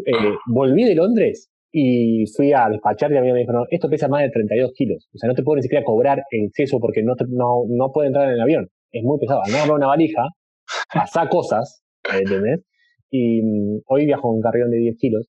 volví 0.46 0.84
de 0.84 0.94
Londres 0.94 1.50
y 1.72 2.26
fui 2.36 2.52
a 2.52 2.68
despachar 2.68 3.10
y 3.12 3.16
a 3.16 3.22
mí 3.22 3.32
me 3.32 3.40
dijo, 3.40 3.52
no, 3.52 3.64
esto 3.70 3.88
pesa 3.88 4.06
más 4.08 4.22
de 4.22 4.30
32 4.30 4.72
kilos. 4.74 5.08
O 5.14 5.18
sea, 5.18 5.28
no 5.28 5.34
te 5.34 5.42
puedo 5.42 5.56
ni 5.56 5.62
siquiera 5.62 5.84
cobrar 5.84 6.22
el 6.30 6.46
exceso 6.46 6.78
porque 6.78 7.02
no, 7.02 7.14
no, 7.28 7.64
no 7.68 7.90
puede 7.92 8.08
entrar 8.08 8.28
en 8.28 8.34
el 8.34 8.40
avión. 8.40 8.68
Es 8.92 9.02
muy 9.02 9.18
pesado. 9.18 9.40
No 9.48 9.56
agarrar 9.56 9.76
una 9.76 9.86
valija, 9.86 10.22
pasar 10.92 11.28
cosas, 11.30 11.82
¿entendés? 12.12 12.60
Y 13.10 13.42
mm, 13.42 13.80
hoy 13.86 14.06
viajo 14.06 14.28
en 14.30 14.36
un 14.36 14.42
carrión 14.42 14.70
de 14.70 14.78
10 14.78 14.96
kilos 14.98 15.26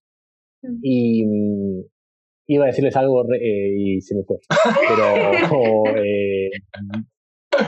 mm. 0.61 0.79
y 0.81 1.25
mm, 1.25 1.83
iba 2.47 2.65
a 2.65 2.67
decirles 2.67 2.95
algo 2.97 3.23
eh, 3.33 3.73
y 3.77 4.01
se 4.01 4.15
me 4.15 4.23
fue. 4.23 4.37
Pero 4.89 5.97
eh, 5.97 6.49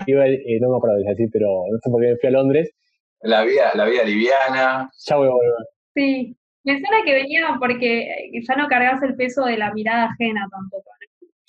iba, 0.08 0.28
eh, 0.28 0.60
no 0.62 0.70
me 0.70 0.78
acuerdo 0.78 0.98
de 0.98 1.10
decir, 1.10 1.30
pero 1.32 1.48
no 1.72 1.78
sé 1.82 1.90
por 1.90 2.02
qué 2.02 2.16
fui 2.20 2.30
a 2.30 2.32
Londres. 2.32 2.72
La 3.22 3.44
vida, 3.44 3.72
la 3.76 3.86
vida 3.86 4.04
liviana. 4.04 4.90
Ya 5.08 5.16
voy 5.16 5.28
a 5.28 5.32
volver. 5.32 5.54
Sí, 5.94 6.38
me 6.64 6.80
suena 6.80 6.98
que 7.06 7.14
venía 7.14 7.56
porque 7.60 8.30
ya 8.34 8.56
no 8.56 8.68
cargas 8.68 9.02
el 9.04 9.16
peso 9.16 9.46
de 9.46 9.58
la 9.58 9.74
mirada 9.74 10.06
ajena 10.06 10.48
tampoco. 10.52 10.92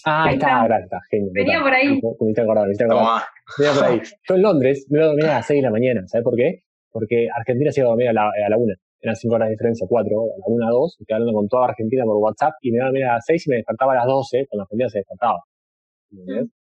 Ah, 0.05 0.31
está, 0.31 0.63
está, 0.63 0.79
está, 0.79 1.01
genio. 1.11 1.31
Venía 1.33 1.61
por 1.61 1.73
ahí. 1.73 2.01
Me 2.21 2.33
te 2.33 2.41
acordar, 2.41 2.69
me 2.69 2.75
te 2.75 2.85
acordar. 2.85 3.23
Venía 3.59 3.73
por 3.75 3.85
ahí. 3.85 4.01
Yo 4.29 4.35
en 4.35 4.43
Londres 4.43 4.87
me 4.89 4.99
iba 4.99 5.07
a 5.07 5.09
dormir 5.09 5.25
a 5.27 5.35
las 5.35 5.47
6 5.47 5.59
de 5.59 5.63
la 5.63 5.71
mañana, 5.73 6.03
¿sabes 6.07 6.23
por 6.23 6.37
qué? 6.37 6.63
Porque 6.93 7.29
Argentina 7.35 7.73
se 7.73 7.81
iba 7.81 7.89
a 7.89 7.91
dormir 7.91 8.09
a 8.11 8.13
la, 8.13 8.23
a 8.29 8.49
la 8.49 8.57
1. 8.57 8.75
Eran 9.01 9.17
5 9.17 9.35
horas 9.35 9.49
de 9.49 9.53
diferencia, 9.53 9.87
4, 9.89 10.17
a 10.17 10.39
la 10.39 10.45
1 10.47 10.67
a 10.67 10.71
2, 10.71 10.97
estoy 11.01 11.15
hablando 11.15 11.33
con 11.33 11.49
toda 11.49 11.67
Argentina 11.67 12.05
por 12.05 12.17
WhatsApp 12.17 12.53
y 12.61 12.71
me 12.71 12.77
iba 12.77 12.85
a 12.85 12.89
dormir 12.89 13.05
a 13.05 13.15
las 13.15 13.25
6 13.27 13.47
y 13.47 13.51
me 13.51 13.57
despertaba 13.57 13.93
a 13.93 13.97
las 13.97 14.07
12 14.07 14.47
cuando 14.49 14.63
Argentina 14.63 14.89
se 14.89 14.99
despertaba. 14.99 15.39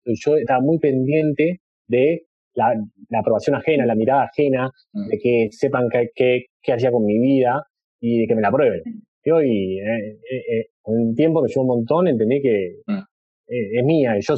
Mm. 0.08 0.14
Yo 0.26 0.38
estaba 0.38 0.62
muy 0.62 0.80
pendiente 0.80 1.62
de 1.88 2.24
la, 2.54 2.74
la, 3.10 3.20
aprobación 3.20 3.56
ajena, 3.56 3.86
la 3.86 3.96
mirada 3.96 4.24
ajena, 4.24 4.72
mm. 4.94 5.08
de 5.08 5.18
que 5.18 5.48
sepan 5.52 5.88
qué 6.16 6.74
hacía 6.74 6.92
con 6.92 7.06
mi 7.06 7.20
vida, 7.20 7.64
y 8.00 8.22
de 8.22 8.28
que 8.28 8.36
me 8.36 8.42
la 8.42 8.52
prueben. 8.52 8.82
Y 9.24 9.32
hoy, 9.32 9.80
eh, 9.80 10.20
eh, 10.32 10.58
eh, 10.58 10.66
con 10.82 10.96
un 10.98 11.16
tiempo 11.16 11.44
que 11.44 11.50
llevo 11.50 11.62
un 11.62 11.80
montón, 11.80 12.08
entendí 12.08 12.42
que 12.42 12.78
mm. 12.86 13.04
es 13.48 13.84
mía 13.84 14.18
y 14.18 14.22
yo, 14.22 14.36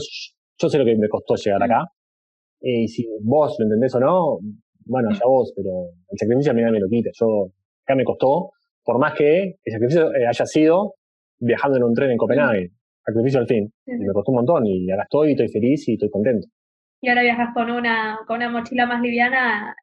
yo 0.58 0.70
sé 0.70 0.78
lo 0.78 0.86
que 0.86 0.96
me 0.96 1.10
costó 1.10 1.36
llegar 1.36 1.64
acá. 1.64 1.86
Y 2.62 2.88
si 2.88 3.08
vos 3.22 3.56
lo 3.60 3.66
entendés 3.66 3.96
o 3.96 4.00
no, 4.00 4.40
bueno, 4.86 5.10
ya 5.12 5.26
vos, 5.26 5.54
pero 5.56 5.70
el 6.10 6.18
sacrificio 6.18 6.52
a 6.52 6.56
mí 6.56 6.64
me 6.64 6.80
lo 6.80 6.88
quita. 6.90 7.10
Yo, 7.14 7.52
acá 7.86 7.96
me 7.96 8.04
costó, 8.04 8.52
por 8.84 9.00
más 9.00 9.14
que 9.14 9.58
el 9.64 9.72
sacrificio 9.72 10.10
haya 10.28 10.46
sido 10.46 10.96
viajando 11.40 11.78
en 11.78 11.84
un 11.84 11.94
tren 11.94 12.12
en 12.12 12.18
Copenhague. 12.18 12.72
Sacrificio 13.06 13.40
al 13.40 13.48
fin. 13.48 13.72
me 13.86 14.14
costó 14.14 14.32
un 14.32 14.38
montón 14.38 14.66
y 14.66 14.90
ahora 14.92 15.04
estoy, 15.04 15.32
estoy 15.32 15.50
feliz 15.50 15.88
y 15.88 15.94
estoy 15.94 16.10
contento. 16.10 16.48
Y 17.02 17.10
ahora 17.10 17.22
viajas 17.22 17.54
con 17.54 17.72
una, 17.72 18.20
con 18.28 18.38
una 18.38 18.50
mochila 18.50 18.86
más 18.86 19.02
liviana, 19.02 19.76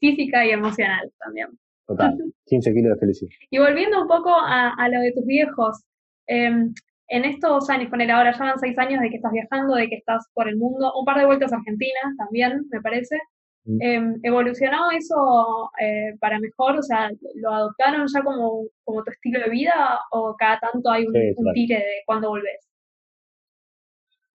física 0.00 0.46
y 0.46 0.50
emocional 0.50 1.10
también. 1.18 1.48
Total, 1.86 2.16
15 2.46 2.72
kilos 2.72 2.94
de 2.94 2.98
felicidad. 2.98 3.30
Y 3.50 3.58
volviendo 3.58 4.00
un 4.02 4.08
poco 4.08 4.30
a, 4.34 4.88
lo 4.88 5.00
de 5.00 5.12
tus 5.12 5.26
viejos, 5.26 5.84
em, 6.26 6.72
en 7.08 7.24
estos 7.24 7.68
años, 7.68 7.90
con 7.90 8.00
él 8.00 8.10
ahora 8.10 8.32
ya 8.32 8.44
van 8.44 8.58
seis 8.58 8.78
años 8.78 9.00
de 9.00 9.10
que 9.10 9.16
estás 9.16 9.32
viajando, 9.32 9.74
de 9.74 9.88
que 9.88 9.96
estás 9.96 10.26
por 10.32 10.48
el 10.48 10.56
mundo, 10.56 10.92
un 10.98 11.04
par 11.04 11.18
de 11.18 11.26
vueltas 11.26 11.52
a 11.52 11.56
Argentina 11.56 12.00
también, 12.16 12.64
me 12.70 12.80
parece. 12.80 13.18
Em, 13.66 14.20
¿Evolucionó 14.22 14.90
eso 14.90 15.70
eh, 15.80 16.16
para 16.20 16.38
mejor? 16.38 16.76
O 16.76 16.82
sea, 16.82 17.10
¿lo 17.36 17.50
adoptaron 17.50 18.06
ya 18.06 18.22
como, 18.22 18.66
como 18.84 19.02
tu 19.02 19.10
estilo 19.10 19.40
de 19.40 19.50
vida 19.50 20.00
o 20.10 20.34
cada 20.38 20.58
tanto 20.58 20.90
hay 20.90 21.06
un, 21.06 21.12
tire 21.54 21.76
de 21.76 22.02
cuándo 22.04 22.28
volvés? 22.28 22.68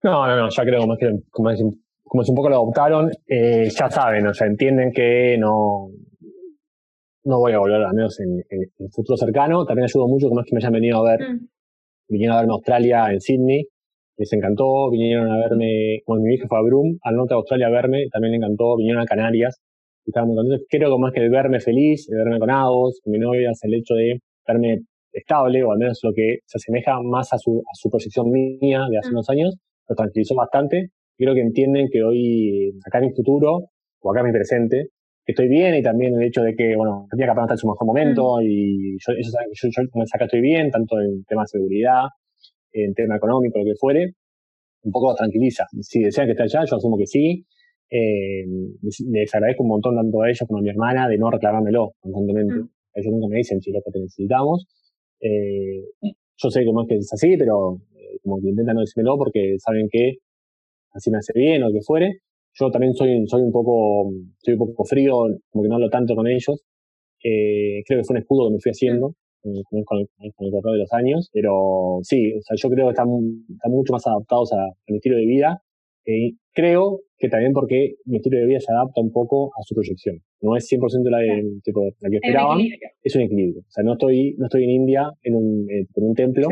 No, 0.02 0.26
no, 0.26 0.36
no, 0.36 0.50
ya 0.50 0.64
creo 0.64 0.82
como 0.82 0.98
que, 0.98 1.12
como 1.30 1.50
es, 1.52 1.62
como 2.04 2.24
un 2.28 2.36
poco 2.36 2.50
lo 2.50 2.56
adoptaron, 2.56 3.12
eh, 3.28 3.70
ya 3.70 3.90
saben, 3.90 4.26
o 4.26 4.34
sea, 4.34 4.48
entienden 4.48 4.92
que 4.92 5.38
no, 5.38 5.92
no 7.26 7.38
voy 7.38 7.52
a 7.54 7.60
volver, 7.60 7.84
al 7.84 7.94
menos 7.94 8.20
en, 8.20 8.44
el 8.50 8.92
futuro 8.92 9.16
cercano. 9.16 9.66
También 9.66 9.86
ayudo 9.86 10.08
mucho, 10.08 10.28
como 10.28 10.42
es 10.42 10.48
que 10.48 10.56
me 10.56 10.60
hayan 10.60 10.74
venido 10.74 11.06
a 11.06 11.12
ver, 11.12 11.22
mm. 11.22 11.48
vinieron 12.08 12.36
a 12.36 12.40
verme 12.40 12.54
a 12.54 12.56
Australia 12.56 13.12
en 13.12 13.22
Sydney, 13.22 13.68
les 14.20 14.34
encantó, 14.34 14.92
vinieron 14.92 15.32
a 15.32 15.38
verme, 15.38 16.02
como 16.06 16.20
mi 16.20 16.36
hija 16.36 16.46
fue 16.48 16.60
a 16.60 16.62
Broome, 16.62 16.98
al 17.04 17.16
norte 17.16 17.34
de 17.34 17.38
Australia 17.38 17.68
a 17.68 17.72
verme, 17.72 18.08
también 18.12 18.32
le 18.32 18.38
encantó, 18.38 18.76
vinieron 18.76 19.02
a 19.02 19.06
Canarias, 19.06 19.62
estaban 20.06 20.28
muy 20.28 20.36
contentos. 20.36 20.68
Creo 20.70 20.92
como 20.92 21.08
es 21.08 21.14
que 21.14 21.22
el 21.22 21.30
verme 21.30 21.60
feliz, 21.62 22.08
el 22.10 22.18
verme 22.18 22.38
con 22.38 22.50
Agos, 22.50 23.00
con 23.02 23.12
mi 23.12 23.20
novia, 23.20 23.50
es 23.52 23.64
el 23.64 23.74
hecho 23.74 23.94
de 23.94 24.20
verme 24.46 24.80
estable, 25.14 25.64
o 25.64 25.72
al 25.72 25.80
menos 25.80 26.00
lo 26.04 26.14
que 26.14 26.40
se 26.46 26.58
asemeja 26.58 27.00
más 27.02 27.32
a 27.32 27.38
su, 27.38 27.60
a 27.60 27.74
su 27.74 27.90
proyección 27.90 28.30
mía 28.30 28.86
de 28.90 28.98
hace 28.98 29.10
mm. 29.10 29.14
unos 29.14 29.30
años, 29.30 29.56
lo 29.88 29.96
tranquilizó 29.96 30.36
bastante. 30.36 30.90
Creo 31.18 31.34
que 31.34 31.42
entienden 31.42 31.88
que 31.90 32.04
hoy, 32.04 32.74
acá 32.86 33.00
en 33.00 33.06
mi 33.06 33.14
futuro, 33.14 33.70
o 34.02 34.12
acá 34.12 34.20
en 34.20 34.28
mi 34.28 34.34
presente, 34.34 34.90
estoy 35.26 35.48
bien 35.48 35.76
y 35.76 35.82
también 35.82 36.14
el 36.16 36.24
hecho 36.24 36.42
de 36.42 36.56
que, 36.56 36.76
bueno, 36.76 37.08
tenía 37.10 37.28
que 37.28 37.40
está 37.40 37.54
en 37.54 37.58
su 37.58 37.68
mejor 37.68 37.88
momento 37.88 38.38
mm. 38.38 38.44
y 38.44 38.98
yo, 39.00 39.14
ellos 39.14 39.32
saben 39.32 39.50
que 39.50 39.56
yo, 39.62 39.70
yo 39.82 40.02
acá 40.14 40.26
estoy 40.26 40.42
bien, 40.42 40.70
tanto 40.72 41.00
en 41.00 41.24
tema 41.24 41.44
de 41.44 41.48
seguridad, 41.48 42.04
en 42.72 42.94
tema 42.94 43.18
económico, 43.18 43.60
lo 43.60 43.66
que 43.66 43.76
fuere, 43.76 44.14
un 44.84 44.92
poco 44.92 45.14
tranquiliza. 45.16 45.66
Si 45.82 46.02
desean 46.02 46.28
que 46.28 46.32
esté 46.32 46.44
allá, 46.44 46.66
yo 46.66 46.78
asumo 46.78 46.98
que 46.98 47.06
sí. 47.06 47.46
Eh, 47.92 48.46
les 49.12 49.34
agradezco 49.34 49.64
un 49.64 49.70
montón 49.70 49.96
tanto 49.96 50.22
a 50.22 50.30
ellos 50.30 50.44
como 50.48 50.60
a 50.60 50.62
mi 50.62 50.70
hermana 50.70 51.08
de 51.08 51.18
no 51.18 51.32
reclamármelo 51.32 51.94
constantemente. 52.00 52.54
Mm. 52.54 52.70
Ellos 52.94 53.14
nunca 53.14 53.28
me 53.28 53.38
dicen, 53.38 53.62
si 53.62 53.72
lo 53.72 53.82
que 53.82 53.92
te 53.92 54.00
necesitamos. 54.00 54.68
Eh, 55.22 55.84
yo 56.02 56.50
sé 56.50 56.66
cómo 56.66 56.84
es 56.84 56.88
que 56.88 56.96
es 56.96 57.14
así, 57.14 57.36
pero 57.38 57.82
eh, 57.96 58.20
como 58.24 58.40
que 58.40 58.50
intentan 58.50 58.76
no 58.76 58.82
decírmelo 58.82 59.18
porque 59.18 59.56
saben 59.60 59.88
que 59.92 60.18
así 60.94 61.12
me 61.12 61.18
hace 61.18 61.34
bien 61.36 61.64
o 61.64 61.68
lo 61.68 61.74
que 61.74 61.82
fuere. 61.82 62.20
Yo 62.54 62.70
también 62.72 62.94
soy, 62.94 63.26
soy 63.28 63.42
un 63.42 63.52
poco, 63.52 64.12
soy 64.38 64.54
un 64.54 64.60
poco 64.60 64.84
frío, 64.86 65.14
como 65.50 65.64
que 65.64 65.70
no 65.70 65.76
hablo 65.76 65.90
tanto 65.90 66.16
con 66.16 66.28
ellos. 66.28 66.64
Creo 67.22 67.84
que 67.86 68.04
fue 68.04 68.16
un 68.16 68.22
escudo 68.22 68.48
que 68.48 68.54
me 68.54 68.60
fui 68.60 68.72
haciendo. 68.72 69.16
Con, 69.42 69.54
con, 69.84 70.00
el 70.00 70.34
correr 70.34 70.74
de 70.74 70.80
los 70.80 70.94
años, 70.94 71.30
pero 71.34 72.00
sí, 72.04 72.34
o 72.34 72.42
sea, 72.42 72.56
yo 72.56 72.70
creo 72.70 72.88
que 72.88 72.92
están, 72.92 73.08
están 73.50 73.72
mucho 73.72 73.94
más 73.94 74.06
adaptados 74.06 74.54
a, 74.54 74.64
al 74.64 74.96
estilo 74.96 75.18
de 75.18 75.26
vida. 75.26 75.62
Eh, 76.06 76.32
creo 76.54 77.02
que 77.18 77.30
también 77.30 77.54
porque 77.54 77.96
mi 78.06 78.18
estilo 78.18 78.40
de 78.40 78.46
vida 78.46 78.60
se 78.60 78.72
adapta 78.72 79.02
un 79.02 79.12
poco 79.12 79.52
a 79.58 79.62
su 79.64 79.76
proyección. 79.76 80.18
No 80.42 80.56
es 80.56 80.66
100% 80.72 81.10
la, 81.10 81.20
de, 81.20 81.44
tipo, 81.64 81.84
la 82.00 82.10
que 82.10 82.16
esperaban, 82.16 82.60
es 83.04 83.16
un 83.16 83.22
equilibrio. 83.22 83.60
O 83.60 83.72
sea, 83.72 83.84
no 83.84 83.94
estoy, 83.94 84.36
no 84.38 84.46
estoy 84.46 84.64
en 84.64 84.70
India 84.72 85.12
en 85.24 85.36
un, 85.36 85.68
en 85.70 86.04
un 86.04 86.16
templo, 86.16 86.48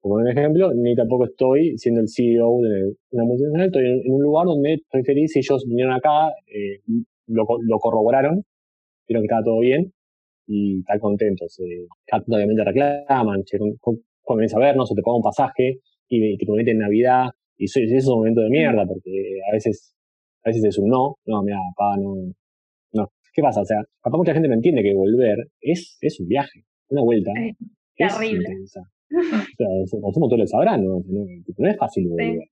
como 0.00 0.16
un 0.16 0.28
ejemplo, 0.28 0.72
ni 0.74 0.94
tampoco 0.94 1.24
estoy 1.24 1.78
siendo 1.78 2.00
el 2.00 2.08
CEO 2.08 2.60
de 2.60 2.94
una 3.12 3.24
multinacional, 3.24 3.66
estoy 3.66 3.86
en, 4.04 4.12
un 4.12 4.22
lugar 4.22 4.46
donde 4.46 4.74
estoy 4.74 5.04
feliz 5.04 5.34
y 5.36 5.38
ellos 5.38 5.64
vinieron 5.66 5.94
acá, 5.94 6.28
eh, 6.46 6.80
lo, 7.28 7.46
lo 7.62 7.78
corroboraron, 7.78 8.42
vieron 9.08 9.22
que 9.22 9.26
estaba 9.26 9.44
todo 9.44 9.60
bien 9.60 9.92
y 10.46 10.80
están 10.80 10.98
contentos. 10.98 11.58
Eh, 11.60 11.86
obviamente 12.28 12.64
reclaman, 12.64 13.42
che, 13.44 13.58
comienza 14.22 14.56
a 14.56 14.60
vernos 14.60 14.90
o 14.90 14.94
te 14.94 15.02
pagan 15.02 15.16
un 15.16 15.22
pasaje 15.22 15.80
y 16.08 16.36
te 16.36 16.46
prometen 16.46 16.78
Navidad 16.78 17.30
y 17.56 17.64
eso, 17.64 17.80
es 17.80 18.08
un 18.08 18.18
momento 18.18 18.40
de 18.40 18.50
mierda 18.50 18.84
porque 18.86 19.40
a 19.48 19.52
veces 19.52 19.94
a 20.44 20.50
veces 20.50 20.64
es 20.64 20.78
un 20.78 20.88
no, 20.88 21.16
no, 21.26 21.42
mira, 21.42 21.58
papá, 21.74 21.96
no, 21.96 22.14
no. 22.92 23.08
¿Qué 23.32 23.42
pasa? 23.42 23.62
O 23.62 23.64
sea, 23.64 23.78
papá 24.02 24.16
mucha 24.18 24.32
gente 24.32 24.48
no 24.48 24.54
entiende 24.54 24.82
que 24.82 24.94
volver 24.94 25.38
es, 25.60 25.96
es 26.00 26.20
un 26.20 26.28
viaje, 26.28 26.64
una 26.88 27.02
vuelta. 27.02 27.32
Es 27.96 28.14
terrible. 28.14 28.48
O 28.62 28.66
sea, 28.66 28.82
lo 30.36 30.46
sabrán, 30.46 30.84
¿no? 30.84 31.00
No, 31.06 31.68
es 31.68 31.76
fácil 31.76 32.08
volver. 32.08 32.48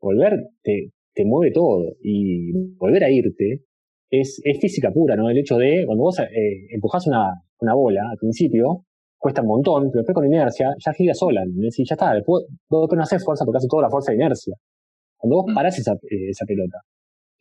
Volver 0.00 0.48
te, 0.62 0.90
te 1.14 1.24
mueve 1.24 1.52
todo 1.52 1.96
y 2.02 2.52
volver 2.76 3.04
a 3.04 3.10
irte 3.10 3.62
es, 4.10 4.40
es 4.44 4.60
física 4.60 4.90
pura, 4.90 5.16
¿no? 5.16 5.28
El 5.30 5.38
hecho 5.38 5.56
de, 5.56 5.84
cuando 5.86 6.04
vos 6.04 6.18
eh, 6.20 6.66
empujás 6.70 7.06
una, 7.06 7.32
una 7.60 7.74
bola 7.74 8.02
al 8.10 8.16
principio, 8.16 8.84
cuesta 9.18 9.42
un 9.42 9.48
montón, 9.48 9.90
pero 9.90 10.02
después 10.02 10.14
con 10.14 10.26
inercia 10.26 10.74
ya 10.78 10.92
gira 10.92 11.14
sola, 11.14 11.42
y 11.46 11.84
ya 11.84 11.94
está, 11.94 12.12
después, 12.12 12.44
no 12.70 13.02
haces 13.02 13.24
fuerza 13.24 13.44
porque 13.44 13.58
hace 13.58 13.68
toda 13.68 13.82
la 13.82 13.90
fuerza 13.90 14.12
de 14.12 14.16
inercia. 14.16 14.54
Cuando 15.16 15.36
vos 15.36 15.46
mm. 15.48 15.54
parás 15.54 15.78
esa, 15.78 15.92
eh, 15.92 16.28
esa 16.28 16.44
pelota, 16.44 16.78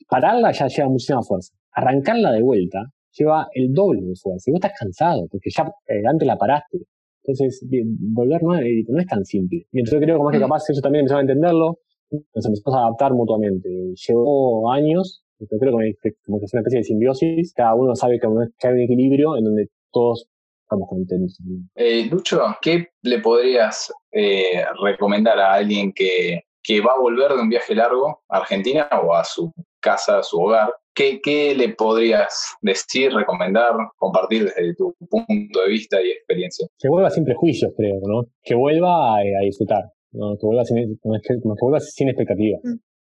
pararla 0.07 0.51
ya 0.51 0.67
lleva 0.67 0.89
muchísima 0.89 1.21
fuerza. 1.21 1.53
Arrancarla 1.73 2.31
de 2.31 2.41
vuelta 2.41 2.79
lleva 3.11 3.47
el 3.53 3.73
doble 3.73 4.01
de 4.01 4.15
fuerza. 4.15 4.49
Y 4.49 4.51
vos 4.51 4.59
estás 4.63 4.79
cansado, 4.79 5.27
porque 5.29 5.49
ya 5.55 5.63
eh, 5.87 6.07
antes 6.07 6.25
la 6.25 6.37
paraste. 6.37 6.79
Entonces, 7.25 7.65
volver 7.99 8.43
no, 8.43 8.53
no, 8.53 8.99
es 8.99 9.07
tan 9.07 9.23
simple. 9.23 9.65
Y 9.71 9.79
entonces 9.79 10.01
creo 10.01 10.17
que 10.17 10.23
más 10.23 10.31
que 10.31 10.39
mm. 10.39 10.41
capaz 10.41 10.69
ellos 10.69 10.81
también 10.81 11.01
empezaron 11.01 11.27
a 11.27 11.31
entenderlo, 11.31 11.79
nos 12.11 12.45
empezamos 12.45 12.75
a 12.75 12.79
adaptar 12.79 13.13
mutuamente. 13.13 13.69
Llevó 14.07 14.71
años 14.71 15.22
yo 15.39 15.57
creo 15.59 15.77
que 16.01 16.11
como 16.25 16.39
que 16.39 16.45
es 16.45 16.53
una 16.53 16.61
especie 16.61 16.79
de 16.79 16.83
simbiosis, 16.83 17.53
cada 17.53 17.75
uno 17.75 17.95
sabe 17.95 18.19
que, 18.19 18.27
hay 18.27 18.73
un 18.73 18.81
equilibrio 18.81 19.37
en 19.37 19.43
donde 19.43 19.67
todos 19.91 20.27
estamos 20.63 20.87
contentos. 20.89 21.37
Eh, 21.75 22.07
Lucho, 22.09 22.41
¿qué 22.61 22.87
le 23.01 23.19
podrías 23.19 23.91
eh, 24.11 24.63
recomendar 24.81 25.39
a 25.39 25.53
alguien 25.53 25.91
que, 25.93 26.43
que 26.61 26.81
va 26.81 26.93
a 26.95 27.01
volver 27.01 27.33
de 27.33 27.41
un 27.41 27.49
viaje 27.49 27.75
largo 27.75 28.23
a 28.29 28.37
Argentina 28.37 28.87
o 29.03 29.13
a 29.13 29.23
su 29.23 29.51
casa, 29.79 30.19
a 30.19 30.23
su 30.23 30.39
hogar? 30.39 30.73
¿Qué, 30.95 31.19
¿Qué, 31.21 31.55
le 31.55 31.69
podrías 31.69 32.55
decir, 32.61 33.11
recomendar, 33.11 33.71
compartir 33.97 34.43
desde 34.45 34.75
tu 34.75 34.93
punto 35.09 35.61
de 35.61 35.69
vista 35.69 35.99
y 36.01 36.11
experiencia? 36.11 36.67
Que 36.77 36.87
vuelva 36.87 37.09
sin 37.09 37.25
prejuicios, 37.25 37.73
creo, 37.75 37.99
¿no? 38.05 38.25
Que 38.43 38.53
vuelva 38.53 39.17
a, 39.17 39.21
disfrutar, 39.43 39.85
¿no? 40.11 40.37
que, 40.39 40.45
vuelva 40.45 40.63
sin, 40.65 40.77
que, 40.77 41.35
vuelva 41.59 41.79
sin 41.79 42.09
expectativas. 42.09 42.61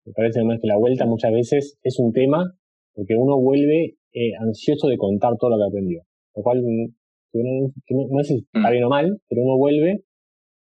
Mm. 0.09 0.11
Me 0.11 0.13
parece 0.15 0.41
además 0.41 0.59
que 0.61 0.69
la 0.69 0.77
vuelta 0.77 1.07
muchas 1.07 1.33
veces 1.33 1.79
es 1.83 1.99
un 1.99 2.13
tema 2.13 2.55
porque 2.95 3.15
uno 3.17 3.39
vuelve 3.39 3.97
eh, 4.13 4.33
ansioso 4.41 4.89
de 4.89 4.97
contar 4.97 5.37
todo 5.39 5.51
lo 5.51 5.57
que 5.57 5.69
aprendió. 5.69 6.03
Lo 6.35 6.43
cual 6.43 6.63
no, 6.63 7.71
no, 8.11 8.25
sé 8.25 8.35
si 8.35 8.41
está 8.41 8.69
mm. 8.69 8.73
bien 8.73 8.85
o 8.85 8.89
mal, 8.89 9.21
pero 9.29 9.43
uno 9.43 9.57
vuelve 9.57 10.03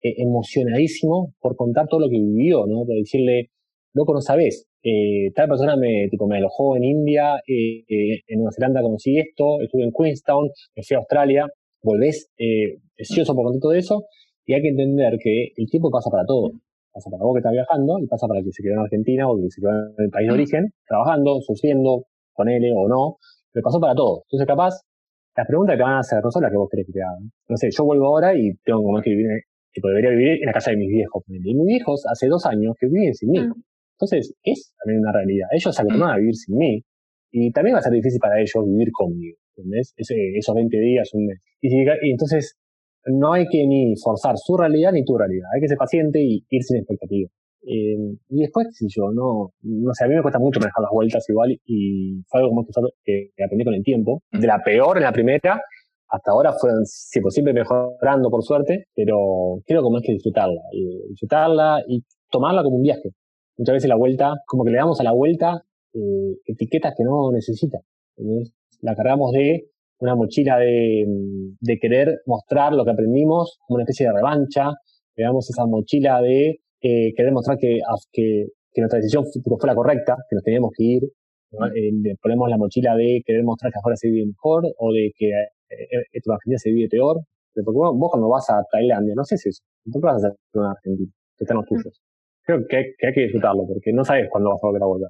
eh, 0.03 0.13
emocionadísimo 0.17 1.33
por 1.39 1.55
contar 1.55 1.87
todo 1.87 2.01
lo 2.01 2.09
que 2.09 2.19
vivió, 2.19 2.65
¿no? 2.67 2.85
Por 2.85 2.95
decirle, 2.95 3.49
loco, 3.93 4.13
no 4.13 4.21
sabes, 4.21 4.67
eh, 4.83 5.31
tal 5.33 5.47
persona 5.47 5.75
me, 5.75 6.07
tipo, 6.09 6.27
me 6.27 6.37
alojó 6.37 6.77
en 6.77 6.83
India, 6.83 7.41
en 7.47 8.37
Nueva 8.37 8.51
Zelanda 8.51 8.81
conocí 8.81 9.17
esto, 9.17 9.59
estuve 9.61 9.83
en 9.83 9.91
Queenstown, 9.91 10.49
me 10.75 10.83
fui 10.83 10.95
a 10.95 10.99
Australia, 10.99 11.47
volvés 11.81 12.29
ansioso 12.99 13.33
por 13.33 13.45
contar 13.45 13.61
todo 13.61 13.73
eso, 13.73 14.03
y 14.45 14.53
hay 14.53 14.61
que 14.61 14.69
entender 14.69 15.17
que 15.19 15.51
el 15.55 15.67
tiempo 15.69 15.89
pasa 15.89 16.09
para 16.11 16.25
todo 16.25 16.51
pasa 16.91 17.09
para 17.09 17.23
vos 17.23 17.33
que 17.35 17.39
estás 17.39 17.53
viajando 17.53 17.99
y 17.99 18.07
pasa 18.07 18.27
para 18.27 18.39
el 18.39 18.45
que 18.45 18.51
se 18.51 18.63
quedó 18.63 18.73
en 18.73 18.79
Argentina 18.79 19.29
o 19.29 19.38
que 19.38 19.49
se 19.49 19.61
quedó 19.61 19.71
en 19.71 20.05
el 20.05 20.09
país 20.09 20.27
de 20.27 20.33
origen, 20.33 20.63
trabajando, 20.88 21.41
sufriendo, 21.41 22.05
con 22.38 22.47
él 22.49 22.63
o 22.75 22.88
no, 22.88 23.17
pero 23.51 23.63
pasó 23.63 23.79
para 23.81 23.95
todos. 23.95 24.21
Entonces, 24.29 24.47
capaz, 24.47 24.73
las 25.35 25.47
preguntas 25.47 25.73
que 25.73 25.77
te 25.77 25.83
van 25.83 25.93
a 25.93 25.99
hacer 25.99 26.19
no 26.23 26.29
son 26.31 26.43
las 26.43 26.51
que 26.51 26.57
vos 26.57 26.69
querés 26.69 26.85
que 26.85 26.93
te 26.93 27.01
hagan. 27.01 27.31
No 27.49 27.57
sé, 27.57 27.69
yo 27.71 27.83
vuelvo 27.83 28.05
ahora 28.07 28.38
y 28.38 28.53
tengo 28.63 28.83
como 28.83 29.01
que 29.01 29.09
vivir, 29.09 29.41
tipo, 29.73 29.88
debería 29.89 30.11
vivir 30.11 30.39
en 30.41 30.45
la 30.45 30.53
casa 30.53 30.71
de 30.71 30.77
mis 30.77 30.89
viejos. 30.89 31.23
Y 31.27 31.53
mis 31.53 31.65
viejos 31.65 32.05
hace 32.09 32.27
dos 32.27 32.45
años 32.45 32.75
que 32.79 32.88
viven 32.88 33.13
sin 33.13 33.31
mí. 33.31 33.39
Mm. 33.39 33.53
Entonces, 33.97 34.33
es 34.43 34.73
también 34.77 35.01
una 35.01 35.11
realidad. 35.11 35.47
Ellos 35.51 35.75
se 35.75 35.81
acostumbran 35.81 36.13
a 36.13 36.17
vivir 36.17 36.35
sin 36.35 36.55
mí 36.55 36.81
y 37.31 37.51
también 37.51 37.75
va 37.75 37.79
a 37.79 37.81
ser 37.81 37.93
difícil 37.93 38.19
para 38.19 38.39
ellos 38.39 38.63
vivir 38.65 38.91
conmigo. 38.91 39.38
¿Entendés? 39.55 39.93
esos 39.97 40.55
20 40.55 40.77
días, 40.77 41.11
un 41.13 41.25
mes. 41.25 41.41
y 41.61 42.11
entonces, 42.11 42.55
no 43.08 43.34
hay 43.34 43.45
que 43.47 43.66
ni 43.66 43.95
forzar 44.03 44.36
su 44.38 44.58
realidad 44.58 44.91
ni 44.91 45.03
tu 45.03 45.18
realidad. 45.18 45.47
Hay 45.53 45.62
que 45.62 45.68
ser 45.68 45.78
paciente 45.78 46.22
y 46.22 46.45
ir 46.49 46.64
sin 46.64 46.78
expectativas. 46.78 47.32
Eh, 47.64 47.97
y 48.30 48.41
después, 48.41 48.68
si 48.72 48.88
yo, 48.88 49.12
no, 49.12 49.51
no 49.62 49.93
sé, 49.93 50.05
a 50.05 50.08
mí 50.08 50.16
me 50.16 50.22
cuesta 50.22 50.39
mucho 50.39 50.60
manejar 50.60 50.82
las 50.82 50.91
vueltas 50.91 51.26
igual 51.28 51.60
y 51.66 52.22
fue 52.28 52.39
algo 52.39 52.49
como 52.51 52.66
que, 53.03 53.32
que 53.36 53.43
aprendí 53.43 53.66
con 53.66 53.74
el 53.74 53.84
tiempo. 53.84 54.22
De 54.32 54.47
la 54.47 54.60
peor 54.64 54.97
en 54.97 55.03
la 55.03 55.12
primera, 55.12 55.60
hasta 56.10 56.32
ahora 56.32 56.53
fueron, 56.53 56.86
si 56.86 57.20
posible, 57.20 57.53
mejorando 57.53 58.30
por 58.30 58.43
suerte, 58.43 58.86
pero 58.95 59.60
creo 59.66 59.84
que 59.84 59.89
más 59.89 60.01
que 60.01 60.14
disfrutarla. 60.14 60.62
Y 60.72 61.10
disfrutarla 61.10 61.84
y 61.88 62.03
tomarla 62.32 62.64
como 62.64 62.78
un 62.78 62.84
viaje. 62.84 63.10
Muchas 63.58 63.74
veces 63.74 63.89
la 63.89 63.97
vuelta, 63.97 64.36
como 64.45 64.64
que 64.64 64.72
le 64.72 64.78
damos 64.78 64.99
a 65.01 65.03
la 65.03 65.12
vuelta 65.12 65.64
eh, 65.93 66.38
etiquetas 66.45 66.93
que 66.95 67.03
no 67.03 67.32
necesita. 67.32 67.80
La 68.82 68.95
cargamos 68.95 69.32
de 69.32 69.70
una 69.99 70.15
mochila 70.15 70.59
de, 70.59 71.05
de, 71.59 71.77
querer 71.79 72.21
mostrar 72.25 72.73
lo 72.73 72.83
que 72.85 72.91
aprendimos, 72.91 73.57
como 73.67 73.75
una 73.75 73.83
especie 73.83 74.07
de 74.07 74.13
revancha, 74.13 74.71
digamos, 75.15 75.49
esa 75.49 75.65
mochila 75.65 76.21
de 76.21 76.59
eh, 76.81 77.13
querer 77.15 77.31
mostrar 77.31 77.57
que, 77.57 77.79
que, 78.11 78.45
que, 78.71 78.81
nuestra 78.81 78.99
decisión 78.99 79.25
fue 79.25 79.67
la 79.67 79.75
correcta, 79.75 80.15
que 80.29 80.35
nos 80.35 80.43
teníamos 80.43 80.71
que 80.75 80.83
ir, 80.83 81.03
eh, 81.03 82.15
ponemos 82.21 82.49
la 82.49 82.57
mochila 82.57 82.95
de 82.95 83.21
querer 83.25 83.43
mostrar 83.43 83.71
que 83.71 83.79
ahora 83.83 83.95
se 83.95 84.09
vive 84.09 84.27
mejor 84.27 84.63
o 84.77 84.93
de 84.93 85.11
que 85.15 85.29
eh, 85.29 85.87
en 86.13 86.31
Argentina 86.31 86.57
se 86.57 86.71
vive 86.71 86.87
peor, 86.89 87.21
porque 87.53 87.77
vos, 87.77 88.09
cuando 88.11 88.29
vas 88.29 88.47
a 88.49 88.61
Tailandia, 88.71 89.15
no 89.15 89.23
sé 89.23 89.37
si 89.37 89.49
eso, 89.49 89.63
tú 89.91 89.99
vas 89.99 90.13
a 90.13 90.27
hacer 90.27 90.31
una 90.53 90.71
Argentina, 90.71 91.11
que 91.37 91.43
están 91.43 91.57
los 91.57 91.65
tuyos. 91.65 91.99
Creo 92.43 92.59
que, 92.67 92.93
que, 92.97 93.07
hay 93.07 93.13
que 93.13 93.21
disfrutarlo, 93.21 93.65
porque 93.67 93.91
no 93.91 94.05
sabes 94.05 94.27
cuándo 94.29 94.51
vas 94.51 94.59
a 94.63 94.67
volver 94.67 94.83
a 94.83 94.85
volver. 94.85 95.09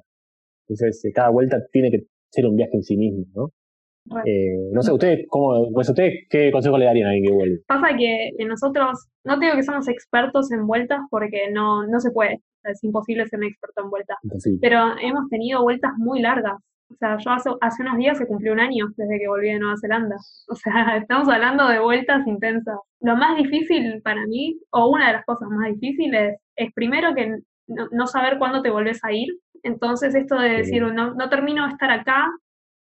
Entonces, 0.66 1.12
cada 1.14 1.30
vuelta 1.30 1.58
tiene 1.70 1.90
que 1.90 2.04
ser 2.30 2.46
un 2.46 2.56
viaje 2.56 2.76
en 2.76 2.82
sí 2.82 2.96
mismo, 2.96 3.24
¿no? 3.34 3.50
Eh, 4.24 4.70
no 4.72 4.82
sé, 4.82 4.92
¿ustedes, 4.92 5.26
cómo, 5.28 5.70
pues 5.72 5.88
ustedes 5.88 6.26
qué 6.30 6.50
consejo 6.50 6.78
le 6.78 6.86
darían 6.86 7.06
a 7.06 7.10
alguien 7.10 7.26
que 7.26 7.32
vuelve? 7.32 7.60
Pasa 7.66 7.96
que 7.96 8.30
nosotros, 8.46 9.08
no 9.24 9.38
digo 9.38 9.54
que 9.54 9.62
somos 9.62 9.88
expertos 9.88 10.50
en 10.52 10.66
vueltas 10.66 11.00
porque 11.10 11.50
no, 11.52 11.86
no 11.86 12.00
se 12.00 12.10
puede, 12.10 12.40
es 12.64 12.82
imposible 12.84 13.26
ser 13.26 13.40
un 13.40 13.46
experto 13.46 13.82
en 13.82 13.90
vueltas, 13.90 14.16
pero 14.60 14.78
hemos 15.00 15.28
tenido 15.28 15.62
vueltas 15.62 15.92
muy 15.96 16.20
largas. 16.20 16.54
O 16.90 16.94
sea, 16.94 17.18
yo 17.18 17.30
hace, 17.30 17.50
hace 17.60 17.82
unos 17.82 17.98
días 17.98 18.16
se 18.16 18.26
cumplió 18.26 18.52
un 18.52 18.60
año 18.60 18.86
desde 18.96 19.18
que 19.18 19.28
volví 19.28 19.48
de 19.48 19.58
Nueva 19.58 19.76
Zelanda. 19.78 20.16
O 20.48 20.54
sea, 20.54 20.96
estamos 20.96 21.28
hablando 21.28 21.68
de 21.68 21.80
vueltas 21.80 22.26
intensas. 22.26 22.78
Lo 23.00 23.14
más 23.14 23.36
difícil 23.36 24.00
para 24.02 24.24
mí, 24.26 24.58
o 24.70 24.88
una 24.88 25.08
de 25.08 25.12
las 25.14 25.24
cosas 25.26 25.48
más 25.50 25.70
difíciles, 25.72 26.38
es 26.56 26.72
primero 26.72 27.14
que 27.14 27.40
no, 27.66 28.06
saber 28.06 28.38
cuándo 28.38 28.62
te 28.62 28.70
volvés 28.70 29.04
a 29.04 29.12
ir. 29.12 29.28
Entonces, 29.62 30.14
esto 30.14 30.36
de 30.36 30.48
decir, 30.48 30.82
no, 30.82 31.14
no 31.14 31.28
termino 31.28 31.66
de 31.66 31.72
estar 31.72 31.90
acá, 31.90 32.26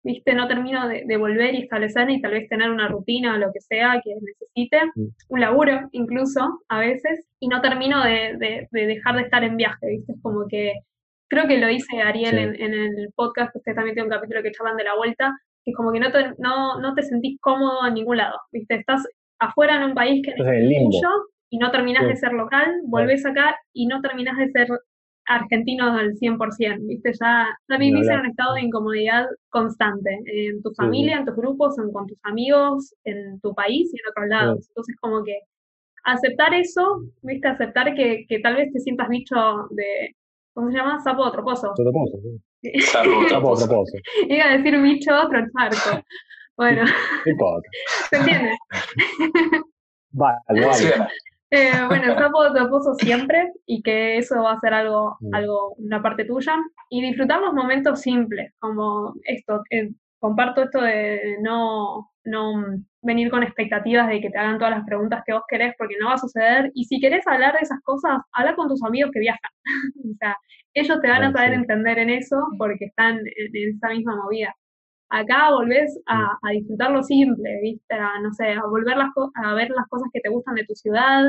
¿viste? 0.05 0.35
No 0.35 0.47
termino 0.47 0.87
de, 0.87 1.17
volver 1.17 1.55
y 1.55 1.63
establecer 1.63 2.09
y 2.11 2.21
tal 2.21 2.33
vez 2.33 2.49
tener 2.49 2.71
una 2.71 2.89
rutina 2.89 3.35
o 3.35 3.39
lo 3.39 3.51
que 3.53 3.61
sea 3.61 4.01
que 4.05 4.15
necesite, 4.15 4.79
un 5.29 5.41
laburo 5.41 5.89
incluso 5.93 6.61
a 6.69 6.79
veces, 6.79 7.27
y 7.41 7.49
no 7.49 7.61
termino 7.61 8.05
de, 8.05 8.69
dejar 8.71 9.17
de 9.17 9.23
estar 9.23 9.43
en 9.43 9.57
viaje, 9.57 9.87
¿viste? 9.89 10.13
Es 10.13 10.23
como 10.23 10.47
que, 10.47 10.75
creo 11.29 11.49
que 11.49 11.59
lo 11.59 11.67
dice 11.67 12.03
Ariel 12.03 12.39
en, 12.39 12.75
el 12.75 13.09
podcast, 13.17 13.53
que 13.53 13.59
usted 13.59 13.75
también 13.75 13.95
tiene 13.95 14.09
un 14.09 14.15
capítulo 14.15 14.43
que 14.43 14.53
charlan 14.53 14.77
de 14.77 14.85
la 14.85 14.95
vuelta, 14.95 15.33
que 15.65 15.71
es 15.71 15.77
como 15.77 15.91
que 15.91 16.01
no 16.01 16.13
te, 16.13 16.33
no, 16.39 16.79
no 16.81 16.95
te 16.95 17.03
sentís 17.03 17.41
cómodo 17.41 17.87
en 17.87 17.95
ningún 17.95 18.19
lado, 18.19 18.39
¿viste? 18.53 18.75
Estás 18.75 19.03
afuera 19.39 19.77
en 19.77 19.85
un 19.85 19.95
país 19.95 20.23
que 20.25 20.35
no 20.37 20.53
es 20.53 20.69
tuyo 20.69 21.09
y 21.49 21.59
no 21.59 21.71
terminas 21.71 22.07
de 22.07 22.17
ser 22.17 22.33
local, 22.33 22.81
volvés 22.85 23.25
acá 23.25 23.57
y 23.73 23.87
no 23.87 24.03
terminas 24.03 24.37
de 24.37 24.51
ser 24.51 24.69
argentinos 25.27 25.99
al 25.99 26.15
100%, 26.15 26.87
¿viste? 26.87 27.13
Ya, 27.21 27.49
ya 27.69 27.79
vivís 27.79 28.09
en 28.09 28.21
un 28.21 28.27
estado 28.27 28.55
de 28.55 28.63
incomodidad 28.63 29.27
constante, 29.49 30.21
en 30.27 30.63
tu 30.63 30.73
familia, 30.75 31.19
en 31.19 31.25
tus 31.25 31.37
grupos, 31.37 31.79
en, 31.79 31.93
con 31.93 32.07
tus 32.07 32.19
amigos, 32.23 32.95
en 33.05 33.41
tu 33.41 33.55
país 33.55 33.91
y 33.93 33.99
en 33.99 34.11
otros 34.11 34.29
lados. 34.29 34.69
Entonces, 34.69 34.97
como 35.01 35.25
que 35.25 35.41
aceptar 36.05 36.55
eso, 36.55 37.03
¿viste? 37.23 37.49
Aceptar 37.49 37.95
que, 37.95 38.27
que 38.29 38.39
tal 38.41 38.57
vez 38.57 38.73
te 38.73 38.81
sientas 38.81 39.09
bicho 39.09 39.35
de, 39.71 40.15
¿cómo 40.53 40.71
se 40.71 40.77
llama? 40.77 41.01
Sapo 41.03 41.23
otro 41.23 41.43
pozo. 41.43 41.71
Otro 41.71 41.93
pozo, 41.93 42.19
sí. 42.63 42.81
Sapo 42.81 43.19
otro 43.19 43.41
pozo. 43.69 43.97
Iba 44.29 44.45
a 44.45 44.57
decir 44.57 44.81
bicho 44.81 45.11
otro 45.15 45.41
charco. 45.57 46.05
Bueno. 46.57 46.85
¿Se 48.11 48.17
entiende? 48.17 48.57
Va, 50.21 50.39
vale. 50.49 51.09
Eh, 51.55 51.71
bueno, 51.87 52.15
sapo 52.15 52.69
puso 52.69 52.95
siempre 52.95 53.53
y 53.65 53.81
que 53.81 54.19
eso 54.19 54.43
va 54.43 54.55
a 54.55 54.61
ser 54.61 54.75
algo, 54.75 55.17
mm. 55.21 55.35
algo, 55.35 55.75
una 55.75 56.03
parte 56.03 56.25
tuya. 56.25 56.57
Y 56.91 57.01
disfrutar 57.01 57.41
los 57.41 57.55
momentos 57.55 58.01
simples, 58.01 58.53
como 58.59 59.15
esto, 59.25 59.63
eh, 59.71 59.91
comparto 60.19 60.65
esto 60.65 60.81
de 60.81 61.37
no, 61.43 62.11
no 62.25 62.65
venir 63.03 63.31
con 63.31 63.45
expectativas 63.45 64.09
de 64.09 64.21
que 64.21 64.31
te 64.31 64.39
hagan 64.39 64.59
todas 64.59 64.77
las 64.77 64.85
preguntas 64.85 65.23
que 65.25 65.33
vos 65.33 65.45
querés, 65.49 65.75
porque 65.79 65.95
no 66.01 66.09
va 66.09 66.15
a 66.15 66.19
suceder. 66.19 66.73
Y 66.75 66.87
si 66.87 66.99
querés 66.99 67.25
hablar 67.29 67.53
de 67.53 67.61
esas 67.61 67.81
cosas, 67.83 68.19
habla 68.33 68.57
con 68.57 68.69
tus 68.69 68.83
amigos 68.83 69.13
que 69.13 69.21
viajan. 69.21 69.51
o 70.13 70.17
sea, 70.19 70.37
ellos 70.75 71.01
te 71.01 71.09
van 71.09 71.23
a 71.23 71.33
saber 71.33 71.53
entender 71.53 71.99
en 71.99 72.11
eso 72.11 72.37
porque 72.59 72.87
están 72.87 73.19
en, 73.19 73.77
esa 73.77 73.91
misma 73.91 74.17
movida. 74.17 74.53
Acá 75.21 75.51
volvés 75.51 76.01
a, 76.07 76.39
a, 76.43 76.51
disfrutar 76.51 76.91
lo 76.91 77.03
simple, 77.03 77.61
¿viste? 77.63 77.95
A, 77.95 78.21
no 78.21 78.33
sé, 78.33 78.53
a 78.53 78.63
volver 78.67 78.97
las 78.97 79.11
a 79.35 79.55
ver 79.55 79.71
las 79.71 79.87
cosas 79.89 80.09
que 80.13 80.21
te 80.21 80.29
gustan 80.29 80.57
de 80.57 80.65
tu 80.65 80.75
ciudad, 80.75 81.25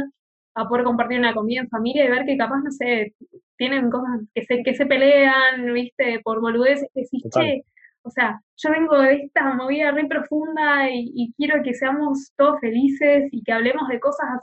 a 0.56 0.68
poder 0.68 0.86
compartir 0.86 1.20
una 1.20 1.34
comida 1.34 1.62
en 1.62 1.70
familia 1.70 2.06
y 2.06 2.10
ver 2.10 2.26
que 2.26 2.38
capaz, 2.38 2.60
no 2.64 2.72
sé, 2.72 3.14
tienen 3.58 3.92
cosas 3.92 4.22
que 4.34 4.44
se, 4.44 4.64
que 4.64 4.74
se 4.74 4.86
pelean, 4.86 5.74
¿viste? 5.74 6.20
Por 6.24 6.42
boludeces, 6.42 6.90
que 6.94 7.02
decís, 7.02 7.24
che, 7.32 7.64
o 8.06 8.10
sea, 8.12 8.40
yo 8.58 8.72
vengo 8.72 8.98
de 9.00 9.16
esta 9.16 9.54
movida 9.56 9.92
re 9.92 10.08
profunda 10.08 10.90
y, 10.92 11.34
quiero 11.38 11.64
que 11.64 11.74
seamos 11.74 12.32
todos 12.38 12.60
felices 12.62 13.30
y 13.32 13.44
que 13.44 13.52
hablemos 13.52 13.88
de 13.90 14.00
cosas 14.00 14.40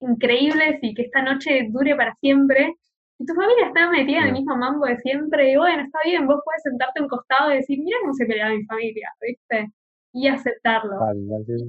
increíbles 0.00 0.78
y 0.82 0.94
que 0.94 1.02
esta 1.02 1.22
noche 1.22 1.68
dure 1.70 1.94
para 1.94 2.14
siempre. 2.16 2.74
Y 3.22 3.26
tu 3.26 3.34
familia 3.34 3.66
está 3.68 3.88
metida 3.88 4.18
en 4.18 4.26
el 4.28 4.32
mismo 4.32 4.56
mambo 4.56 4.84
de 4.84 4.96
siempre, 4.98 5.52
y 5.52 5.56
bueno, 5.56 5.84
está 5.84 6.00
bien, 6.04 6.26
vos 6.26 6.40
puedes 6.44 6.62
sentarte 6.64 6.98
a 6.98 7.02
un 7.04 7.08
costado 7.08 7.52
y 7.52 7.56
decir, 7.58 7.78
mira 7.78 7.98
cómo 8.00 8.14
se 8.14 8.26
pelea 8.26 8.50
mi 8.50 8.64
familia, 8.64 9.10
¿viste? 9.20 9.70
Y 10.12 10.26
aceptarlo. 10.26 10.98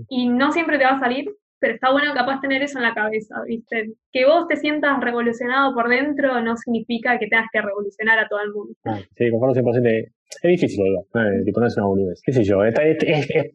Y 0.09 0.29
no 0.29 0.51
siempre 0.51 0.79
te 0.79 0.85
va 0.85 0.97
a 0.97 0.99
salir, 0.99 1.29
pero 1.59 1.75
está 1.75 1.91
bueno 1.91 2.11
capaz 2.15 2.41
tener 2.41 2.63
eso 2.63 2.79
en 2.79 2.85
la 2.85 2.95
cabeza, 2.95 3.35
¿viste? 3.47 3.93
Que 4.11 4.25
vos 4.25 4.47
te 4.47 4.55
sientas 4.55 4.99
revolucionado 4.99 5.75
por 5.75 5.89
dentro 5.89 6.41
no 6.41 6.57
significa 6.57 7.19
que 7.19 7.27
tengas 7.27 7.47
que 7.53 7.61
revolucionar 7.61 8.17
a 8.17 8.27
todo 8.27 8.41
el 8.41 8.51
mundo. 8.51 8.73
Ah, 8.85 8.99
sí, 9.15 9.29
conforme 9.29 9.61
100%. 9.61 10.11
Es 10.41 10.41
difícil, 10.41 10.83
¿verdad? 10.83 11.35
Eh, 11.35 11.43
tipo, 11.45 11.59
no 11.59 11.67
es 11.67 11.77
una 11.77 11.85
boludez. 11.85 12.19
¿Qué 12.25 12.33
sé 12.33 12.43
yo? 12.43 12.63
Es, 12.65 12.73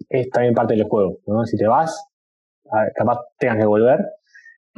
es, 0.08 0.30
también 0.30 0.54
parte 0.54 0.74
del 0.74 0.84
juego, 0.84 1.18
¿no? 1.26 1.44
Si 1.44 1.56
te 1.56 1.66
vas, 1.66 2.08
capaz 2.94 3.18
tengas 3.40 3.58
que 3.58 3.66
volver. 3.66 3.98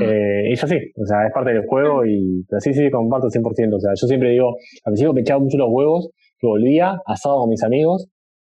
Eh, 0.01 0.53
es 0.53 0.64
así, 0.64 0.76
o 0.96 1.07
sea, 1.07 1.26
es 1.26 1.32
parte 1.32 1.53
del 1.53 1.66
juego 1.66 2.05
y 2.07 2.44
pero 2.48 2.61
sí, 2.61 2.72
sí, 2.72 2.90
comparto 2.90 3.28
100%. 3.28 3.74
O 3.74 3.80
sea, 3.80 3.92
yo 3.94 4.07
siempre 4.07 4.30
digo, 4.30 4.57
al 4.84 4.92
principio 4.92 5.12
me 5.12 5.20
echaba 5.20 5.40
mucho 5.40 5.59
los 5.59 5.68
huevos, 5.70 6.11
que 6.38 6.46
volvía 6.46 6.98
asado 7.07 7.40
con 7.40 7.51
mis 7.51 7.62
amigos 7.62 8.09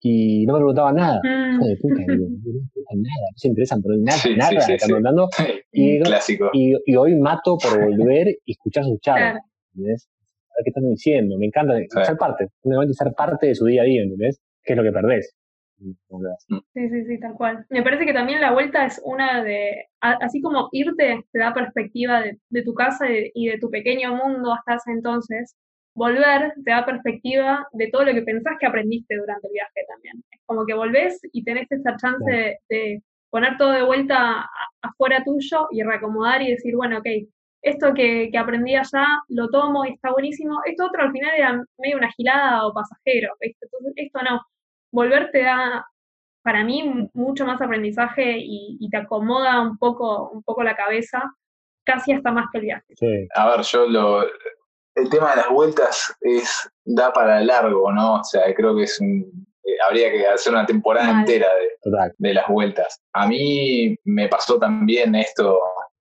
y 0.00 0.44
no 0.46 0.54
me 0.54 0.58
preguntaban 0.60 0.96
nada. 0.96 1.20
Puta, 1.80 1.94
no 1.94 2.06
me 2.06 2.14
nada, 2.14 3.26
no 3.30 3.36
se 3.36 3.48
interesan 3.48 3.80
por 3.80 3.96
nada, 3.98 4.18
nada, 4.36 4.60
sí, 4.60 4.72
están 4.72 4.88
preguntando. 4.88 5.28
Y, 5.74 6.00
Clásico. 6.00 6.50
Y, 6.52 6.74
hoy 6.94 7.14
mato 7.18 7.56
por 7.56 7.80
volver 7.96 8.28
y 8.44 8.52
escuchar 8.52 8.84
sus 8.84 9.00
charlas. 9.00 9.40
¿entendés? 9.74 10.06
A 10.50 10.58
ver 10.58 10.64
qué 10.64 10.68
están 10.68 10.90
diciendo. 10.90 11.36
Me 11.38 11.46
encanta 11.46 11.74
ser 12.04 12.16
parte, 12.18 12.48
únicamente 12.62 12.92
ser 12.92 13.12
parte 13.14 13.46
de 13.46 13.54
su 13.54 13.64
día 13.64 13.80
a 13.80 13.84
día, 13.86 14.02
¿entendés? 14.02 14.38
¿Qué 14.62 14.74
es 14.74 14.76
lo 14.76 14.82
que 14.82 14.92
perdés? 14.92 15.34
Sí, 16.74 16.88
sí, 16.88 17.04
sí, 17.04 17.20
tal 17.20 17.34
cual. 17.34 17.66
Me 17.70 17.82
parece 17.82 18.06
que 18.06 18.12
también 18.12 18.40
la 18.40 18.52
vuelta 18.52 18.86
es 18.86 19.00
una 19.04 19.42
de, 19.42 19.86
así 20.00 20.40
como 20.40 20.68
irte 20.72 21.24
te 21.32 21.38
da 21.38 21.54
perspectiva 21.54 22.20
de, 22.20 22.38
de 22.50 22.62
tu 22.62 22.74
casa 22.74 23.06
y 23.10 23.46
de 23.46 23.58
tu 23.58 23.70
pequeño 23.70 24.14
mundo 24.14 24.52
hasta 24.52 24.74
ese 24.76 24.92
entonces, 24.92 25.56
volver 25.94 26.54
te 26.64 26.70
da 26.70 26.84
perspectiva 26.84 27.66
de 27.72 27.88
todo 27.88 28.04
lo 28.04 28.12
que 28.12 28.22
pensás 28.22 28.54
que 28.58 28.66
aprendiste 28.66 29.16
durante 29.16 29.46
el 29.46 29.52
viaje 29.52 29.84
también. 29.88 30.24
Es 30.30 30.40
como 30.46 30.64
que 30.66 30.74
volvés 30.74 31.20
y 31.32 31.44
tenés 31.44 31.70
esa 31.70 31.96
chance 31.96 32.58
de, 32.68 33.02
poner 33.30 33.56
todo 33.56 33.72
de 33.72 33.82
vuelta 33.82 34.48
afuera 34.82 35.22
tuyo 35.24 35.68
y 35.70 35.82
reacomodar 35.82 36.42
y 36.42 36.50
decir, 36.50 36.76
bueno, 36.76 36.98
ok, 36.98 37.06
esto 37.62 37.94
que, 37.94 38.28
que, 38.30 38.38
aprendí 38.38 38.74
allá 38.74 39.06
lo 39.28 39.48
tomo 39.48 39.84
y 39.86 39.94
está 39.94 40.12
buenísimo. 40.12 40.60
Esto 40.66 40.86
otro 40.86 41.02
al 41.02 41.12
final 41.12 41.30
era 41.36 41.64
medio 41.78 41.96
una 41.96 42.10
gilada 42.12 42.66
o 42.66 42.74
pasajero. 42.74 43.32
Entonces, 43.40 43.92
esto 43.96 44.20
no. 44.22 44.40
Volver 44.92 45.30
te 45.32 45.42
da, 45.42 45.86
para 46.42 46.64
mí, 46.64 47.10
mucho 47.14 47.44
más 47.46 47.60
aprendizaje 47.60 48.36
y, 48.38 48.88
te 48.90 48.98
acomoda 48.98 49.60
un 49.60 49.78
poco, 49.78 50.30
un 50.30 50.42
poco 50.42 50.62
la 50.62 50.76
cabeza, 50.76 51.22
casi 51.84 52.12
hasta 52.12 52.30
más 52.30 52.46
que 52.52 52.58
el 52.58 52.64
viaje. 52.64 52.94
A 53.34 53.48
ver, 53.48 53.62
yo 53.62 53.86
lo, 53.86 54.22
el 54.94 55.08
tema 55.10 55.30
de 55.30 55.36
las 55.36 55.48
vueltas 55.48 56.14
es 56.20 56.70
da 56.84 57.12
para 57.12 57.40
largo, 57.40 57.90
¿no? 57.92 58.16
O 58.16 58.24
sea, 58.24 58.42
creo 58.54 58.76
que 58.76 58.84
es 58.84 59.00
un, 59.00 59.46
eh, 59.64 59.76
habría 59.86 60.10
que 60.10 60.26
hacer 60.26 60.52
una 60.52 60.66
temporada 60.66 61.20
entera 61.20 61.48
de, 61.82 62.12
de, 62.18 62.34
las 62.34 62.48
vueltas. 62.48 63.00
A 63.12 63.26
mí 63.26 63.96
me 64.04 64.28
pasó 64.28 64.58
también 64.58 65.14
esto, 65.14 65.58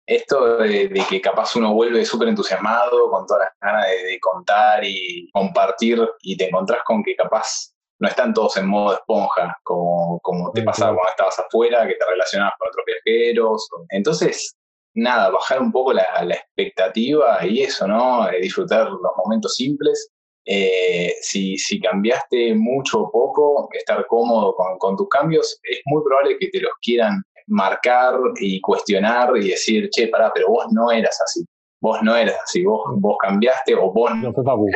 esto 0.05 0.57
de, 0.57 0.91
que 1.09 1.21
capaz 1.21 1.55
uno 1.55 1.73
vuelve 1.73 2.05
súper 2.05 2.27
entusiasmado, 2.27 3.09
con 3.09 3.25
todas 3.25 3.47
las 3.47 3.53
ganas 3.61 3.88
de, 3.88 4.19
contar 4.19 4.83
y 4.83 5.29
compartir, 5.31 5.99
y 6.21 6.38
te 6.38 6.47
encontrás 6.47 6.79
con 6.86 7.03
que 7.03 7.15
capaz 7.15 7.74
no 7.99 8.07
están 8.07 8.33
todos 8.33 8.57
en 8.57 8.67
modo 8.67 8.93
esponja, 8.93 9.55
como, 9.63 10.19
como 10.21 10.51
te 10.51 10.63
pasaba 10.63 10.95
cuando 10.95 11.09
estabas 11.09 11.39
afuera, 11.39 11.87
que 11.87 11.95
te 11.95 12.05
relacionabas 12.05 12.53
con 12.59 12.69
otros 12.69 12.85
viajeros. 12.85 13.67
Entonces, 13.89 14.55
nada, 14.95 15.29
bajar 15.29 15.61
un 15.61 15.71
poco 15.71 15.93
la, 15.93 16.03
expectativa 16.29 17.45
y 17.45 17.61
eso, 17.61 17.87
¿no? 17.87 18.29
Eh, 18.29 18.41
disfrutar 18.41 18.89
los 18.89 19.11
momentos 19.23 19.55
simples. 19.55 20.09
Eh, 20.47 21.13
si, 21.21 21.57
si, 21.57 21.79
cambiaste 21.79 22.53
mucho 22.53 23.01
o 23.01 23.11
poco, 23.11 23.67
estar 23.71 24.05
cómodo 24.07 24.55
con, 24.77 24.95
tus 24.95 25.07
cambios, 25.09 25.59
es 25.63 25.81
muy 25.85 26.03
probable 26.03 26.37
que 26.39 26.49
te 26.49 26.59
los 26.59 26.71
quieran 26.81 27.23
marcar 27.47 28.15
y 28.39 28.61
cuestionar 28.61 29.35
y 29.37 29.49
decir, 29.49 29.89
che, 29.89 30.07
pará, 30.07 30.31
pero 30.33 30.47
vos 30.49 30.65
no 30.71 30.91
eras 30.91 31.19
así. 31.23 31.43
Vos 31.86 32.01
no 32.01 32.15
eras 32.15 32.36
así, 32.43 32.63
vos, 32.63 32.81
vos 32.97 33.15
cambiaste 33.21 33.75
o 33.75 33.91
vos 33.91 34.11
no. 34.15 34.33
fue 34.33 34.43
Facu. 34.43 34.67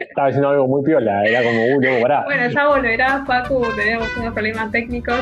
Estaba 0.00 0.28
diciendo 0.28 0.48
algo 0.48 0.68
muy 0.68 0.82
piola, 0.84 1.24
era 1.24 1.42
como, 1.42 1.64
uh, 1.64 1.80
luego, 1.80 2.02
pará. 2.02 2.22
Bueno, 2.24 2.48
ya 2.48 2.68
volverá, 2.68 3.24
Facu, 3.26 3.62
tenemos 3.74 4.16
unos 4.16 4.32
problemas 4.32 4.70
técnicos. 4.70 5.20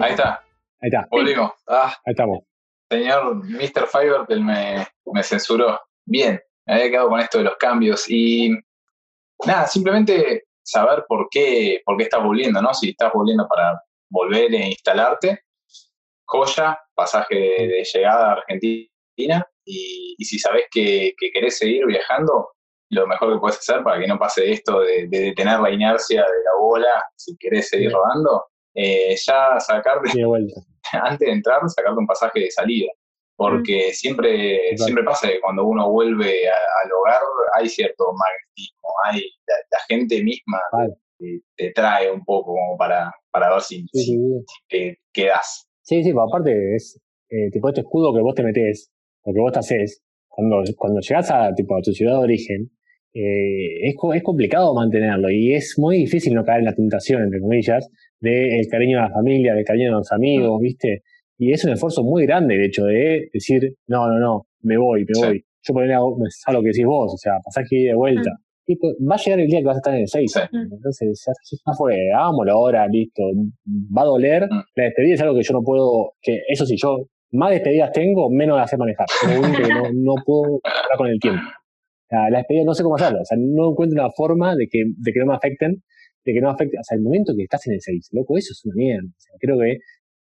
Ahí 0.00 0.10
está. 0.10 0.42
Ahí 0.80 0.90
está. 0.92 1.08
Volvimos. 1.10 1.50
Ah. 1.66 1.92
Ahí 2.06 2.12
estamos 2.12 2.44
señor 2.94 3.44
Mr. 3.44 3.86
Fiverr 3.86 4.40
me, 4.40 4.86
me 5.06 5.22
censuró. 5.22 5.80
Bien, 6.04 6.40
me 6.66 6.74
había 6.74 6.90
quedado 6.90 7.08
con 7.08 7.20
esto 7.20 7.38
de 7.38 7.44
los 7.44 7.56
cambios 7.56 8.08
y 8.08 8.50
nada, 9.46 9.66
simplemente 9.66 10.44
saber 10.62 11.04
por 11.08 11.28
qué, 11.30 11.82
por 11.84 11.96
qué 11.96 12.04
estás 12.04 12.22
volviendo, 12.22 12.60
¿no? 12.62 12.72
Si 12.72 12.90
estás 12.90 13.12
volviendo 13.12 13.46
para 13.48 13.82
volver 14.10 14.54
e 14.54 14.68
instalarte, 14.68 15.40
joya, 16.26 16.78
pasaje 16.94 17.34
de, 17.34 17.84
llegada 17.92 18.28
a 18.28 18.32
Argentina 18.32 19.46
y, 19.64 20.16
si 20.24 20.38
sabes 20.38 20.64
que, 20.70 21.14
querés 21.32 21.58
seguir 21.58 21.86
viajando, 21.86 22.50
lo 22.90 23.06
mejor 23.06 23.34
que 23.34 23.40
puedes 23.40 23.58
hacer 23.58 23.82
para 23.82 24.00
que 24.00 24.06
no 24.06 24.18
pase 24.18 24.52
esto 24.52 24.80
de, 24.80 25.06
detener 25.08 25.60
la 25.60 25.70
inercia 25.70 26.20
de 26.20 26.44
la 26.44 26.60
bola, 26.60 27.04
si 27.16 27.36
querés 27.38 27.68
seguir 27.68 27.92
rodando, 27.92 28.44
eh, 28.74 29.14
ya 29.16 29.58
sacarte, 29.58 30.10
antes 30.92 31.18
de 31.18 31.32
entrar, 31.32 31.60
sacarte 31.68 31.98
un 31.98 32.06
pasaje 32.06 32.40
de 32.40 32.50
salida. 32.50 32.90
Porque 33.36 33.92
siempre, 33.92 34.76
siempre 34.76 35.02
pasa 35.02 35.26
que 35.26 35.40
cuando 35.40 35.64
uno 35.64 35.90
vuelve 35.90 36.48
al 36.48 36.92
hogar 36.92 37.20
hay 37.56 37.68
cierto 37.68 38.04
magnetismo, 38.12 38.88
hay 39.06 39.28
la, 39.72 39.78
gente 39.88 40.22
misma 40.22 40.60
te, 41.56 41.72
trae 41.72 42.12
un 42.12 42.24
poco 42.24 42.52
como 42.54 42.76
para, 42.76 43.12
para 43.32 43.50
ver 43.50 43.60
si, 43.60 43.84
te 44.68 44.98
quedas. 45.12 45.68
Sí, 45.82 46.02
sí, 46.02 46.10
pero 46.10 46.22
aparte 46.22 46.76
es 46.76 47.00
eh, 47.30 47.50
tipo 47.50 47.68
este 47.68 47.80
escudo 47.80 48.14
que 48.14 48.20
vos 48.20 48.34
te 48.34 48.42
metés, 48.42 48.90
lo 49.24 49.32
que 49.32 49.40
vos 49.40 49.56
haces, 49.56 50.02
cuando, 50.28 50.62
cuando 50.76 51.00
llegás 51.00 51.30
a, 51.30 51.54
tipo, 51.54 51.76
a 51.76 51.82
tu 51.82 51.92
ciudad 51.92 52.18
de 52.18 52.24
origen, 52.24 52.70
eh, 53.14 53.88
es, 53.88 53.94
es 54.14 54.22
complicado 54.22 54.74
mantenerlo 54.74 55.30
y 55.30 55.54
es 55.54 55.74
muy 55.78 55.98
difícil 55.98 56.34
no 56.34 56.44
caer 56.44 56.60
en 56.60 56.64
la 56.66 56.74
tentación, 56.74 57.22
entre 57.22 57.40
comillas, 57.40 57.88
del 58.20 58.66
cariño 58.70 58.98
de 58.98 59.02
la 59.04 59.10
familia, 59.10 59.54
del 59.54 59.64
cariño 59.64 59.86
de 59.86 59.92
los 59.92 60.12
amigos, 60.12 60.60
¿viste? 60.60 61.02
Y 61.38 61.52
es 61.52 61.64
un 61.64 61.72
esfuerzo 61.72 62.02
muy 62.02 62.26
grande 62.26 62.54
el 62.56 62.64
hecho 62.64 62.84
de 62.84 63.28
decir, 63.32 63.74
no, 63.86 64.08
no, 64.08 64.18
no, 64.18 64.46
me 64.62 64.76
voy, 64.76 65.04
me 65.04 65.26
voy. 65.26 65.44
Yo 65.62 65.74
ponía 65.74 65.98
a 65.98 66.52
lo 66.52 66.60
que 66.60 66.68
decís 66.68 66.84
vos, 66.84 67.12
o 67.14 67.16
sea, 67.16 67.34
pasaje 67.44 67.76
de 67.76 67.94
vuelta. 67.94 68.30
Y 68.66 68.76
pues, 68.76 68.94
va 69.00 69.14
a 69.14 69.18
llegar 69.18 69.40
el 69.40 69.46
día 69.46 69.58
que 69.60 69.64
vas 69.64 69.76
a 69.76 69.78
estar 69.78 69.94
en 69.94 70.00
el 70.00 70.08
6. 70.08 70.34
Entonces, 70.72 71.24
ya, 71.26 71.72
fue, 71.76 72.10
hagámoslo 72.12 72.52
ahora, 72.52 72.86
listo. 72.88 73.22
Va 73.96 74.02
a 74.02 74.06
doler. 74.06 74.48
La 74.74 74.84
despedida 74.84 75.14
es 75.14 75.20
algo 75.22 75.34
que 75.34 75.42
yo 75.42 75.52
no 75.54 75.62
puedo, 75.62 76.12
que 76.20 76.40
eso 76.48 76.64
sí, 76.64 76.76
yo 76.76 77.06
más 77.34 77.50
despedidas 77.50 77.92
tengo, 77.92 78.30
menos 78.30 78.56
las 78.56 78.70
sé 78.70 78.76
manejar. 78.76 79.06
no, 79.28 79.82
no 79.92 80.14
puedo 80.24 80.60
hablar 80.64 80.98
con 80.98 81.08
el 81.08 81.18
tiempo. 81.18 81.42
La, 82.10 82.30
la 82.30 82.38
despedida 82.38 82.64
no 82.64 82.74
sé 82.74 82.82
cómo 82.82 82.96
hacerlo, 82.96 83.20
o 83.20 83.24
sea, 83.24 83.36
no 83.40 83.70
encuentro 83.70 84.00
una 84.02 84.12
forma 84.12 84.54
de 84.54 84.68
que, 84.70 84.84
de 84.96 85.12
que 85.12 85.18
no 85.20 85.26
me 85.26 85.34
afecten 85.34 85.82
de 86.24 86.32
que 86.32 86.40
no 86.40 86.50
afecte, 86.50 86.78
o 86.78 86.82
sea, 86.82 86.96
el 86.96 87.02
momento 87.02 87.32
que 87.36 87.44
estás 87.44 87.66
en 87.66 87.74
el 87.74 87.80
6, 87.80 88.08
loco, 88.12 88.36
eso 88.36 88.52
es 88.52 88.64
una 88.64 88.74
mierda. 88.76 89.08
O 89.08 89.20
sea, 89.20 89.36
creo 89.38 89.58
que 89.58 89.78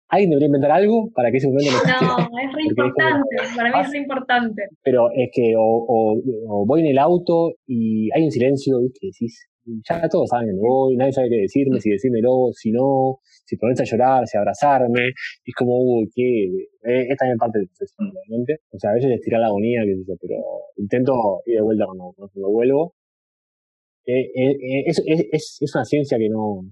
alguien 0.08 0.30
debería 0.30 0.46
inventar 0.46 0.72
algo 0.72 1.10
para 1.14 1.30
que 1.30 1.38
ese 1.38 1.46
momento 1.46 1.70
no 1.72 2.18
No, 2.18 2.38
es 2.38 2.52
re 2.52 2.62
importante, 2.68 3.36
para 3.56 3.70
mí 3.70 3.80
es 3.80 3.92
re 3.92 3.98
importante. 3.98 4.62
Pero 4.82 5.10
es 5.14 5.30
que 5.32 5.54
o, 5.56 5.86
o, 5.88 6.66
voy 6.66 6.80
en 6.80 6.88
el 6.88 6.98
auto 6.98 7.52
y 7.66 8.10
hay 8.12 8.24
un 8.24 8.30
silencio. 8.30 8.80
Y 8.82 9.06
decís, 9.06 9.48
ya 9.64 10.08
todos 10.08 10.28
saben 10.28 10.48
que 10.48 10.54
me 10.54 10.60
voy, 10.60 10.96
nadie 10.96 11.12
sabe 11.12 11.28
qué 11.30 11.36
decirme, 11.42 11.80
si 11.80 11.90
decírmelo, 11.90 12.50
si 12.52 12.70
no, 12.72 13.18
si 13.22 13.56
ponerse 13.56 13.82
a 13.82 13.86
llorar, 13.86 14.26
si 14.26 14.36
abrazarme, 14.36 15.08
y 15.44 15.50
es 15.50 15.54
como, 15.54 15.72
uy, 15.78 16.10
qué, 16.14 16.46
eh, 16.84 17.06
es 17.08 17.16
también 17.16 17.38
parte 17.38 17.58
del 17.58 17.68
proceso, 17.68 17.94
realmente. 17.98 18.60
O 18.70 18.78
sea, 18.78 18.90
a 18.90 18.94
veces 18.94 19.12
estirar 19.12 19.40
la 19.40 19.48
agonía, 19.48 19.82
qué 19.84 19.94
sé 19.94 20.02
yo, 20.06 20.14
pero 20.20 20.36
intento 20.76 21.42
ir 21.46 21.56
de 21.56 21.62
vuelta 21.62 21.86
cuando, 21.86 22.12
cuando 22.16 22.50
vuelvo. 22.50 22.94
Eh, 24.04 24.30
eh, 24.34 24.84
es, 24.86 25.00
es, 25.06 25.58
es 25.60 25.74
una 25.74 25.84
ciencia 25.84 26.18
que 26.18 26.28
no, 26.28 26.62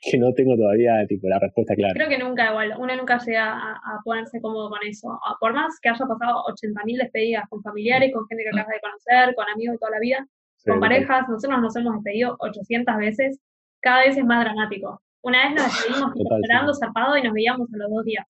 que 0.00 0.18
no 0.18 0.32
tengo 0.32 0.56
todavía 0.56 1.04
tipo 1.08 1.28
la 1.28 1.38
respuesta 1.38 1.74
clara. 1.74 1.94
Creo 1.94 2.08
que 2.08 2.18
nunca 2.18 2.50
igual, 2.50 2.74
uno 2.78 2.96
nunca 2.96 3.18
llega 3.18 3.52
a, 3.52 4.00
ponerse 4.04 4.40
cómodo 4.40 4.70
con 4.70 4.78
eso. 4.86 5.08
Por 5.40 5.54
más 5.54 5.78
que 5.80 5.88
haya 5.88 6.06
pasado 6.06 6.44
80.000 6.52 6.98
despedidas 7.02 7.44
con 7.48 7.62
familiares, 7.62 8.12
con 8.12 8.26
gente 8.28 8.44
que 8.44 8.50
acabas 8.50 8.68
de 8.68 8.80
conocer, 8.80 9.34
con 9.34 9.48
amigos 9.48 9.74
de 9.74 9.78
toda 9.78 9.90
la 9.92 10.00
vida, 10.00 10.26
con 10.66 10.80
parejas, 10.80 11.28
nosotros 11.28 11.60
nos 11.60 11.76
hemos 11.76 11.94
despedido 11.94 12.36
800 12.38 12.96
veces, 12.96 13.40
cada 13.80 14.00
vez 14.04 14.16
es 14.16 14.24
más 14.24 14.44
dramático. 14.44 15.00
Una 15.22 15.48
vez 15.48 15.56
nos 15.56 15.66
despedimos 15.66 16.12
esperando 16.14 16.74
zarpado 16.74 17.16
y 17.16 17.22
nos 17.22 17.32
veíamos 17.32 17.68
a 17.72 17.76
los 17.76 17.90
dos 17.90 18.04
días. 18.04 18.26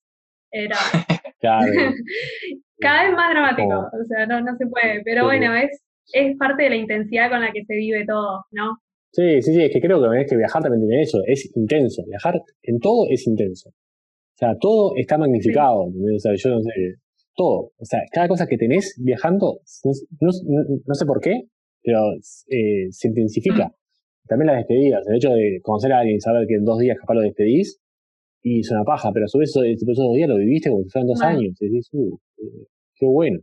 Era 0.51 0.77
cada 2.81 3.05
vez 3.05 3.15
más 3.15 3.31
dramático, 3.31 3.79
o 3.79 4.05
sea, 4.09 4.27
no, 4.27 4.41
no 4.41 4.57
se 4.57 4.67
puede, 4.67 5.03
pero 5.05 5.25
bueno, 5.25 5.55
es, 5.55 5.83
es 6.13 6.37
parte 6.37 6.65
de 6.65 6.71
la 6.71 6.77
intensidad 6.77 7.31
con 7.31 7.41
la 7.41 7.53
que 7.53 7.65
se 7.65 7.75
vive 7.75 8.05
todo, 8.07 8.45
¿no? 8.53 8.79
Sí, 9.13 9.41
sí, 9.43 9.55
sí, 9.55 9.63
es 9.63 9.73
que 9.73 9.81
creo 9.81 10.01
que, 10.01 10.21
es 10.21 10.31
que 10.31 10.37
viajar 10.37 10.63
también 10.63 10.87
tiene 10.87 11.03
eso, 11.03 11.19
es 11.27 11.51
intenso, 11.57 12.03
viajar 12.07 12.35
en 12.63 12.79
todo 12.81 13.07
es 13.09 13.27
intenso. 13.27 13.71
O 13.71 14.39
sea, 14.39 14.55
todo 14.61 14.93
está 14.97 15.17
magnificado, 15.17 15.85
o 15.85 16.19
sea, 16.19 16.33
yo 16.37 16.51
no 16.51 16.61
sé, 16.61 16.71
todo. 17.35 17.73
O 17.79 17.85
sea, 17.85 18.01
cada 18.13 18.29
cosa 18.29 18.47
que 18.47 18.59
tenés 18.59 18.95
viajando, 19.03 19.61
no, 20.21 20.31
no 20.87 20.95
sé 20.95 21.07
por 21.07 21.21
qué, 21.21 21.45
pero 21.87 22.13
eh, 22.49 22.89
se 22.91 23.09
intensifica. 23.09 23.73
También 24.27 24.49
las 24.49 24.57
despedidas, 24.57 25.07
el 25.07 25.17
hecho 25.17 25.31
de 25.31 25.61
conocer 25.63 25.93
a 25.93 26.01
alguien 26.01 26.17
y 26.17 26.21
saber 26.21 26.45
que 26.49 26.57
en 26.57 26.65
dos 26.65 26.81
días 26.81 26.99
capaz 26.99 27.15
lo 27.15 27.21
despedís, 27.21 27.81
y 28.43 28.61
es 28.61 28.71
una 28.73 28.83
paja, 28.83 29.13
pero 29.13 29.27
a 29.27 29.29
su 29.29 29.39
vez 29.39 29.51
esos, 29.51 29.97
dos 29.97 30.15
días 30.15 30.29
lo 30.29 30.37
viviste 30.37 30.69
como 30.69 30.83
si 30.83 30.91
fueran 30.91 31.07
dos 31.07 31.23
años, 31.23 31.55
y 31.61 31.69
decís, 31.69 31.89
uh, 31.93 32.19
eh, 32.39 32.67
qué 32.97 33.07
bueno. 33.07 33.39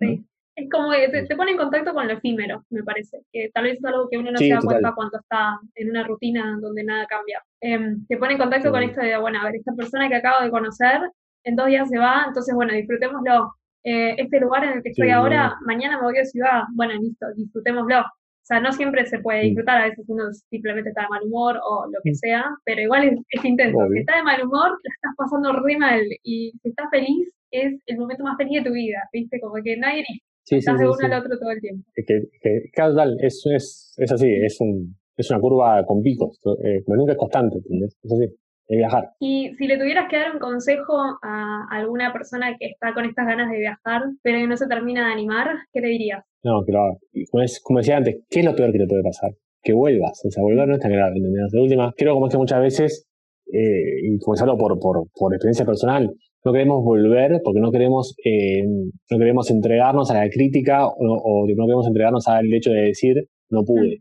Es 0.56 0.70
como 0.70 0.92
que 0.92 1.26
te, 1.26 1.36
pone 1.38 1.52
en 1.52 1.58
contacto 1.58 1.94
con 1.94 2.06
lo 2.06 2.14
efímero, 2.14 2.64
me 2.70 2.84
parece, 2.84 3.20
que 3.32 3.50
tal 3.54 3.64
vez 3.64 3.78
es 3.78 3.86
algo 3.86 4.10
que 4.12 4.18
uno 4.18 4.32
no 4.32 4.38
se 4.38 4.50
da 4.50 4.60
cuenta 4.60 4.94
cuando 4.94 5.18
está 5.18 5.58
en 5.76 5.90
una 5.90 6.06
rutina 6.06 6.60
donde 6.62 6.84
nada 6.84 7.08
cambia. 7.08 7.42
Em, 7.62 8.06
te 8.08 8.18
pone 8.18 8.34
en 8.34 8.40
contacto 8.40 8.70
con 8.72 8.84
esto 8.84 9.02
de, 9.02 9.18
bueno, 9.18 9.40
a 9.40 9.46
ver, 9.46 9.56
esta 9.56 9.74
persona 9.74 10.10
que 10.10 10.16
acabo 10.16 10.44
de 10.44 10.52
conocer, 10.52 11.00
en 11.46 11.56
dos 11.56 11.68
días 11.68 11.88
se 11.90 11.98
va, 11.98 12.26
entonces, 12.28 12.54
bueno, 12.54 12.74
disfrutémoslo. 12.74 13.54
Eh, 13.86 14.16
este 14.18 14.40
lugar 14.40 14.64
en 14.66 14.74
el 14.74 14.84
que 14.84 14.90
estoy 14.90 15.10
ahora, 15.10 15.56
mañana 15.66 15.98
me 15.98 16.04
voy 16.04 16.18
a 16.18 16.26
ciudad, 16.26 16.64
bueno, 16.76 16.94
listo, 16.94 17.26
disfrutémoslo. 17.36 18.04
O 18.44 18.46
sea, 18.46 18.60
no 18.60 18.74
siempre 18.74 19.06
se 19.06 19.20
puede 19.20 19.44
disfrutar, 19.44 19.82
a 19.82 19.86
veces 19.86 20.04
uno 20.10 20.26
simplemente 20.50 20.90
está 20.90 21.04
de 21.04 21.08
mal 21.08 21.24
humor 21.24 21.56
o 21.64 21.86
lo 21.86 22.00
que 22.04 22.14
sea, 22.14 22.44
pero 22.66 22.82
igual 22.82 23.06
es, 23.08 23.46
intenso. 23.46 23.78
Si 23.94 24.00
estás 24.00 24.18
de 24.18 24.24
mal 24.24 24.44
humor, 24.44 24.70
la 24.70 24.94
estás 24.96 25.14
pasando 25.18 25.54
re 25.64 25.78
mal 25.78 26.02
y 26.24 26.52
si 26.62 26.70
estás 26.70 26.88
feliz, 26.92 27.32
es 27.52 27.82
el 27.86 27.98
momento 27.98 28.24
más 28.26 28.36
feliz 28.36 28.62
de 28.62 28.70
tu 28.70 28.74
vida, 28.74 28.98
¿viste? 29.14 29.40
Como 29.40 29.64
que 29.64 29.78
nadie 29.78 30.04
sí, 30.44 30.58
estás 30.58 30.78
de 30.78 30.86
uno 30.86 30.98
al 31.02 31.22
otro 31.22 31.40
todo 31.40 31.52
el 31.52 31.62
tiempo. 31.62 31.88
Es 31.96 32.06
que, 32.06 32.20
que 32.42 32.70
tal, 32.76 33.18
es, 33.22 33.46
es, 33.46 33.96
es 33.98 34.12
así, 34.12 34.28
es, 34.30 34.60
un, 34.60 34.94
es 35.16 35.30
una 35.30 35.40
curva 35.40 35.86
con 35.86 36.02
picos, 36.02 36.38
eh, 36.66 36.84
nunca 36.88 37.14
es 37.14 37.18
constante, 37.18 37.60
¿entendés? 37.60 37.98
Es 38.04 38.12
así 38.12 38.43
viajar. 38.70 39.10
Y 39.20 39.54
si 39.58 39.68
le 39.68 39.78
tuvieras 39.78 40.08
que 40.10 40.18
dar 40.18 40.34
un 40.34 40.40
consejo 40.40 40.98
a 41.22 41.68
alguna 41.72 42.12
persona 42.14 42.56
que 42.58 42.68
está 42.68 42.94
con 42.94 43.06
estas 43.06 43.28
ganas 43.28 43.52
de 43.52 43.60
viajar, 43.60 44.02
pero 44.22 44.38
que 44.40 44.48
no 44.48 44.58
se 44.58 44.68
termina 44.68 45.08
de 45.08 45.14
animar, 45.14 45.48
¿qué 45.72 45.82
le 45.82 45.90
dirías? 45.90 46.24
No, 46.44 46.64
que 46.66 46.72
Como, 46.72 47.44
como 47.64 47.80
decía 47.80 47.98
antes, 47.98 48.18
¿qué 48.30 48.40
es 48.40 48.46
lo 48.46 48.56
peor 48.56 48.72
que 48.72 48.80
te 48.80 48.88
puede 48.88 49.04
pasar? 49.04 49.32
Que 49.62 49.74
vuelvas. 49.74 50.22
O 50.26 50.32
sea, 50.32 50.44
volver 50.44 50.68
no 50.68 50.76
es 50.76 50.80
tan 50.80 50.92
grave. 50.92 51.16
De 51.16 51.62
última, 51.62 51.94
creo 51.96 52.14
como 52.14 52.28
es 52.28 52.34
que 52.34 52.38
muchas 52.38 52.62
veces, 52.62 53.08
eh, 53.52 54.00
y 54.04 54.20
comenzarlo 54.20 54.58
por, 54.58 54.80
por, 54.80 55.08
por 55.14 55.34
experiencia 55.34 55.66
personal, 55.66 56.10
no 56.46 56.52
queremos 56.52 56.84
volver 56.84 57.40
porque 57.44 57.62
no 57.62 57.72
queremos, 57.72 58.16
eh, 58.26 58.64
no 58.66 59.18
queremos 59.18 59.50
entregarnos 59.50 60.12
a 60.12 60.16
la 60.16 60.30
crítica 60.30 60.88
o, 60.88 60.94
o, 60.98 61.48
no 61.48 61.66
queremos 61.66 61.88
entregarnos 61.88 62.28
al 62.28 62.54
hecho 62.54 62.72
de 62.72 62.82
decir 62.82 63.16
no 63.50 63.64
pude. 63.64 64.00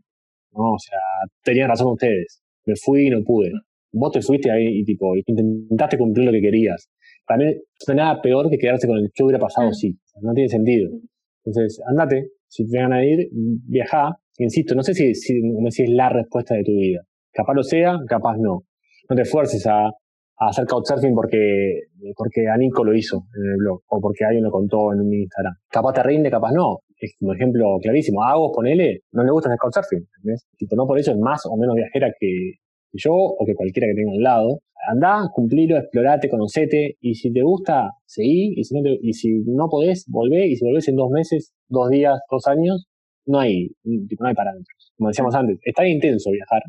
No, 0.51 0.73
o 0.73 0.79
sea, 0.79 0.99
tenían 1.43 1.69
razón 1.69 1.93
ustedes. 1.93 2.43
Me 2.65 2.75
fui 2.75 3.07
y 3.07 3.09
no 3.09 3.23
pude 3.23 3.51
vos 3.93 4.11
te 4.11 4.21
fuiste 4.21 4.51
ahí 4.51 4.79
y 4.79 4.83
tipo, 4.83 5.15
intentaste 5.15 5.97
cumplir 5.97 6.25
lo 6.25 6.31
que 6.31 6.41
querías. 6.41 6.89
También 7.25 7.61
no 7.87 7.91
hay 7.91 7.97
nada 7.97 8.21
peor 8.21 8.49
que 8.49 8.57
quedarse 8.57 8.87
con 8.87 8.97
el 8.97 9.09
que 9.13 9.23
hubiera 9.23 9.39
pasado 9.39 9.69
mm. 9.69 9.73
sí. 9.73 9.97
No 10.21 10.33
tiene 10.33 10.49
sentido. 10.49 10.89
Entonces, 11.45 11.81
andate, 11.87 12.31
si 12.47 12.67
te 12.67 12.79
van 12.79 12.93
a 12.93 13.05
ir, 13.05 13.29
viajá. 13.31 14.17
Insisto, 14.37 14.73
no 14.75 14.81
sé 14.81 14.93
si, 14.93 15.13
si, 15.13 15.41
es 15.83 15.89
la 15.89 16.09
respuesta 16.09 16.55
de 16.55 16.63
tu 16.63 16.71
vida. 16.71 17.01
Capaz 17.31 17.53
lo 17.53 17.63
sea, 17.63 17.97
capaz 18.07 18.37
no. 18.37 18.63
No 19.09 19.15
te 19.15 19.21
esfuerces 19.21 19.65
a, 19.67 19.85
a 19.85 20.47
hacer 20.49 20.65
couchsurfing 20.65 21.13
porque, 21.13 21.81
porque 22.15 22.47
Anico 22.47 22.83
lo 22.83 22.95
hizo 22.95 23.25
en 23.35 23.51
el 23.51 23.57
blog 23.57 23.81
o 23.87 23.99
porque 24.01 24.25
alguien 24.25 24.43
lo 24.43 24.51
contó 24.51 24.93
en 24.93 25.01
un 25.01 25.13
Instagram. 25.13 25.53
Capaz 25.69 25.93
te 25.93 26.03
rinde, 26.03 26.31
capaz 26.31 26.51
no. 26.51 26.79
Es 26.97 27.15
un 27.19 27.35
ejemplo 27.35 27.77
clarísimo. 27.81 28.23
A 28.23 28.33
ponele, 28.51 29.01
no 29.11 29.23
le 29.23 29.31
gusta 29.31 29.49
hacer 29.49 29.59
couchsurfing. 29.59 30.07
Tipo, 30.57 30.75
no 30.75 30.87
por 30.87 30.97
eso 30.97 31.11
es 31.11 31.17
más 31.17 31.45
o 31.45 31.55
menos 31.57 31.75
viajera 31.75 32.11
que, 32.19 32.53
yo 32.93 33.13
o 33.13 33.45
que 33.45 33.55
cualquiera 33.55 33.87
que 33.87 33.95
tenga 33.95 34.11
al 34.11 34.21
lado. 34.21 34.59
Andá, 34.85 35.29
cumplilo, 35.33 35.77
explorate, 35.77 36.29
conocete, 36.29 36.97
y 36.99 37.15
si 37.15 37.31
te 37.31 37.41
gusta, 37.41 37.91
seguí, 38.05 38.53
y 38.57 38.63
si 38.65 38.75
no, 38.75 38.89
y 39.01 39.13
si 39.13 39.29
no 39.45 39.69
podés, 39.69 40.05
volvé, 40.09 40.47
y 40.47 40.57
si 40.57 40.65
volvés 40.65 40.87
en 40.89 40.97
dos 40.97 41.09
meses, 41.09 41.53
dos 41.69 41.89
días, 41.89 42.19
dos 42.29 42.45
años, 42.47 42.85
no 43.25 43.39
hay, 43.39 43.69
no 43.83 44.27
hay 44.27 44.33
parámetros. 44.33 44.91
Como 44.97 45.07
decíamos 45.07 45.33
antes, 45.35 45.57
está 45.63 45.87
intenso 45.87 46.31
viajar, 46.31 46.61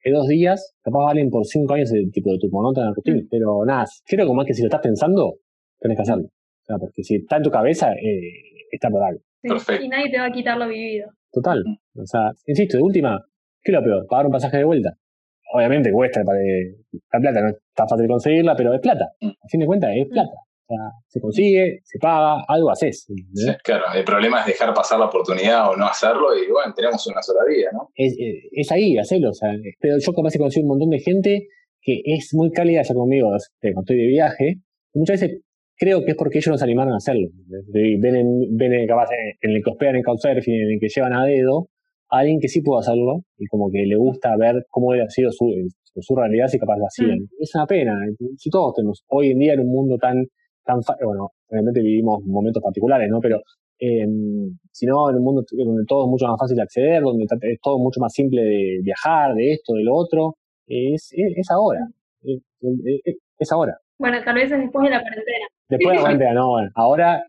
que 0.00 0.10
dos 0.10 0.26
días 0.26 0.74
capaz 0.82 1.04
valen 1.04 1.30
por 1.30 1.46
cinco 1.46 1.74
años 1.74 1.90
de, 1.90 2.08
tipo, 2.12 2.32
de 2.32 2.38
tu 2.38 2.48
monótona 2.50 2.92
rutina, 2.92 3.22
mm. 3.22 3.28
pero 3.30 3.64
nada, 3.64 3.84
creo 4.04 4.26
como 4.26 4.38
más 4.38 4.46
que 4.46 4.54
si 4.54 4.62
lo 4.62 4.66
estás 4.66 4.80
pensando, 4.82 5.36
tenés 5.78 5.96
que 5.96 6.02
hacerlo. 6.02 6.24
O 6.24 6.66
sea, 6.66 6.76
porque 6.78 7.04
si 7.04 7.16
está 7.16 7.36
en 7.36 7.42
tu 7.44 7.50
cabeza, 7.50 7.92
eh, 7.92 8.66
está 8.72 8.90
por 8.90 9.04
algo. 9.04 9.20
Y 9.42 9.88
nadie 9.88 10.10
te 10.10 10.18
va 10.18 10.26
a 10.26 10.32
quitar 10.32 10.58
lo 10.58 10.66
vivido. 10.66 11.08
Total. 11.30 11.62
O 11.94 12.06
sea, 12.06 12.32
insisto, 12.46 12.78
de 12.78 12.82
última, 12.82 13.24
¿qué 13.62 13.70
es 13.70 13.78
lo 13.78 13.84
peor? 13.84 14.06
Pagar 14.08 14.26
un 14.26 14.32
pasaje 14.32 14.56
de 14.56 14.64
vuelta 14.64 14.96
obviamente 15.52 15.92
cuesta 15.92 16.20
la 16.20 17.20
plata, 17.20 17.40
no 17.40 17.48
es 17.48 17.56
tan 17.74 17.88
fácil 17.88 18.08
conseguirla, 18.08 18.54
pero 18.56 18.74
es 18.74 18.80
plata. 18.80 19.06
Mm. 19.20 19.28
A 19.28 19.48
fin 19.48 19.60
de 19.60 19.66
cuentas, 19.66 19.90
es 19.96 20.08
plata. 20.08 20.32
O 20.32 20.74
sea, 20.74 20.90
se 21.08 21.20
consigue, 21.20 21.80
se 21.82 21.98
paga, 21.98 22.44
algo 22.46 22.70
haces. 22.70 23.06
claro, 23.64 23.84
el 23.94 24.04
problema 24.04 24.40
es 24.40 24.46
dejar 24.46 24.72
pasar 24.72 25.00
la 25.00 25.06
oportunidad 25.06 25.70
o 25.70 25.76
no 25.76 25.86
hacerlo 25.86 26.28
y 26.36 26.48
bueno, 26.50 26.72
tenemos 26.74 27.04
una 27.08 27.20
sola 27.22 27.40
vida, 27.48 27.70
¿no? 27.72 27.88
Es, 27.94 28.14
es 28.52 28.70
ahí, 28.70 28.96
hacerlo. 28.96 29.30
O 29.30 29.34
sea, 29.34 29.50
pero 29.80 29.96
yo 29.98 30.12
capaz 30.12 30.34
he 30.34 30.38
conocido 30.38 30.62
un 30.62 30.68
montón 30.68 30.90
de 30.90 31.00
gente 31.00 31.48
que 31.82 32.02
es 32.04 32.30
muy 32.34 32.50
cálida 32.50 32.82
ya 32.82 32.94
conmigo, 32.94 33.30
cuando 33.60 33.80
estoy 33.80 33.96
de 33.96 34.06
viaje, 34.06 34.54
y 34.92 34.98
muchas 34.98 35.20
veces 35.20 35.40
creo 35.76 36.04
que 36.04 36.12
es 36.12 36.16
porque 36.16 36.38
ellos 36.38 36.52
nos 36.52 36.62
animaron 36.62 36.92
a 36.92 36.98
hacerlo. 36.98 37.28
Ven, 37.68 38.14
en, 38.14 38.56
ven 38.56 38.86
capaz 38.86 39.08
en, 39.40 39.50
el 39.50 39.62
que 39.64 39.70
hospedan 39.70 39.96
en 39.96 40.02
Couchsurfing, 40.02 40.54
en 40.54 40.70
el 40.72 40.78
que 40.78 40.88
llevan 40.88 41.14
a 41.14 41.24
dedo, 41.24 41.68
alguien 42.10 42.40
que 42.40 42.48
sí 42.48 42.60
pudo 42.60 42.78
hacerlo 42.78 43.22
y 43.38 43.46
como 43.46 43.70
que 43.70 43.84
le 43.86 43.96
gusta 43.96 44.36
ver 44.36 44.66
cómo 44.68 44.92
ha 44.92 45.08
sido 45.08 45.30
su, 45.32 45.46
su 46.00 46.16
realidad 46.16 46.48
si 46.48 46.58
capaz 46.58 46.76
lo 46.76 46.86
hacían. 46.86 47.18
Mm. 47.18 47.28
Es 47.38 47.54
una 47.54 47.66
pena. 47.66 47.92
Si 48.36 48.50
todos 48.50 48.74
tenemos 48.74 49.04
hoy 49.08 49.30
en 49.30 49.38
día 49.38 49.54
en 49.54 49.60
un 49.60 49.70
mundo 49.72 49.96
tan, 49.96 50.24
tan 50.64 50.80
bueno, 51.04 51.30
obviamente 51.48 51.80
vivimos 51.80 52.22
momentos 52.24 52.62
particulares, 52.62 53.08
¿no? 53.10 53.20
Pero 53.20 53.38
eh, 53.78 54.06
si 54.70 54.86
no, 54.86 55.08
en 55.08 55.16
un 55.16 55.24
mundo 55.24 55.42
donde 55.50 55.84
todo 55.86 56.04
es 56.04 56.10
mucho 56.10 56.26
más 56.26 56.36
fácil 56.38 56.56
de 56.56 56.62
acceder, 56.62 57.02
donde 57.02 57.24
es 57.24 57.60
todo 57.62 57.78
mucho 57.78 58.00
más 58.00 58.12
simple 58.12 58.42
de 58.42 58.80
viajar, 58.82 59.34
de 59.34 59.52
esto, 59.52 59.74
de 59.74 59.84
lo 59.84 59.94
otro, 59.94 60.36
es, 60.66 61.10
es, 61.12 61.50
ahora. 61.50 61.80
Es, 62.22 62.40
es, 63.38 63.52
ahora. 63.52 63.78
Bueno, 63.98 64.18
tal 64.24 64.34
vez 64.34 64.52
es 64.52 64.58
después 64.58 64.84
de 64.84 64.90
la 64.90 65.00
cuarentena. 65.00 65.46
Después 65.68 65.92
de 65.92 65.94
la 65.94 66.00
cuarentena, 66.02 66.34
no, 66.34 66.48
bueno. 66.50 66.70
Ahora 66.74 67.22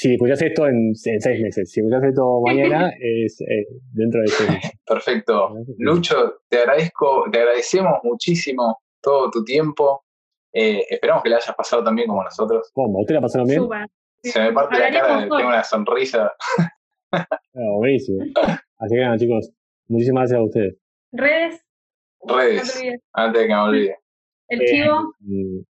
si 0.00 0.14
escuchas 0.14 0.40
esto 0.40 0.66
en, 0.66 0.94
seis 0.94 1.42
meses, 1.42 1.70
si 1.70 1.80
escuchas 1.80 2.02
esto 2.04 2.40
mañana, 2.40 2.90
es 3.00 3.38
eh, 3.42 3.66
dentro 3.92 4.22
de 4.22 4.28
seis 4.28 4.50
meses. 4.50 4.70
Perfecto. 4.86 5.54
Lucho, 5.76 6.40
te 6.48 6.60
agradezco, 6.60 7.24
te 7.30 7.38
agradecemos 7.38 7.98
muchísimo 8.02 8.78
todo 9.02 9.30
tu 9.30 9.44
tiempo. 9.44 10.06
Eh, 10.54 10.86
esperamos 10.88 11.22
que 11.22 11.28
le 11.28 11.34
hayas 11.34 11.54
pasado 11.54 11.84
también 11.84 12.08
como 12.08 12.24
nosotros. 12.24 12.70
¿Cómo? 12.72 13.00
¿Usted 13.00 13.14
la 13.14 13.20
pasado 13.20 13.44
bien? 13.44 13.68
Se 14.22 14.40
me 14.40 14.52
parte 14.54 14.78
la 14.78 14.90
cara, 14.90 15.20
tengo 15.20 15.36
una 15.36 15.64
sonrisa. 15.64 16.32
Ah, 17.52 17.74
buenísimo. 17.76 18.22
Así 18.78 18.94
que 18.94 19.00
nada, 19.00 19.18
chicos, 19.18 19.50
muchísimas 19.88 20.30
gracias 20.30 20.38
a 20.38 20.44
ustedes. 20.44 20.76
Redes. 21.10 21.66
Redes. 22.22 23.00
Antes 23.12 23.42
de 23.42 23.48
que 23.48 23.52
me 23.52 23.60
olvide. 23.60 23.96
El 24.46 24.60
chivo. 24.60 25.14
Eh, 25.28 25.64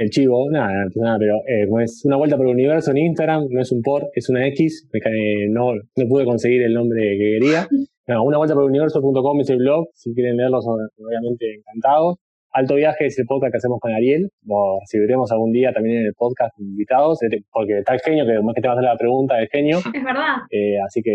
el 0.00 0.08
chivo, 0.08 0.50
nada, 0.50 0.86
nada 0.94 1.18
pero 1.18 1.36
eh, 1.46 1.68
es 1.84 2.02
una 2.06 2.16
vuelta 2.16 2.36
por 2.38 2.46
el 2.46 2.52
universo 2.52 2.90
en 2.90 2.98
Instagram, 2.98 3.48
no 3.50 3.60
es 3.60 3.70
un 3.70 3.82
por, 3.82 4.08
es 4.14 4.30
una 4.30 4.46
X, 4.48 4.88
no, 5.50 5.74
no 5.74 6.08
pude 6.08 6.24
conseguir 6.24 6.62
el 6.62 6.72
nombre 6.74 7.00
que 7.02 7.38
quería. 7.38 7.68
No, 8.06 8.24
una 8.24 8.38
vuelta 8.38 8.54
por 8.54 8.64
el 8.64 8.70
universo.com 8.70 9.40
es 9.40 9.50
el 9.50 9.58
blog, 9.58 9.86
si 9.94 10.12
quieren 10.12 10.36
leerlo, 10.36 10.60
son 10.60 10.80
obviamente 10.98 11.46
encantados. 11.54 12.16
Alto 12.50 12.74
Viaje 12.74 13.06
es 13.06 13.16
el 13.20 13.26
podcast 13.26 13.52
que 13.52 13.58
hacemos 13.58 13.78
con 13.78 13.92
Ariel, 13.92 14.28
o 14.48 14.80
recibiremos 14.80 15.30
algún 15.30 15.52
día 15.52 15.72
también 15.72 15.98
en 15.98 16.06
el 16.06 16.14
podcast 16.14 16.58
invitados, 16.58 17.20
porque 17.52 17.78
está 17.78 17.94
el 17.94 18.00
genio, 18.00 18.26
que 18.26 18.42
más 18.42 18.52
que 18.56 18.62
te 18.62 18.66
va 18.66 18.74
a 18.74 18.76
hacer 18.78 18.90
la 18.90 18.96
pregunta 18.96 19.36
del 19.36 19.46
genio. 19.46 19.78
Es 19.78 20.04
verdad. 20.04 20.42
Eh, 20.50 20.80
así 20.84 21.02
que 21.02 21.14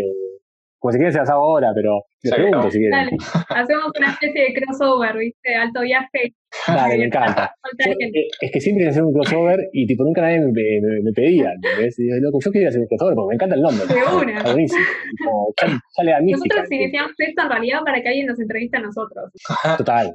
Como 0.78 0.92
si 0.92 0.98
quieren 0.98 1.12
se 1.12 1.18
las 1.18 1.30
hago 1.30 1.40
ahora, 1.42 1.72
pero 1.74 2.02
les 2.22 2.32
que 2.34 2.42
pregunto 2.42 2.70
si 2.70 2.78
quieren. 2.78 2.98
Dale, 2.98 3.16
hacemos 3.62 3.84
una 3.98 4.10
especie 4.12 4.42
de 4.42 4.54
crossover, 4.54 5.16
¿viste? 5.16 5.54
Alto 5.54 5.80
viaje. 5.80 6.34
Dale, 6.68 6.98
me 6.98 7.04
encanta. 7.06 7.52
Yo, 7.84 7.90
eh, 7.92 8.28
es 8.40 8.50
que 8.52 8.60
siempre 8.60 8.80
quise 8.84 8.90
hacer 8.90 9.02
un 9.02 9.12
crossover 9.12 9.58
y 9.72 9.86
tipo 9.86 10.04
nunca 10.04 10.22
nadie 10.22 10.38
me, 10.40 10.46
me- 10.52 11.02
me 11.02 11.12
pedía, 11.12 11.50
¿entendés? 11.52 11.98
Y 11.98 12.08
loco, 12.20 12.38
yo 12.44 12.50
quería 12.52 12.68
hacer 12.68 12.80
un 12.80 12.86
crossover 12.86 13.14
porque 13.14 13.28
me 13.30 13.34
encanta 13.34 13.54
el 13.56 13.62
nombre. 13.62 13.84
De 13.86 13.94
una. 14.16 14.36
Está 14.38 14.52
buenísimo. 14.52 14.84
Tipo, 15.18 15.54
ya, 15.60 15.66
ya 15.68 16.04
le 16.04 16.10
da 16.12 16.20
mística. 16.20 16.54
Nosotros 16.56 16.72
iniciamos 16.72 17.12
esto 17.18 17.42
en 17.42 17.50
realidad 17.50 17.80
para 17.84 18.00
que 18.02 18.08
alguien 18.08 18.26
nos 18.26 18.38
entreviste 18.40 18.76
a 18.76 18.80
nosotros. 18.80 19.32
Total. 19.78 20.14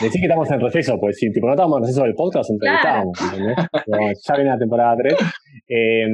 Decir 0.00 0.20
que 0.20 0.26
estamos 0.26 0.50
en 0.50 0.60
receso, 0.60 0.98
pues 1.00 1.16
si 1.16 1.30
tipo, 1.32 1.46
no 1.46 1.52
estábamos 1.52 1.78
en 1.78 1.82
receso 1.84 2.02
del 2.02 2.14
podcast, 2.14 2.50
entrevistábamos, 2.50 3.18
¿entendés? 3.22 3.56
Pero 3.86 3.98
ya 4.28 4.34
viene 4.34 4.50
la 4.50 4.58
temporada 4.58 4.96
3. 4.98 5.14
Eh, 5.68 6.06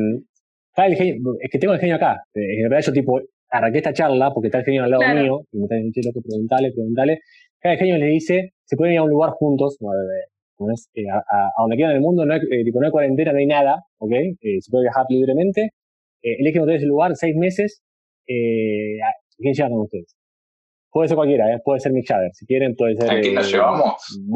está 0.78 0.86
el 0.86 0.94
genio, 0.96 1.34
es 1.40 1.50
que 1.50 1.58
tengo 1.58 1.74
el 1.74 1.80
genio 1.80 1.96
acá. 1.96 2.22
Eh, 2.34 2.62
En 2.62 2.70
realidad 2.70 2.86
yo 2.86 2.92
tipo 2.92 3.20
arranqué 3.50 3.78
esta 3.78 3.92
charla 3.92 4.30
porque 4.32 4.48
está 4.48 4.58
el 4.58 4.64
genio 4.64 4.84
al 4.84 4.90
lado 4.90 5.00
Claro. 5.02 5.20
mío, 5.22 5.40
y 5.52 5.58
me 5.58 5.64
está 5.64 5.74
diciendo 5.76 6.10
que 6.14 6.20
preguntale, 6.20 6.72
preguntale. 6.72 7.20
Cada 7.60 7.76
genio 7.76 7.96
le 7.98 8.06
dice, 8.06 8.52
se 8.64 8.76
pueden 8.76 8.92
ir 8.94 8.98
a 9.00 9.02
un 9.04 9.10
lugar 9.10 9.30
juntos, 9.30 9.76
no, 9.80 9.88
eh. 9.92 10.28
Eh, 10.94 11.04
a, 11.08 11.18
a- 11.18 11.46
a 11.56 11.60
donde 11.62 11.76
quieran 11.76 11.92
en 11.92 11.98
el 11.98 12.02
mundo, 12.02 12.26
no 12.26 12.34
hay, 12.34 12.40
eh, 12.50 12.64
tipo, 12.64 12.80
no 12.80 12.86
hay 12.86 12.90
cuarentena, 12.92 13.30
no 13.32 13.38
hay 13.38 13.46
nada, 13.46 13.82
¿ok? 13.98 14.10
Eh, 14.12 14.60
se 14.60 14.70
puede 14.72 14.84
viajar 14.84 15.04
libremente. 15.08 15.70
Eh, 16.22 16.36
eligen 16.40 16.62
ustedes 16.62 16.82
el 16.82 16.88
lugar, 16.88 17.14
seis 17.14 17.36
meses. 17.36 17.80
Eh, 18.26 18.98
¿a 19.02 19.08
¿Quién 19.36 19.54
llevan 19.54 19.70
con 19.72 19.80
ustedes? 19.82 20.16
Puede 20.90 21.08
ser 21.08 21.16
cualquiera, 21.16 21.52
¿eh? 21.54 21.60
puede 21.64 21.78
ser 21.80 21.92
Mick 21.92 22.06
Jagger, 22.08 22.30
si 22.34 22.44
quieren, 22.46 22.74
puede 22.74 22.96
ser. 22.96 23.08
¿A 23.10 23.20
quién 23.20 23.34
nos 23.34 23.46
eh, 23.48 23.52
llevamos? 23.56 23.86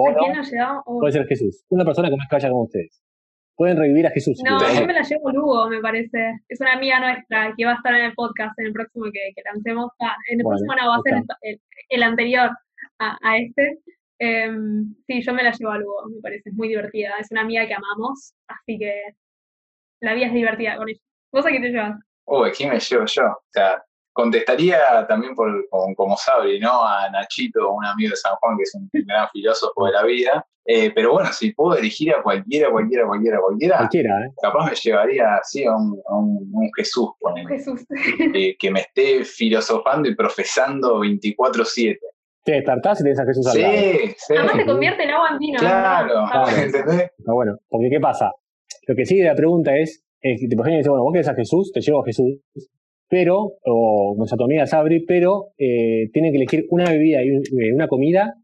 ¿A 0.09 0.19
quién 0.21 0.33
nos 0.37 0.51
llevamos? 0.53 0.85
Puede 1.01 1.13
ser 1.13 1.27
Jesús. 1.27 1.65
Una 1.71 1.85
persona 1.85 2.09
que 2.09 2.17
más 2.17 2.29
que 2.29 2.37
vaya 2.37 2.51
con 2.51 2.61
ustedes. 2.63 3.03
Pueden 3.57 3.77
revivir 3.77 4.07
a 4.07 4.11
Jesús. 4.11 4.41
No, 4.45 4.59
yo 4.75 4.87
me 4.87 4.93
la 4.95 5.03
llevo 5.03 5.31
Lugo, 5.31 5.69
me 5.69 5.81
parece. 5.81 6.41
Es 6.49 6.61
una 6.61 6.73
amiga 6.73 6.99
nuestra 7.01 7.53
que 7.57 7.65
va 7.65 7.73
a 7.73 7.75
estar 7.75 7.95
en 7.95 8.07
el 8.07 8.15
podcast 8.15 8.59
en 8.59 8.67
el 8.67 8.73
próximo 8.73 9.05
que, 9.13 9.33
que 9.35 9.43
lancemos. 9.45 9.91
Ah, 10.01 10.17
en 10.31 10.41
el 10.41 10.45
Bueno, 10.45 10.59
próximo 10.59 10.75
no, 10.83 10.89
va 10.91 10.97
a 10.97 11.01
ser 11.03 11.23
el, 11.43 11.61
el 11.91 12.03
anterior 12.03 12.51
a, 12.99 13.19
a 13.23 13.37
este. 13.39 13.79
Em, 14.19 14.95
sí, 15.07 15.21
yo 15.23 15.35
me 15.35 15.43
la 15.43 15.53
llevo 15.53 15.73
a 15.73 15.79
Lugo, 15.79 16.09
me 16.09 16.21
parece. 16.23 16.49
Es 16.49 16.55
muy 16.55 16.69
divertida. 16.69 17.11
Es 17.21 17.31
una 17.31 17.43
amiga 17.43 17.67
que 17.67 17.75
amamos, 17.75 18.35
así 18.49 18.79
que 18.79 19.03
la 20.01 20.15
vida 20.15 20.27
es 20.27 20.33
divertida 20.33 20.77
con 20.77 20.89
ella. 20.89 21.01
¿Vos 21.33 21.47
a 21.47 21.51
quién 21.51 21.63
te 21.63 21.71
llevas? 21.71 21.99
Uy, 22.27 22.51
¿quién 22.57 22.71
me 22.71 22.79
llevo 22.79 23.05
yo? 23.07 23.23
O 23.25 23.47
sea, 23.51 23.83
contestaría 24.13 25.07
también 25.09 25.35
por, 25.35 25.69
como, 25.69 25.95
como 25.95 26.17
Sabri, 26.17 26.61
¿no? 26.61 26.85
A 26.87 27.09
Nachito, 27.11 27.73
un 27.73 27.85
amigo 27.85 28.11
de 28.11 28.17
San 28.17 28.37
Juan 28.37 28.57
que 28.57 28.63
es 28.65 28.75
un 28.75 28.89
gran 28.93 29.29
filósofo 29.31 29.87
de 29.87 29.93
la 29.93 30.03
vida. 30.05 30.47
Eh, 30.65 30.93
pero 30.95 31.13
bueno, 31.13 31.33
si 31.33 31.53
puedo 31.53 31.77
elegir 31.77 32.15
a 32.15 32.23
cualquiera, 32.23 32.71
cualquiera, 32.71 33.05
cualquiera, 33.07 33.41
cualquiera, 33.41 33.77
Cualquiera, 33.79 34.27
¿eh? 34.27 34.31
capaz 34.41 34.71
me 34.71 34.77
llevaría 34.77 35.35
así 35.35 35.65
a 35.65 35.75
un, 35.75 36.01
a 36.09 36.17
un, 36.17 36.51
un 36.53 36.71
Jesús, 36.77 37.09
ponele, 37.19 37.49
Jesús. 37.49 37.85
que, 38.33 38.57
que 38.57 38.71
me 38.71 38.81
esté 38.81 39.25
filosofando 39.25 40.09
y 40.09 40.15
profesando 40.15 41.01
24-7. 41.01 41.99
Te 42.45 42.53
despertás 42.53 43.01
y 43.01 43.05
tenés 43.05 43.21
a 43.21 43.25
Jesús 43.25 43.47
al 43.49 43.61
lado. 43.61 43.75
Sí, 43.75 44.15
sí. 44.19 44.35
Además 44.37 44.57
te 44.57 44.67
convierte 44.67 45.03
el 45.05 45.11
agua 45.11 45.29
en 45.31 45.39
vino. 45.39 45.59
Claro, 45.59 46.15
¿no? 46.15 46.25
Está 46.27 46.43
bueno. 46.43 46.63
¿entendés? 46.63 47.11
Está 47.19 47.33
bueno. 47.33 47.57
Porque, 47.69 47.91
¿qué 47.91 48.01
pasa? 48.01 48.31
Lo 48.87 48.95
que 48.97 49.07
sigue 49.07 49.25
la 49.25 49.35
pregunta 49.35 49.77
es, 49.77 50.05
es 50.21 50.41
que 50.41 50.47
genio 50.49 50.79
dice, 50.79 50.91
bueno, 50.91 51.05
vos 51.05 51.13
querés 51.13 51.29
a 51.29 51.35
Jesús, 51.35 51.73
te 51.73 51.81
llevo 51.81 52.03
a 52.03 52.05
Jesús, 52.05 52.41
pero, 53.13 53.53
o 53.67 54.15
nuestra 54.17 54.39
tu 54.39 54.45
amiga 54.45 54.67
Sabri, 54.67 55.05
pero 55.05 55.49
eh, 55.59 56.09
tienen 56.15 56.33
que 56.33 56.39
elegir 56.39 56.65
una 56.71 56.89
bebida 56.91 57.23
y 57.23 57.31
un- 57.31 57.43
eh, 57.61 57.75
una 57.75 57.87
comida 57.87 58.35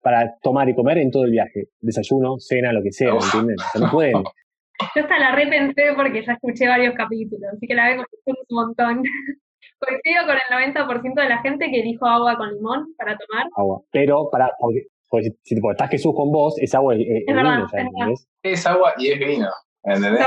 para 0.00 0.36
tomar 0.40 0.68
y 0.68 0.74
comer 0.76 0.98
en 0.98 1.10
todo 1.10 1.24
el 1.24 1.32
viaje. 1.32 1.64
Desayuno, 1.80 2.36
cena, 2.38 2.72
lo 2.72 2.80
que 2.80 2.92
sea, 2.92 3.10
¿me 3.10 3.16
Uf. 3.16 3.24
entienden? 3.24 3.56
O 3.58 3.70
sea, 3.72 3.80
no 3.80 3.90
pueden. 3.90 4.12
Yo 4.94 5.02
hasta 5.02 5.18
la 5.18 5.34
repensé 5.34 5.82
porque 5.96 6.24
ya 6.24 6.32
escuché 6.34 6.68
varios 6.68 6.94
capítulos, 6.94 7.50
así 7.56 7.66
que 7.66 7.74
la 7.74 7.88
vengo 7.88 8.02
escuchando 8.04 8.40
un 8.48 8.56
montón. 8.56 9.02
Coincido 9.80 10.22
con 10.26 10.36
el 10.36 10.74
90% 10.74 11.20
de 11.20 11.28
la 11.28 11.38
gente 11.42 11.70
que 11.72 11.82
dijo 11.82 12.06
agua 12.06 12.36
con 12.36 12.54
limón 12.54 12.94
para 12.96 13.16
tomar. 13.18 13.46
agua. 13.56 13.82
Pero, 13.90 14.28
para, 14.30 14.50
porque, 14.60 14.82
porque 15.08 15.24
si, 15.30 15.36
si, 15.42 15.54
tipo, 15.56 15.72
estás 15.72 15.90
Jesús 15.90 16.14
con 16.14 16.30
vos, 16.30 16.54
esa 16.60 16.78
agua 16.78 16.94
es, 16.94 17.00
es- 17.00 17.24
es 17.26 17.34
verdad, 17.34 17.56
vino, 17.56 17.90
ya, 17.98 18.12
es. 18.12 18.28
Es 18.44 18.66
agua 18.66 18.94
y 18.96 19.08
es 19.10 19.18
vino. 19.18 19.48
¿Entendés? 19.82 20.20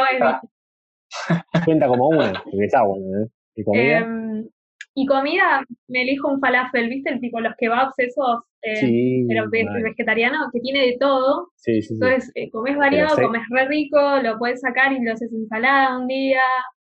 Y 1.53 1.59
Cuenta 1.65 1.87
como 1.87 2.09
una, 2.09 2.33
porque 2.43 2.65
es 2.65 2.73
agua, 2.75 2.97
¿entendés? 2.97 3.31
Y 3.57 3.63
comida, 3.65 3.97
Em, 3.99 4.47
y 4.95 5.05
comida, 5.05 5.63
me 5.89 6.03
elijo 6.03 6.29
un 6.29 6.39
falafel, 6.39 6.87
¿viste? 6.89 7.09
El 7.11 7.19
tipo, 7.19 7.39
los 7.41 7.53
kebabs 7.57 7.93
esos, 7.97 8.43
eh, 8.61 8.75
sí, 8.77 9.25
pero 9.27 9.43
mal. 9.43 9.83
vegetariano, 9.83 10.37
que 10.53 10.59
tiene 10.61 10.79
de 10.85 10.97
todo. 10.99 11.49
sí, 11.55 11.81
sí, 11.81 11.89
sí. 11.89 11.93
Entonces, 11.95 12.31
eh, 12.35 12.49
comes 12.51 12.77
variado, 12.77 13.15
sé- 13.15 13.21
comes 13.23 13.41
re 13.49 13.65
rico, 13.67 13.99
lo 14.23 14.37
puedes 14.39 14.61
sacar 14.61 14.93
y 14.93 15.03
lo 15.03 15.11
haces 15.13 15.31
ensalada 15.33 15.97
un 15.99 16.07
día. 16.07 16.39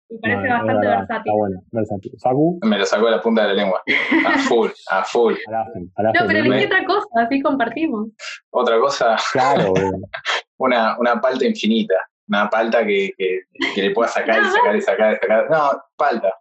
Me 0.07 0.19
parece 0.19 0.41
No, 0.41 0.43
no, 0.43 0.45
es 0.47 0.53
bastante 0.59 0.85
verdad, 0.87 0.97
versátil. 0.99 1.31
Está 1.31 1.33
bueno, 1.37 1.61
versátil. 1.71 2.11
Facu, 2.21 2.59
me 2.63 2.77
lo 2.77 2.85
sacó 2.85 3.05
de 3.05 3.11
la 3.11 3.21
punta 3.21 3.41
de 3.41 3.47
la 3.47 3.53
lengua. 3.55 3.81
A 4.27 4.37
full, 4.37 4.69
a 4.91 5.03
full. 5.03 5.33
falafel, 5.45 5.89
falafel, 5.95 6.21
No, 6.21 6.27
pero 6.27 6.39
elegí 6.45 6.65
otra 6.65 6.85
cosa, 6.85 7.07
así 7.15 7.41
compartimos. 7.41 8.09
Otra 8.51 8.79
cosa, 8.79 9.15
Claro, 9.33 9.73
una, 10.57 10.97
una 10.99 11.19
palta 11.19 11.45
infinita. 11.45 11.95
Una 12.27 12.49
palta 12.49 12.85
que, 12.85 13.11
que, 13.17 13.39
que 13.73 13.81
le 13.83 13.91
puedas 13.91 14.13
sacar 14.13 14.41
y 14.41 14.45
sacar 14.45 14.75
y 14.75 14.81
sacar 14.81 15.13
y 15.13 15.15
sacar. 15.17 15.49
No, 15.49 15.71
palta. 15.95 16.31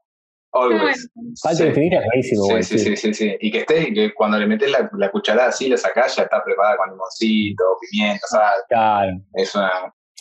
Always. 0.54 1.10
Falta 1.42 1.56
Sí. 1.58 1.66
infinita 1.66 1.96
es 2.14 2.28
Sí, 2.28 2.34
igual, 2.36 2.64
sí, 2.64 2.78
sí, 2.78 2.96
sí, 2.96 3.12
sí. 3.14 3.36
Y 3.40 3.50
que 3.50 3.58
esté, 3.58 3.88
y 3.88 3.92
que 3.92 4.14
cuando 4.14 4.38
le 4.38 4.46
metes 4.46 4.70
la, 4.70 4.88
la 4.96 5.10
cucharada 5.10 5.48
así, 5.48 5.68
la 5.68 5.76
sacás, 5.76 6.14
ya 6.16 6.22
está 6.22 6.42
preparada 6.44 6.76
con 6.76 6.90
limoncito, 6.90 7.64
pimienta, 7.90 8.26
sal. 8.28 8.54
Claro. 8.68 9.12
Es 9.34 9.54
una. 9.54 9.70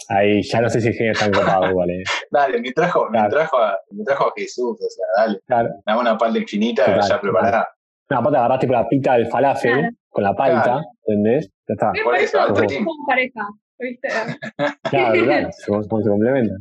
Ahí 0.09 0.41
ya 0.41 0.59
no 0.59 0.69
sé 0.69 0.81
si 0.81 0.87
el 0.87 0.95
genio 0.95 1.11
está 1.11 1.31
copado 1.31 1.69
igual, 1.69 1.89
eh. 1.91 2.03
Dale, 2.31 2.59
me 2.59 2.71
trajo, 2.71 3.05
me 3.11 3.19
Claro. 3.19 3.29
trajo, 3.29 3.57
a, 3.57 3.77
me 3.91 4.03
trajo 4.03 4.27
a 4.27 4.33
Jesús, 4.35 4.75
o 4.81 4.89
sea, 4.89 5.05
dale. 5.25 5.39
Claro. 5.45 5.69
Dame 5.85 5.99
una 6.01 6.17
palta 6.17 6.39
infinita 6.39 6.85
Total, 6.85 7.09
ya 7.09 7.21
preparada. 7.21 7.67
No, 8.09 8.17
aparte 8.17 8.37
agarraste 8.37 8.67
con 8.67 8.75
la 8.75 8.87
pita 8.89 9.13
del 9.13 9.27
falafel, 9.27 9.71
Claro. 9.73 9.89
con 10.09 10.23
la 10.23 10.33
palta, 10.33 10.63
Claro. 10.63 10.81
¿entendés? 11.05 11.47
Ya 11.67 11.73
está. 11.73 11.91
Por 12.03 12.15
eso, 12.15 12.41
alto 12.41 12.61
pareja, 13.07 13.47
¿viste? 13.79 14.07
Claro, 14.89 15.23
claro, 15.23 15.49
se, 15.51 15.63
se 15.63 16.09
complementan. 16.09 16.57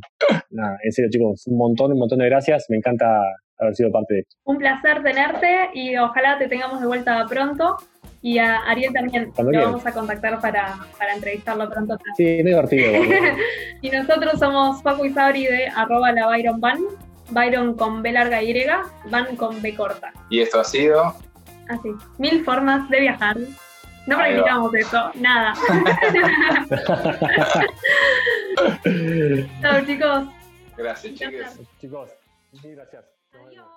Nada, 0.51 0.77
en 0.83 0.91
serio, 0.91 1.09
chicos, 1.11 1.47
un 1.47 1.57
montón, 1.57 1.91
un 1.91 1.97
montón 1.99 2.19
de 2.19 2.25
gracias. 2.25 2.65
Me 2.69 2.77
encanta 2.77 3.19
haber 3.63 3.75
sido 3.75 3.91
parte 3.91 4.13
de 4.13 4.19
esto. 4.21 4.35
Un 4.45 4.57
placer 4.57 5.03
tenerte 5.03 5.69
y 5.73 5.97
ojalá 5.97 6.37
te 6.37 6.47
tengamos 6.47 6.79
de 6.81 6.87
vuelta 6.87 7.25
pronto. 7.27 7.77
Y 8.21 8.37
a 8.37 8.59
Ariel 8.59 8.93
también 8.93 9.31
Cuando 9.31 9.51
lo 9.51 9.57
quieras. 9.57 9.71
vamos 9.71 9.85
a 9.85 9.91
contactar 9.91 10.39
para, 10.39 10.75
para 10.97 11.13
entrevistarlo 11.13 11.69
pronto. 11.69 11.97
también. 11.97 12.15
Sí, 12.15 12.25
es 12.39 12.45
divertido. 12.45 12.93
Y 13.81 13.89
nosotros 13.89 14.39
somos 14.39 14.81
Paco 14.81 15.03
y 15.03 15.09
Sabri 15.11 15.43
de 15.45 15.67
arroba 15.67 16.13
la 16.13 16.27
Byron 16.27 16.61
Van. 16.61 16.79
Byron 17.31 17.75
con 17.75 18.01
B 18.01 18.13
larga 18.13 18.41
Y, 18.41 18.65
Van 19.09 19.35
con 19.35 19.61
B 19.61 19.75
corta. 19.75 20.13
Y 20.29 20.39
esto 20.39 20.61
ha 20.61 20.63
sido. 20.63 21.13
Así. 21.67 21.89
Mil 22.17 22.45
formas 22.45 22.89
de 22.89 23.01
viajar. 23.01 23.35
No 24.07 24.17
Ahí 24.17 24.35
va. 24.37 24.43
practicamos 24.43 24.73
eso, 24.75 25.11
nada. 25.15 25.53
Chao 29.61 29.85
chicos. 29.85 30.23
Gracias, 30.77 31.13
chicos. 31.13 31.59
chicos, 31.79 32.09
muchas 32.51 32.71
gracias. 32.71 33.12
Adiós. 33.33 33.72